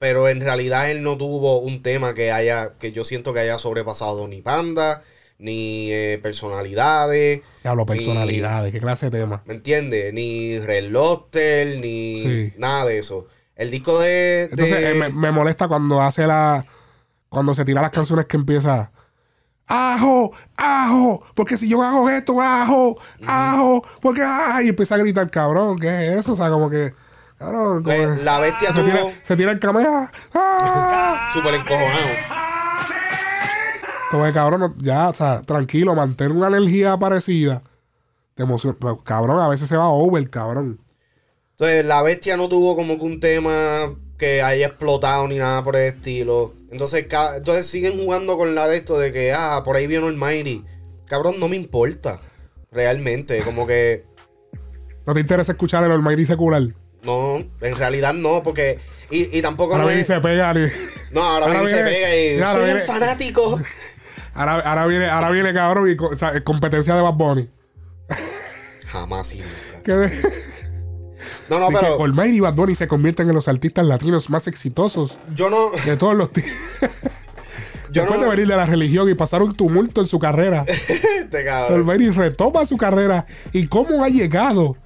[0.00, 3.58] Pero en realidad él no tuvo un tema que haya, que yo siento que haya
[3.60, 5.04] sobrepasado ni Panda,
[5.42, 7.42] ni eh, personalidades.
[7.62, 9.42] Diablo, ni- personalidades, qué clase de tema.
[9.44, 10.14] ¿Me entiendes?
[10.14, 12.52] Ni Red Lobster, ni Sí.
[12.58, 13.26] nada de eso.
[13.56, 14.44] El disco de.
[14.44, 16.64] Entonces eh, me, me molesta cuando hace la.
[17.28, 18.90] Cuando se tira las canciones que empieza.
[19.66, 20.32] ¡Ajo!
[20.56, 21.22] ¡Ajo!
[21.34, 26.08] Porque si yo hago esto, ajo, ajo, porque ah, y empieza a gritar, cabrón, ¿qué
[26.08, 26.32] es eso?
[26.32, 26.92] O sea, como que.
[27.38, 30.10] Cabrón, como pues, la bestia se, tuvo tira, se tira el camea.
[30.34, 31.28] ¡Ah!
[31.32, 32.51] súper encojonado.
[34.12, 37.62] Que cabrón, ya, o sea, tranquilo, mantén una energía parecida.
[38.34, 38.76] Te emociona.
[38.78, 40.80] Pero, cabrón, a veces se va over, cabrón.
[41.52, 45.76] Entonces, la bestia no tuvo como que un tema que haya explotado ni nada por
[45.76, 46.54] el estilo.
[46.70, 47.06] Entonces,
[47.36, 50.64] entonces siguen jugando con la de esto de que, ah, por ahí vino el Mighty.
[51.06, 52.20] Cabrón, no me importa.
[52.70, 54.04] Realmente, como que,
[55.06, 56.62] ¿No te interesa escuchar el Almighty secular?
[57.04, 58.78] no, en realidad no, porque,
[59.10, 60.54] y, y tampoco Ahora no y es, se pega.
[60.54, 60.68] ni-
[61.10, 63.60] no, ahora, ahora viene se pega y ahora soy viene- el fanático.
[64.34, 66.10] Ahora, ahora viene, ahora viene cabrón y co-
[66.44, 67.48] competencia de Bad Bunny.
[68.86, 69.82] Jamás y nunca.
[69.84, 70.22] Que de-
[71.48, 74.46] No, no, de que pero y Bad Bunny se convierten en los artistas latinos más
[74.48, 76.54] exitosos yo no, de todos los tiempos.
[77.90, 80.64] yo Después no, de venir de la religión y pasar un tumulto en su carrera,
[80.68, 81.86] este cabrón.
[82.14, 84.76] Retoma su carrera y cómo ha llegado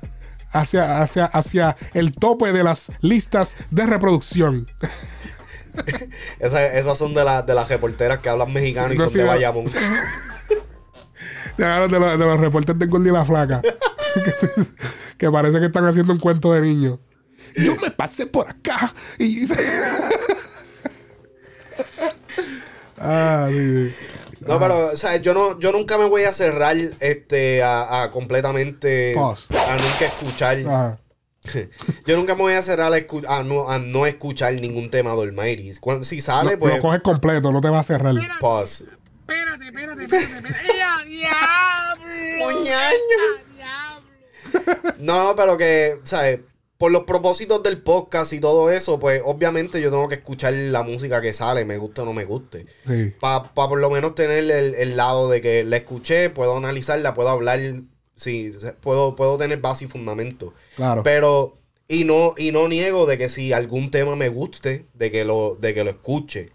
[0.53, 4.69] hacia, hacia, hacia el tope de las listas de reproducción.
[6.39, 9.19] Esa- esas son de, la- de las reporteras que hablan mexicano y No, son sí,
[9.19, 9.25] de.
[9.25, 9.67] Bayamón.
[11.57, 13.63] De, de los, de los reportes de Gordy la Flaca.
[13.63, 13.73] que,
[15.17, 16.99] que parece que están haciendo un cuento de niños.
[17.57, 19.47] Yo me pasé por acá y...
[22.99, 23.95] ah, sí, sí.
[24.47, 28.11] No, pero, o sea, yo no, yo nunca me voy a cerrar este a, a
[28.11, 29.47] completamente Pause.
[29.51, 30.59] a nunca escuchar.
[30.67, 30.99] Ajá.
[32.07, 35.15] Yo nunca me voy a cerrar a, escu- a no, a no escuchar ningún tema
[35.15, 35.73] de Almighty.
[35.81, 38.15] Cuando, si sale, pues Lo coges completo, no te va a cerrar.
[38.41, 38.85] pause.
[39.21, 40.79] Espérate, espérate, espérate, espérate.
[40.79, 42.05] ¡Ya, diablo!
[44.99, 46.41] No, pero que, ¿sabes?
[46.79, 50.83] Por los propósitos del podcast y todo eso, pues obviamente yo tengo que escuchar la
[50.83, 52.67] música que sale, me guste o no me guste.
[52.87, 53.15] Sí.
[53.19, 57.31] Para por lo menos tener el, el lado de que la escuché, puedo analizarla, puedo
[57.31, 57.59] hablar
[58.17, 60.53] sí, puedo, puedo tener base y fundamento.
[60.77, 61.03] Claro.
[61.03, 61.57] Pero,
[61.89, 65.57] y no, y no niego de que si algún tema me guste, de que lo,
[65.57, 66.51] de que lo escuche.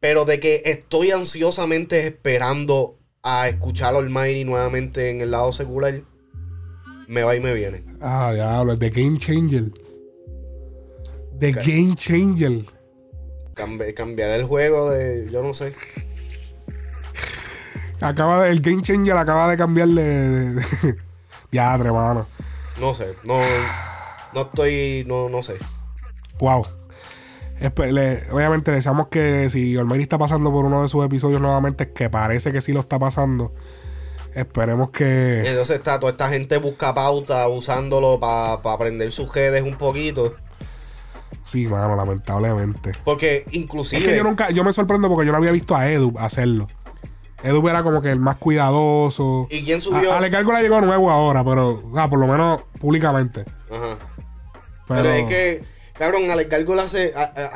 [0.00, 6.02] Pero de que estoy ansiosamente esperando a escuchar a Almighty nuevamente en el lado secular,
[7.08, 7.82] me va y me viene.
[8.00, 9.72] Ah, diablo, The Game Changer.
[11.38, 12.64] The Game Changer.
[13.54, 15.72] Cambi- cambiar el juego de, yo no sé.
[18.00, 20.02] Acaba de, el Game Changer acaba de cambiarle.
[20.02, 20.96] de- de-
[21.50, 22.26] Diadre, mano.
[22.80, 23.40] No sé, no,
[24.34, 25.56] no estoy, no, no sé.
[26.38, 26.66] Wow.
[27.90, 32.10] Le- obviamente deseamos que si Olmeri está pasando por uno de sus episodios nuevamente, que
[32.10, 33.54] parece que sí lo está pasando,
[34.34, 35.48] esperemos que...
[35.48, 40.34] Entonces está, toda esta gente busca pauta usándolo para aprender sus redes un poquito.
[41.44, 42.92] Sí, mano, lamentablemente.
[43.04, 44.04] Porque Es inclusive...
[44.04, 46.68] que yo nunca, yo me sorprendo porque yo no había visto a Edu hacerlo.
[47.46, 49.46] Edu era como que el más cuidadoso.
[49.50, 50.12] ¿Y quién subió?
[50.12, 50.30] A, Ale
[50.62, 53.40] llegó nuevo ahora, pero, ah, por lo menos públicamente.
[53.70, 53.98] Ajá.
[54.88, 55.64] Pero, Pero, es que,
[55.94, 57.46] cabrón, Alex Gárgola hace, a- a-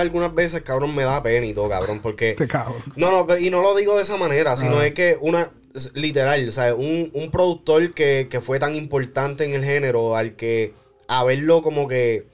[0.00, 2.30] algunas veces, cabrón, me da pena y todo, cabrón, porque...
[2.38, 2.76] Este cabrón.
[2.96, 4.86] No, no, pero- y no lo digo de esa manera, sino Ah.
[4.86, 5.50] es que una,
[5.94, 6.74] literal, ¿sabes?
[6.76, 10.74] Un, un productor que, que fue tan importante en el género, al que,
[11.08, 12.26] a verlo como que,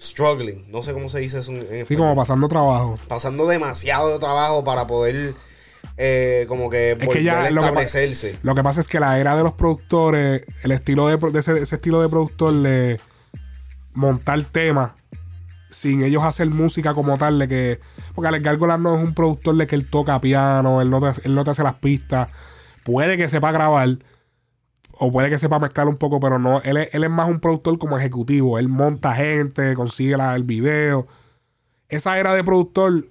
[0.00, 2.02] struggling, no sé cómo se dice eso en, en Sí, español.
[2.02, 2.94] como pasando trabajo.
[3.08, 5.34] pasando demasiado trabajo para poder,
[5.96, 8.36] eh, como que, Es que volver ya a lo que, pa- establecerse.
[8.42, 11.74] lo que pasa es que la era de los productores, el estilo de, ese, ese
[11.76, 13.00] estilo de productor de
[13.94, 14.92] montar temas
[15.70, 17.80] sin ellos hacer música como tal, de que.
[18.14, 21.20] Porque Alex Gárgola no es un productor de que él toca piano, él no te,
[21.26, 22.28] él no te hace las pistas.
[22.84, 23.98] Puede que sepa grabar,
[24.92, 26.62] o puede que sepa mezclar un poco, pero no.
[26.62, 28.58] Él es, él es más un productor como ejecutivo.
[28.58, 31.06] Él monta gente, consigue la- el video.
[31.88, 33.08] Esa era de productor,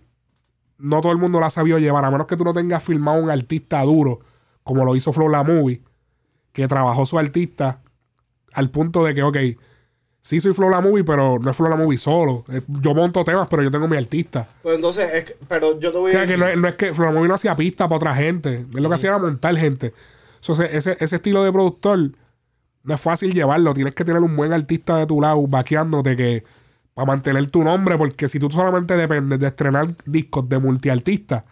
[0.77, 3.21] no todo el mundo la ha sabido llevar, a menos que tú no tengas filmado
[3.21, 4.19] un artista duro,
[4.63, 5.81] como lo hizo Flow La Movie,
[6.51, 7.79] que trabajó su artista
[8.53, 9.37] al punto de que, ok,
[10.21, 12.45] sí soy Flow La Movie, pero no es Flow La Movie solo.
[12.67, 14.47] Yo monto temas, pero yo tengo mi artista.
[14.63, 16.39] Pues entonces, es que- pero yo te O voy a sea, que decir...
[16.43, 18.65] no, es- no es que Flow La Movie no hacía pista para otra gente.
[18.73, 19.93] Él lo que hacía era montar gente.
[20.41, 22.11] Entonces, ese, ese estilo de productor
[22.83, 23.73] no es fácil llevarlo.
[23.73, 26.43] Tienes que tener un buen artista de tu lado, vaqueándote que
[26.95, 31.43] para mantener tu nombre, porque si tú solamente dependes de estrenar discos de multiartistas,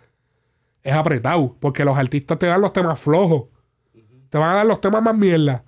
[0.82, 3.44] es apretado, porque los artistas te dan los temas flojos.
[4.30, 5.64] Te van a dar los temas más mierda.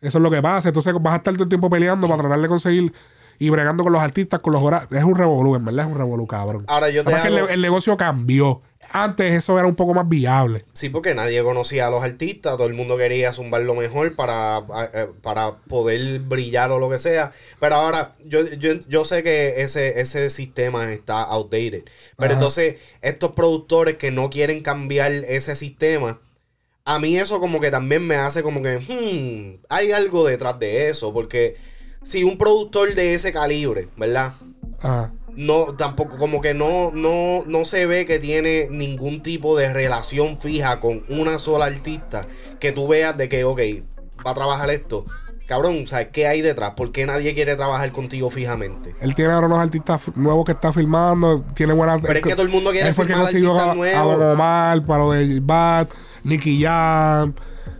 [0.00, 0.68] Eso es lo que pasa.
[0.68, 2.92] Entonces vas a estar todo el tiempo peleando para tratar de conseguir
[3.38, 4.90] y bregando con los artistas, con los horarios.
[4.92, 6.64] Es un revolú, en verdad es un revolú, cabrón.
[6.66, 8.62] Ahora yo te el, hago- ne- el negocio cambió.
[8.90, 10.64] Antes eso era un poco más viable.
[10.72, 14.62] Sí, porque nadie conocía a los artistas, todo el mundo quería zumbar lo mejor para,
[14.94, 17.32] eh, para poder brillar o lo que sea.
[17.60, 21.84] Pero ahora, yo, yo, yo sé que ese, ese sistema está outdated.
[22.16, 22.32] Pero Ajá.
[22.32, 26.20] entonces, estos productores que no quieren cambiar ese sistema,
[26.84, 30.88] a mí eso como que también me hace como que, hmm, hay algo detrás de
[30.88, 31.12] eso.
[31.12, 31.56] Porque
[32.02, 34.34] si un productor de ese calibre, ¿verdad?
[34.80, 35.12] Ajá.
[35.38, 40.36] No, tampoco, como que no, no, no se ve que tiene ningún tipo de relación
[40.36, 42.26] fija con una sola artista.
[42.58, 43.60] Que tú veas de que, ok,
[44.26, 45.06] va a trabajar esto.
[45.46, 46.72] Cabrón, ¿sabes qué hay detrás?
[46.72, 48.96] ¿Por qué nadie quiere trabajar contigo fijamente?
[49.00, 51.44] Él tiene ahora unos artistas nuevos que está filmando.
[51.54, 52.02] Tiene buenas.
[52.02, 54.18] Pero es que todo el mundo quiere consiguió artistas a, a nuevos.
[54.18, 55.88] Don Omar, para lo de Bad,
[56.24, 57.32] Nicky Jam.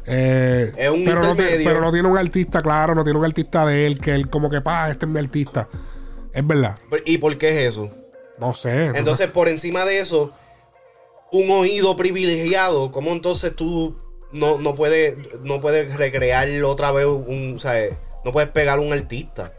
[0.07, 3.67] eh, Es un pero, no, pero no tiene un artista, claro, no tiene un artista
[3.67, 5.69] de él que él como que, pa, este es mi artista.
[6.39, 6.77] Es verdad.
[7.05, 7.91] ¿Y por qué es eso?
[8.39, 8.93] No sé.
[8.95, 10.33] Entonces, por encima de eso,
[11.33, 13.97] un oído privilegiado, ¿cómo entonces tú
[14.31, 17.75] no, no puedes no puedes recrear otra vez un, o sea,
[18.25, 19.53] no puedes pegar un artista?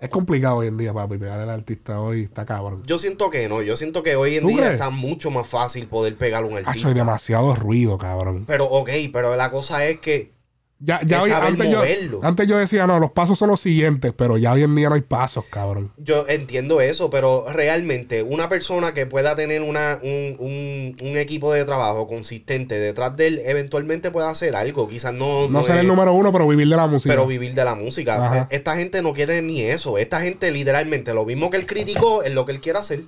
[0.00, 2.82] es complicado hoy en día, papi, pegar al artista hoy está cabrón.
[2.86, 4.72] Yo siento que no, yo siento que hoy en ¿Tú día crees?
[4.72, 6.78] está mucho más fácil poder pegar un artista.
[6.88, 8.44] soy demasiado ruido, cabrón.
[8.46, 10.33] Pero, ok, pero la cosa es que
[10.80, 11.82] Ya, ya hoy- antes, yo,
[12.22, 14.96] antes yo decía, no, los pasos son los siguientes, pero ya hoy en día no
[14.96, 15.92] hay pasos, cabrón.
[15.96, 21.52] yo entiendo eso, pero realmente una persona que pueda tener una, un, un- un equipo
[21.54, 24.86] de trabajo consistente detrás de él, eventualmente puede hacer algo.
[24.88, 27.14] Quizás no, No, no ser es- el número uno, pero vivir de la música.
[27.14, 28.16] pero vivir de la música.
[28.26, 28.38] Ajá.
[28.42, 29.96] Eh, Esta gente no quiere ni eso.
[29.96, 33.00] Esta gente literalmente lo mismo que él criticó es lo que él quiere hacer.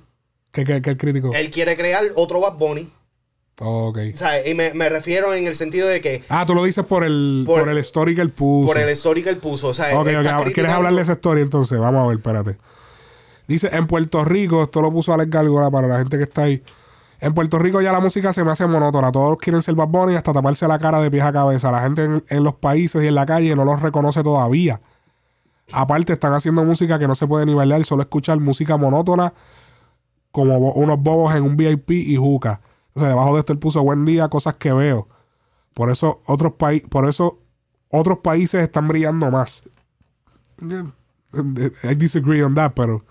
[0.51, 1.31] ¿Qué, qué, qué el crítico?
[1.35, 2.89] Él quiere crear otro Bad Bunny.
[3.59, 3.97] Ok.
[4.13, 6.85] O sea, y me, me refiero en el sentido de que Ah, tú lo dices
[6.85, 8.67] por el, por, Por- el story que él puso.
[8.67, 9.69] por el story que él puso.
[9.69, 9.87] O sea,
[10.53, 11.79] ¿Quieres hablar de esa story entonces?
[11.79, 12.57] Vamos a ver, espérate.
[13.47, 16.61] Dice, en Puerto Rico, esto lo puso Alex Gárgola para la gente que está ahí.
[17.19, 19.11] En Puerto Rico ya la música se me hace monótona.
[19.11, 21.71] Todos quieren ser Bad Bunny hasta taparse la cara de pies a cabeza.
[21.71, 24.81] La gente en, en los países y en la calle no los reconoce todavía.
[25.71, 29.33] Aparte, están haciendo música que no se puede ni bailar, solo escuchar música monótona
[30.31, 32.61] como unos bobos en un VIP y juca.
[32.97, 35.07] Entonces, debajo de esto él puso buen día, cosas que veo.
[35.75, 37.39] Por eso otros países, por eso
[37.89, 39.61] otros países están brillando más.
[41.83, 43.05] I disagree on that, pero.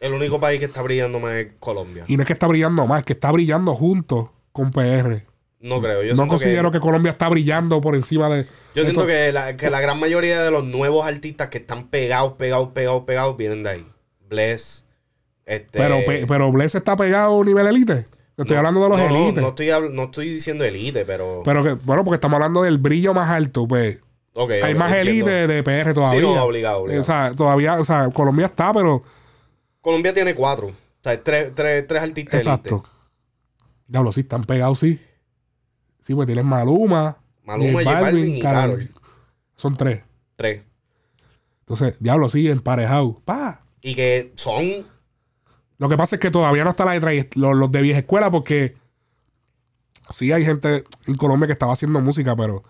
[0.00, 2.04] El único país que está brillando más es Colombia.
[2.08, 5.24] Y no es que está brillando más, es que está brillando junto con PR.
[5.60, 6.02] No creo.
[6.02, 8.44] Yo no considero que, Colombia está brillando por encima de.
[8.74, 11.86] Yo siento to- que la, que la gran mayoría de los nuevos artistas que están
[11.86, 13.86] pegados, pegados, pegados, pegados, vienen de ahí.
[14.28, 14.84] Bless.
[15.46, 18.04] Este, Pero, pe- pero Bless está pegado a nivel elite.
[18.42, 19.42] Estoy no, hablando de los no, no, elites.
[19.42, 21.42] No, estoy, no estoy diciendo elite, pero.
[21.44, 23.98] Pero que, bueno, porque estamos hablando del brillo más alto, pues.
[24.34, 26.20] ok, Hay más elite de PR todavía.
[26.20, 27.00] Sí, no, obligado, obligado.
[27.00, 29.02] O sea, todavía, o sea, Colombia está, pero.
[29.80, 30.68] Colombia tiene cuatro.
[30.68, 32.76] O sea, tres, tres, tres artistas Exacto.
[32.76, 32.88] elite.
[33.86, 35.00] Diablo, sí, están pegados, sí.
[36.06, 37.18] Sí, pues tienes Maluma.
[37.44, 38.90] Maluma, J Balvin y Karol.
[39.56, 40.02] Son tres.
[40.36, 40.62] Tres.
[41.60, 43.20] Entonces, diablo, sí, emparejado.
[43.24, 43.62] Pa.
[43.80, 44.86] Y que son.
[45.82, 48.30] Lo que pasa es que todavía no está la de los, los de vieja escuela
[48.30, 48.76] porque
[50.10, 52.62] sí hay gente en Colombia que estaba haciendo música, pero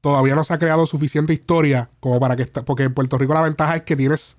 [0.00, 3.42] todavía no se ha creado suficiente historia como para que porque en Puerto Rico la
[3.42, 4.38] ventaja es que tienes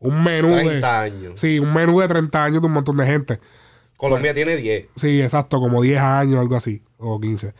[0.00, 1.40] un menú 30 de años.
[1.40, 3.38] sí, un menú de 30 años de un montón de gente.
[3.96, 4.88] Colombia tiene 10.
[4.96, 7.54] Sí, exacto, como 10 años, algo así, o 15.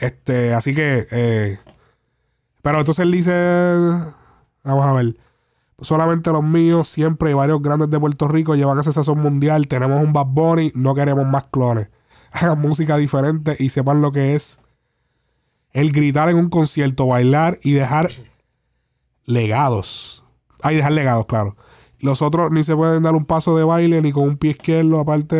[0.00, 1.58] Este, así que, eh,
[2.60, 3.32] pero entonces él dice,
[4.62, 5.16] vamos a ver,
[5.80, 10.02] solamente los míos, siempre hay varios grandes de Puerto Rico llevan ese sazón mundial, tenemos
[10.02, 11.88] un Bad Bunny, no queremos más clones.
[12.32, 14.58] Hagan música diferente y sepan lo que es
[15.72, 18.12] el gritar en un concierto, bailar y dejar
[19.24, 20.22] legados.
[20.62, 21.56] Hay dejar legados, claro.
[21.98, 25.00] Los otros ni se pueden dar un paso de baile ni con un pie izquierdo,
[25.00, 25.36] aparte.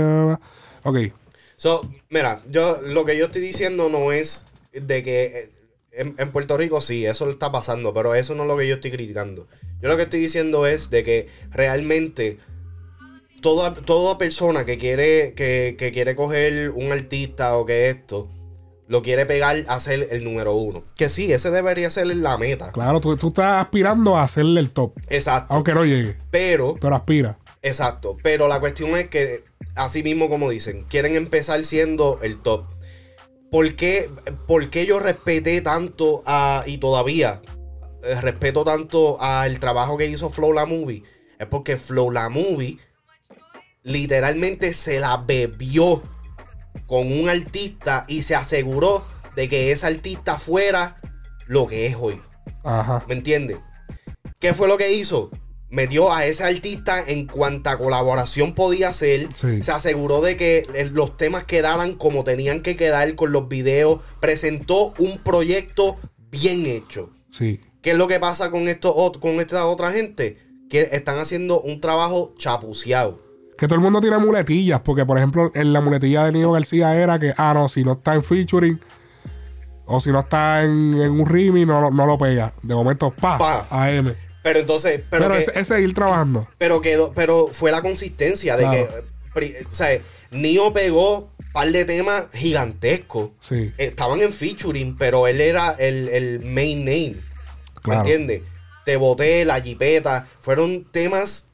[0.83, 0.99] Ok.
[1.57, 5.51] So, mira, yo lo que yo estoy diciendo no es de que eh,
[5.93, 8.75] en, en Puerto Rico sí, eso está pasando, pero eso no es lo que yo
[8.75, 9.47] estoy criticando.
[9.83, 12.39] Yo lo que estoy diciendo es de que realmente
[13.41, 18.31] toda, toda persona que quiere, que, que quiere coger un artista o que esto,
[18.87, 20.85] lo quiere pegar a ser el número uno.
[20.97, 22.73] Que sí, ese debería ser la meta.
[22.73, 24.99] Claro, tú, tú estás aspirando a hacerle el top.
[25.09, 25.53] Exacto.
[25.53, 26.17] Aunque no llegue.
[26.31, 27.39] Pero Pero aspira.
[27.63, 29.45] Exacto, pero la cuestión es que,
[29.75, 32.67] así mismo como dicen, quieren empezar siendo el top.
[33.51, 34.11] ¿Por qué,
[34.47, 37.41] por qué yo respeté tanto a, y todavía
[38.05, 41.03] eh, respeto tanto al trabajo que hizo Flow La Movie?
[41.39, 42.79] Es porque Flow La Movie
[43.83, 46.03] literalmente se la bebió
[46.87, 49.05] con un artista y se aseguró
[49.37, 51.01] de que ese artista fuera
[51.47, 52.21] lo que es hoy.
[52.63, 53.05] Ajá.
[53.09, 53.59] ¿Me entiendes?
[54.39, 55.31] ¿Qué fue lo que hizo?
[55.71, 59.29] Metió a ese artista en cuanta colaboración podía hacer.
[59.35, 59.63] Sí.
[59.63, 60.63] Se aseguró de que
[60.93, 64.01] los temas quedaran como tenían que quedar con los videos.
[64.21, 65.97] Presentó un proyecto
[66.31, 67.11] bien hecho.
[67.31, 67.61] Sí.
[67.85, 70.39] ¿Qué es lo que pasa con, esto, con esta otra gente?
[70.69, 73.21] Que están haciendo un trabajo chapuceado.
[73.59, 74.81] Que todo el mundo tiene muletillas.
[74.81, 77.93] Porque, por ejemplo, en la muletilla de Nino García era que, ah, no, si no
[77.93, 78.81] está en featuring
[79.87, 82.55] o si no está en, en un remix, no, lo- no lo pega.
[82.63, 83.67] De momento, pa, Pa.
[83.71, 84.15] AM.
[84.43, 86.49] Pero entonces, pero, Pero, que, es, es seguir trabajando.
[86.59, 88.89] pero quedó, pero fue la consistencia de Claro.
[89.35, 89.99] que, o sea,
[90.31, 93.31] Nio pegó un par de temas gigantescos.
[93.41, 93.73] Sí.
[93.79, 97.17] estaban en featuring, pero él era el, el main name.
[97.85, 98.03] Claro.
[98.03, 98.43] ¿Me entiendes?
[98.87, 100.27] Te boté, la jipeta.
[100.39, 101.47] Fueron temas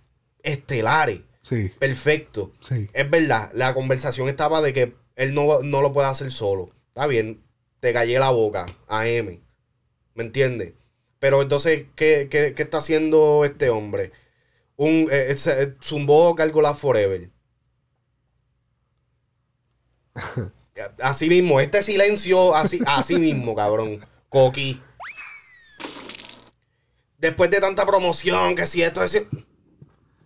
[0.42, 1.20] estelares.
[1.42, 1.72] Sí.
[1.78, 2.52] Perfecto.
[2.60, 2.88] Sí.
[2.92, 6.70] Es verdad, la conversación estaba de que él no, no lo puede hacer solo.
[6.88, 7.42] Está bien,
[7.80, 9.40] te callé la boca, AM.
[10.14, 10.74] ¿Me entiendes?
[11.18, 14.12] Pero entonces, ¿qué, qué, qué está haciendo este hombre?
[14.76, 16.36] Un eh, eh, zumbó
[16.74, 17.30] Forever.
[21.02, 24.00] Así mismo, este silencio, así, así mismo, cabrón.
[24.30, 24.80] Coqui.
[27.20, 29.24] Después de tanta promoción, que si esto es.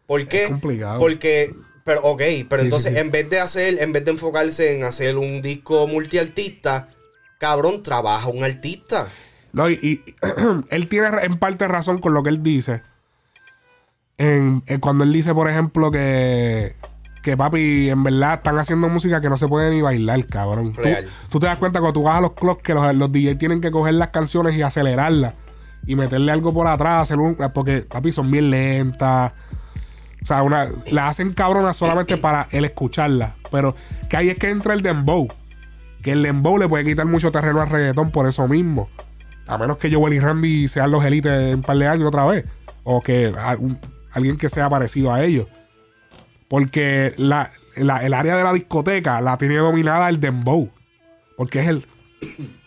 [0.07, 0.45] ¿Por qué?
[0.45, 0.99] Es complicado.
[1.01, 1.55] Porque,
[1.85, 3.01] pero, ok, pero Sí, entonces sí, sí.
[3.01, 6.89] en vez de hacer, en vez de enfocarse en hacer un disco multiartista,
[7.39, 9.09] cabrón, trabaja un artista.
[9.53, 10.15] No, y, y-
[10.71, 12.83] él tiene en parte razón con lo que él dice.
[14.19, 16.77] En, en cuando él dice, por ejemplo, que,
[17.23, 20.73] que papi, en verdad están haciendo música que no se puede ni bailar, cabrón.
[20.75, 21.09] Tú, Real.
[21.31, 23.61] tú te das cuenta cuando tú vas a los clubs que los, los DJs tienen
[23.61, 25.35] que coger las canciones y acelerarlas
[25.87, 29.33] y meterle algo por atrás, hacer un, porque papi son bien lentas.
[30.23, 33.37] O sea, una, la hacen cabronas solamente para él escucharla.
[33.51, 33.75] Pero
[34.09, 35.29] que ahí es que entra el dembow.
[36.03, 38.89] Que el dembow le puede quitar mucho terreno al reggaetón por eso mismo.
[39.47, 42.25] A menos que Joel y Randy sean los élites en un par de años otra
[42.25, 42.47] vez.
[42.85, 43.35] O que
[44.13, 45.47] alguien que sea parecido a ellos.
[46.49, 50.71] Porque la, el área de la discoteca la tiene dominada el dembow.
[51.37, 51.87] Porque es el...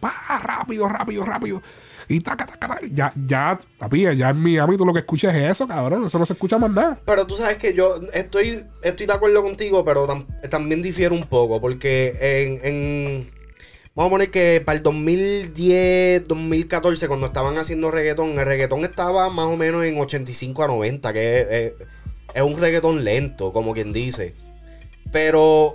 [0.00, 0.12] Pa,
[0.42, 1.62] rápido, rápido, rápido.
[2.08, 2.80] Y taca, taca, taca.
[2.90, 6.04] Ya, ya, papi, ya en Miami tú lo que escuchas es eso, cabrón.
[6.04, 6.98] Eso no se escucha más nada.
[7.04, 11.24] Pero tú sabes que yo estoy, estoy de acuerdo contigo, pero tam- también difiero un
[11.26, 12.14] poco, porque
[12.62, 13.30] en,
[13.94, 19.28] Vamos a poner que para el 2010, 2014, cuando estaban haciendo reggaetón, el reggaetón estaba
[19.28, 21.72] más o menos en 85 a 90, que es-
[22.34, 24.34] es un reggaetón lento, como quien dice.
[25.12, 25.74] Pero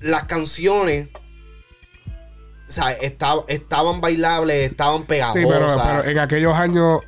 [0.00, 1.08] las canciones,
[2.68, 5.42] o sea, esta- estaban bailables, estaban pegajosas.
[5.42, 7.00] Sí, pero, pero en aquellos años,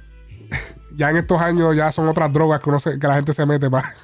[0.97, 3.45] ya en estos años, ya son otras drogas que, uno se- que la gente se
[3.47, 3.95] mete para.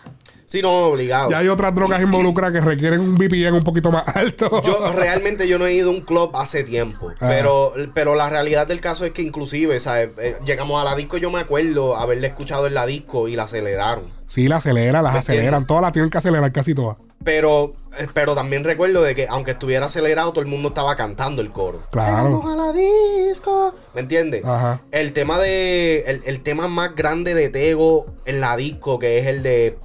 [0.45, 1.31] Sí, no, obligado.
[1.31, 4.61] Ya hay otras drogas involucradas que requieren un VPN un poquito más alto.
[4.62, 7.09] Yo realmente yo no he ido a un club hace tiempo.
[7.11, 7.27] Ajá.
[7.29, 10.11] Pero, pero la realidad del caso es que inclusive, ¿sabes?
[10.19, 13.45] Eh, llegamos a la disco, yo me acuerdo haberle escuchado en la disco y la
[13.45, 14.05] aceleraron.
[14.33, 15.67] Sí, la aceleran, las ¿Me aceleran.
[15.67, 16.97] Todas las tienen que acelerar, casi todas.
[17.23, 21.43] Pero, eh, pero también recuerdo de que aunque estuviera acelerado, todo el mundo estaba cantando
[21.43, 21.83] el coro.
[21.91, 22.29] Claro.
[22.29, 23.75] Llegamos a la disco.
[23.95, 24.43] ¿Me entiendes?
[24.43, 24.81] Ajá.
[24.91, 25.99] El tema de.
[26.07, 29.77] El, el tema más grande de Tego en la disco, que es el de.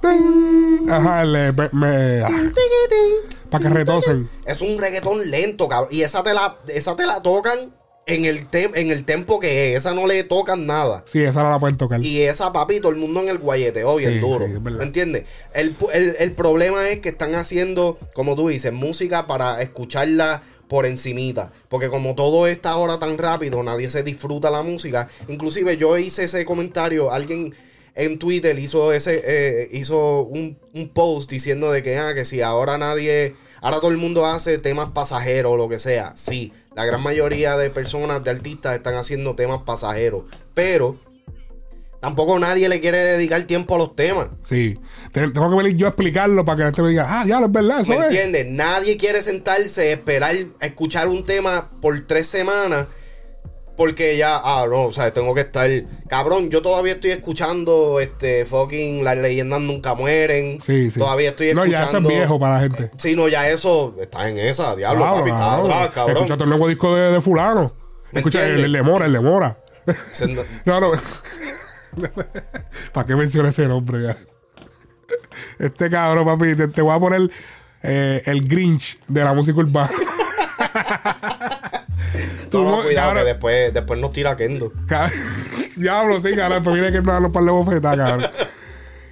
[0.90, 2.28] Ajá, el, me, me- ah,
[3.50, 4.30] para que retosen.
[4.46, 5.90] Es un reggaetón lento, cabrón.
[5.92, 7.58] Y esa te la, esa te la tocan
[8.08, 9.78] en el, tem- en el tempo que es.
[9.78, 11.02] Esa no le tocan nada.
[11.06, 12.02] Sí, esa no la pueden tocar.
[12.04, 14.46] Y esa, papi, todo el mundo en el guayeteo bien Sí, duro.
[14.46, 14.58] sí.
[14.60, 15.24] ¿Me entiendes?
[15.52, 20.84] El, el- el problema es que están haciendo, como tú dices, música para escucharla por
[20.86, 21.50] encimita.
[21.68, 25.08] Porque como todo está ahora tan rápido, nadie se disfruta la música.
[25.28, 27.54] Inclusive yo hice ese comentario, alguien
[27.94, 32.42] en Twitter hizo ese eh, hizo un, un post diciendo de que, ah, que si
[32.42, 36.12] ahora nadie, ahora todo el mundo hace temas pasajeros o lo que sea.
[36.16, 40.22] Sí, la gran mayoría de personas, de artistas, están haciendo temas pasajeros.
[40.54, 40.96] Pero
[42.00, 44.28] tampoco nadie le quiere dedicar tiempo a los temas.
[44.44, 44.78] Sí.
[45.12, 47.40] Te- Tengo que venir yo a explicarlo para que la gente me diga, ah, ya,
[47.40, 48.02] es verdad, eso ¿Me es.
[48.04, 48.46] entiendes?
[48.46, 52.86] Nadie quiere sentarse, esperar, escuchar un tema por tres semanas.
[53.78, 55.70] Porque ya, ah, no, o sea, tengo que estar.
[56.08, 60.60] Cabrón, yo todavía estoy escuchando este fucking Las leyendas nunca mueren.
[60.60, 60.98] Sí, sí.
[60.98, 61.92] Todavía estoy No, escuchando.
[61.92, 62.90] ya eso es viejo para la gente.
[62.98, 65.64] Sí, no, ya eso está en esa, diablo, Claro, papi, está claro.
[65.66, 66.16] atrás, cabrón.
[66.16, 67.72] Escuchaste el nuevo disco de, de fulano.
[68.10, 69.56] ¿Me Escucha el, el de Mora, el de Mora.
[70.10, 70.26] Se-
[70.66, 70.92] No, no.
[72.92, 74.16] ¿Para qué menciona ese nombre ya?
[75.58, 77.30] Este cabrón, papi, te, te voy a poner
[77.84, 79.90] eh, el Grinch de la música urbana.
[82.52, 84.72] No, no, cuidado, que después, después nos tira Kendo.
[85.76, 86.62] Diablo, sí, cabrón.
[86.62, 88.30] Pues mira que no darlo para la bofetada, cabrón.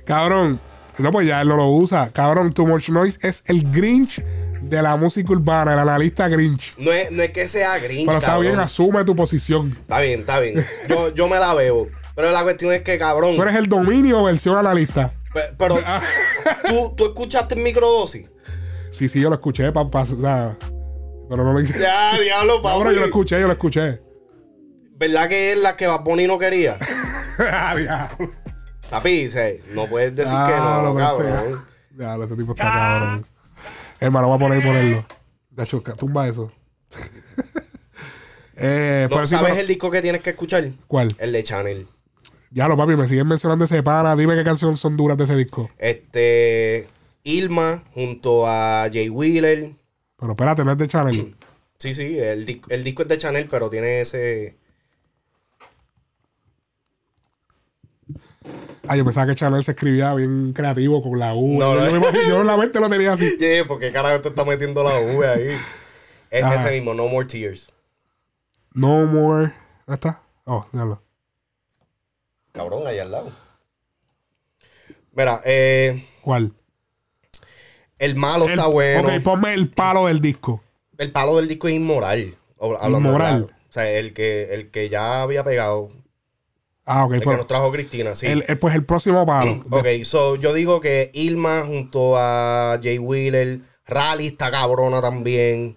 [0.04, 0.60] Cabrón.
[0.98, 2.10] No, pues ya él no lo usa.
[2.12, 4.22] Cabrón, Too Much Noise es el Grinch
[4.62, 6.74] de la música urbana, el analista Grinch.
[6.78, 8.46] No es, no es que sea Grinch, Pero está cabrón.
[8.52, 9.76] bien, asume tu posición.
[9.78, 10.64] Está bien, está bien.
[10.88, 11.86] Yo, yo me la veo.
[12.14, 13.36] Pero la cuestión es que, cabrón.
[13.36, 15.12] Tú eres el dominio versión analista.
[15.34, 15.76] pe- Pero,
[16.66, 18.30] ¿tú, tú escuchaste en microdosis.
[18.90, 20.00] Sí, sí, yo lo escuché, papá.
[20.00, 20.56] O sea,
[21.28, 21.78] pero no lo hice.
[21.78, 22.84] Ya, diablo, No, papi.
[22.84, 24.00] yo lo escuché, yo lo escuché.
[24.98, 26.78] ¿Verdad que es la que Bad Bunny no quería?
[27.38, 28.32] Ah, diablo.
[28.88, 31.34] Papi, dice, no puedes decir que no, pero cabrón.
[31.36, 31.56] este-
[31.98, 33.26] Diablo, este tipo está cabrón.
[34.00, 35.06] Hermano, voy a poner y ponerlo.
[35.50, 36.50] De hecho, tumba eso.
[38.56, 40.70] eh, ¿No pues sí, sabes el disco que tienes que escuchar?
[40.86, 41.14] ¿Cuál?
[41.18, 41.86] El de Chanel.
[42.50, 44.16] Ya lo papi, me siguen mencionando ese pana.
[44.16, 45.68] Dime qué canciones son duras de ese disco.
[45.78, 46.88] Este.
[47.22, 49.72] Ilma junto a Jay Wheeler.
[50.18, 51.36] Pero espérate, no es de Chanel.
[51.78, 54.56] Sí, sí, el, el disco es de Chanel, pero tiene ese.
[58.88, 61.58] Ah, yo pensaba que Chanel se escribía bien creativo con la U.
[61.58, 62.12] No, yo, no.
[62.12, 63.36] yo en la mente lo tenía así.
[63.38, 65.58] Yeah, porque carajo te está metiendo la V ahí.
[66.30, 66.62] Es Ajá.
[66.64, 67.68] ese mismo, No More Tears.
[68.72, 69.52] No more.
[69.86, 70.22] ¿Dónde está?
[70.44, 71.02] Oh, diablo.
[72.52, 73.32] Cabrón, ahí al lado.
[75.12, 76.52] Mira, eh, ¿Cuál?
[77.98, 79.08] El malo El- está bueno.
[79.08, 80.62] Ok, ponme el palo del disco.
[80.98, 82.36] El palo del disco es inmoral.
[82.60, 83.44] hablando Inmoral.
[83.46, 83.60] claro.
[83.68, 85.90] O sea, el que, el que ya había pegado.
[86.86, 87.12] Ah, ok.
[87.14, 88.26] El que pues, nos trajo Cristina, sí.
[88.26, 89.60] el- el- pues el próximo palo.
[89.70, 95.76] Ok, so yo digo que Ilma junto a Jay Wheeler, Rally está cabrona también.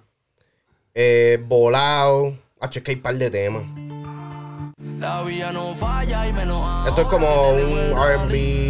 [0.94, 2.36] Eh, Volado.
[2.62, 3.64] Hacho, es que hay par de temas.
[5.00, 8.69] La vía no falla y menos Esto es como un RB.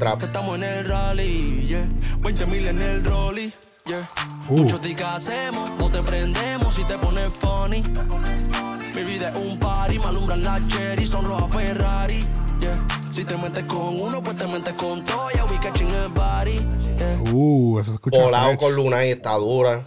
[0.00, 0.22] Trap.
[0.22, 1.86] Estamos en el rally, yeah.
[2.20, 3.52] 20 mil en el rolly,
[3.84, 4.00] yeah.
[4.48, 4.66] Uh.
[5.04, 7.82] Hacemos, no te prendemos si te pones funny.
[8.94, 12.26] Mi vida es un party, me alumbran las cherry, son rojas Ferrari,
[12.60, 12.76] yeah.
[13.12, 15.44] Si te metes con uno, pues te metes con todo, yeah.
[15.44, 16.66] We catching a body,
[16.96, 17.32] yeah.
[17.32, 18.22] Uh, eso se escucha.
[18.22, 19.86] Volado con Luna y está dura.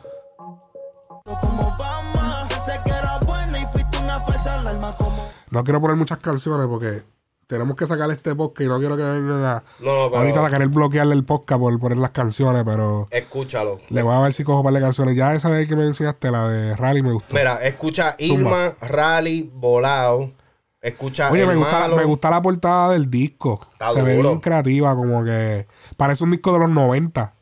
[1.41, 5.27] Como Obama, sé que era buena y fuiste una falsa alarma como...
[5.49, 7.03] No quiero poner muchas canciones porque
[7.47, 9.63] tenemos que sacar este podcast y no quiero que vengan a.
[9.79, 13.79] No, no, Ahorita a querer bloquearle el podcast por poner las canciones, pero escúchalo.
[13.89, 15.15] le voy a ver si cojo un par de canciones.
[15.15, 17.35] Ya esa vez que me enseñaste, la de Rally, me gustó.
[17.35, 20.31] Mira, escucha Ilma, Rally, Volado.
[20.81, 21.95] Escucha Oye, el me gusta, malo.
[21.95, 23.61] me gusta la portada del disco.
[23.71, 25.65] Está Se ve bien creativa, como que
[25.95, 27.33] parece un disco de los 90.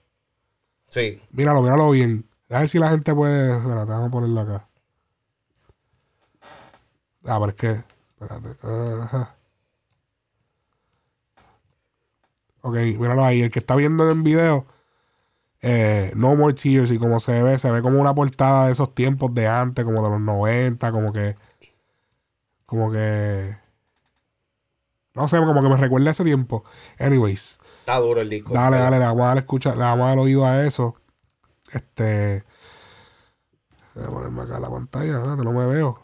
[0.89, 1.19] Sí.
[1.31, 2.29] Míralo, míralo bien.
[2.51, 3.57] A ver si la gente puede.
[3.57, 4.67] Espera, te vamos a ponerlo acá.
[7.25, 7.83] Ah, pero es que.
[8.21, 8.49] Espérate.
[9.03, 9.35] Ajá.
[12.61, 13.41] Ok, míralo ahí.
[13.41, 14.65] El que está viendo en video.
[15.61, 16.91] eh, no More Tears.
[16.91, 20.03] Y como se ve, se ve como una portada de esos tiempos de antes, como
[20.03, 21.35] de los 90, como que.
[22.65, 23.57] Como que.
[25.13, 26.63] No sé, como que me recuerda ese tiempo.
[26.99, 27.59] Anyways.
[27.81, 28.53] Está duro el disco.
[28.53, 30.95] Dale, dale, le vamos a dar escucha, le vamos a dar oído a eso.
[31.71, 32.43] Este.
[33.95, 35.37] Voy a ponerme acá la pantalla, ¿verdad?
[35.37, 35.99] que no me veo.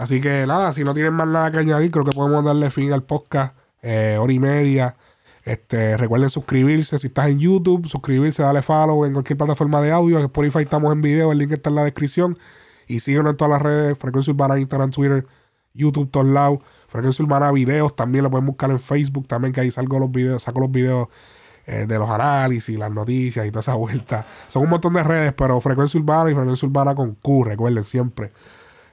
[0.00, 2.90] Así que nada, si no tienen más nada que añadir, creo que podemos darle fin
[2.90, 3.54] al podcast.
[3.82, 4.96] eh, hora y media.
[5.44, 10.18] Este, recuerden suscribirse si estás en YouTube, suscribirse, darle follow en cualquier plataforma de audio.
[10.18, 12.38] En Spotify estamos en video, el link está en la descripción.
[12.86, 15.26] Y síguenos en todas las redes, Frecuencia Urbana, Instagram, Twitter,
[15.74, 16.60] YouTube, todos lados.
[16.88, 20.42] Frecuencia Urbana videos también lo pueden buscar en Facebook también, que ahí salgo los videos,
[20.44, 21.08] saco los videos
[21.66, 24.24] eh, de los análisis, las noticias y toda esa vuelta.
[24.48, 28.32] Son un montón de redes, pero Frecuencia Urbana y Frecuencia Urbana con Q, recuerden siempre.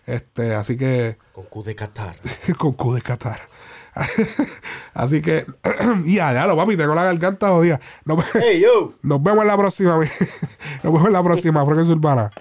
[0.07, 1.17] Este, así que.
[1.33, 2.15] Con Q de Qatar.
[2.57, 3.41] con Q de Qatar.
[4.93, 5.45] así que.
[6.05, 7.79] ya, ya lo papi, tengo la garganta jodida.
[8.05, 8.93] Nos, Hey, yo.
[9.03, 9.97] nos vemos en la próxima.
[9.97, 12.31] Nos vemos en la próxima, Frecuencia Urbana.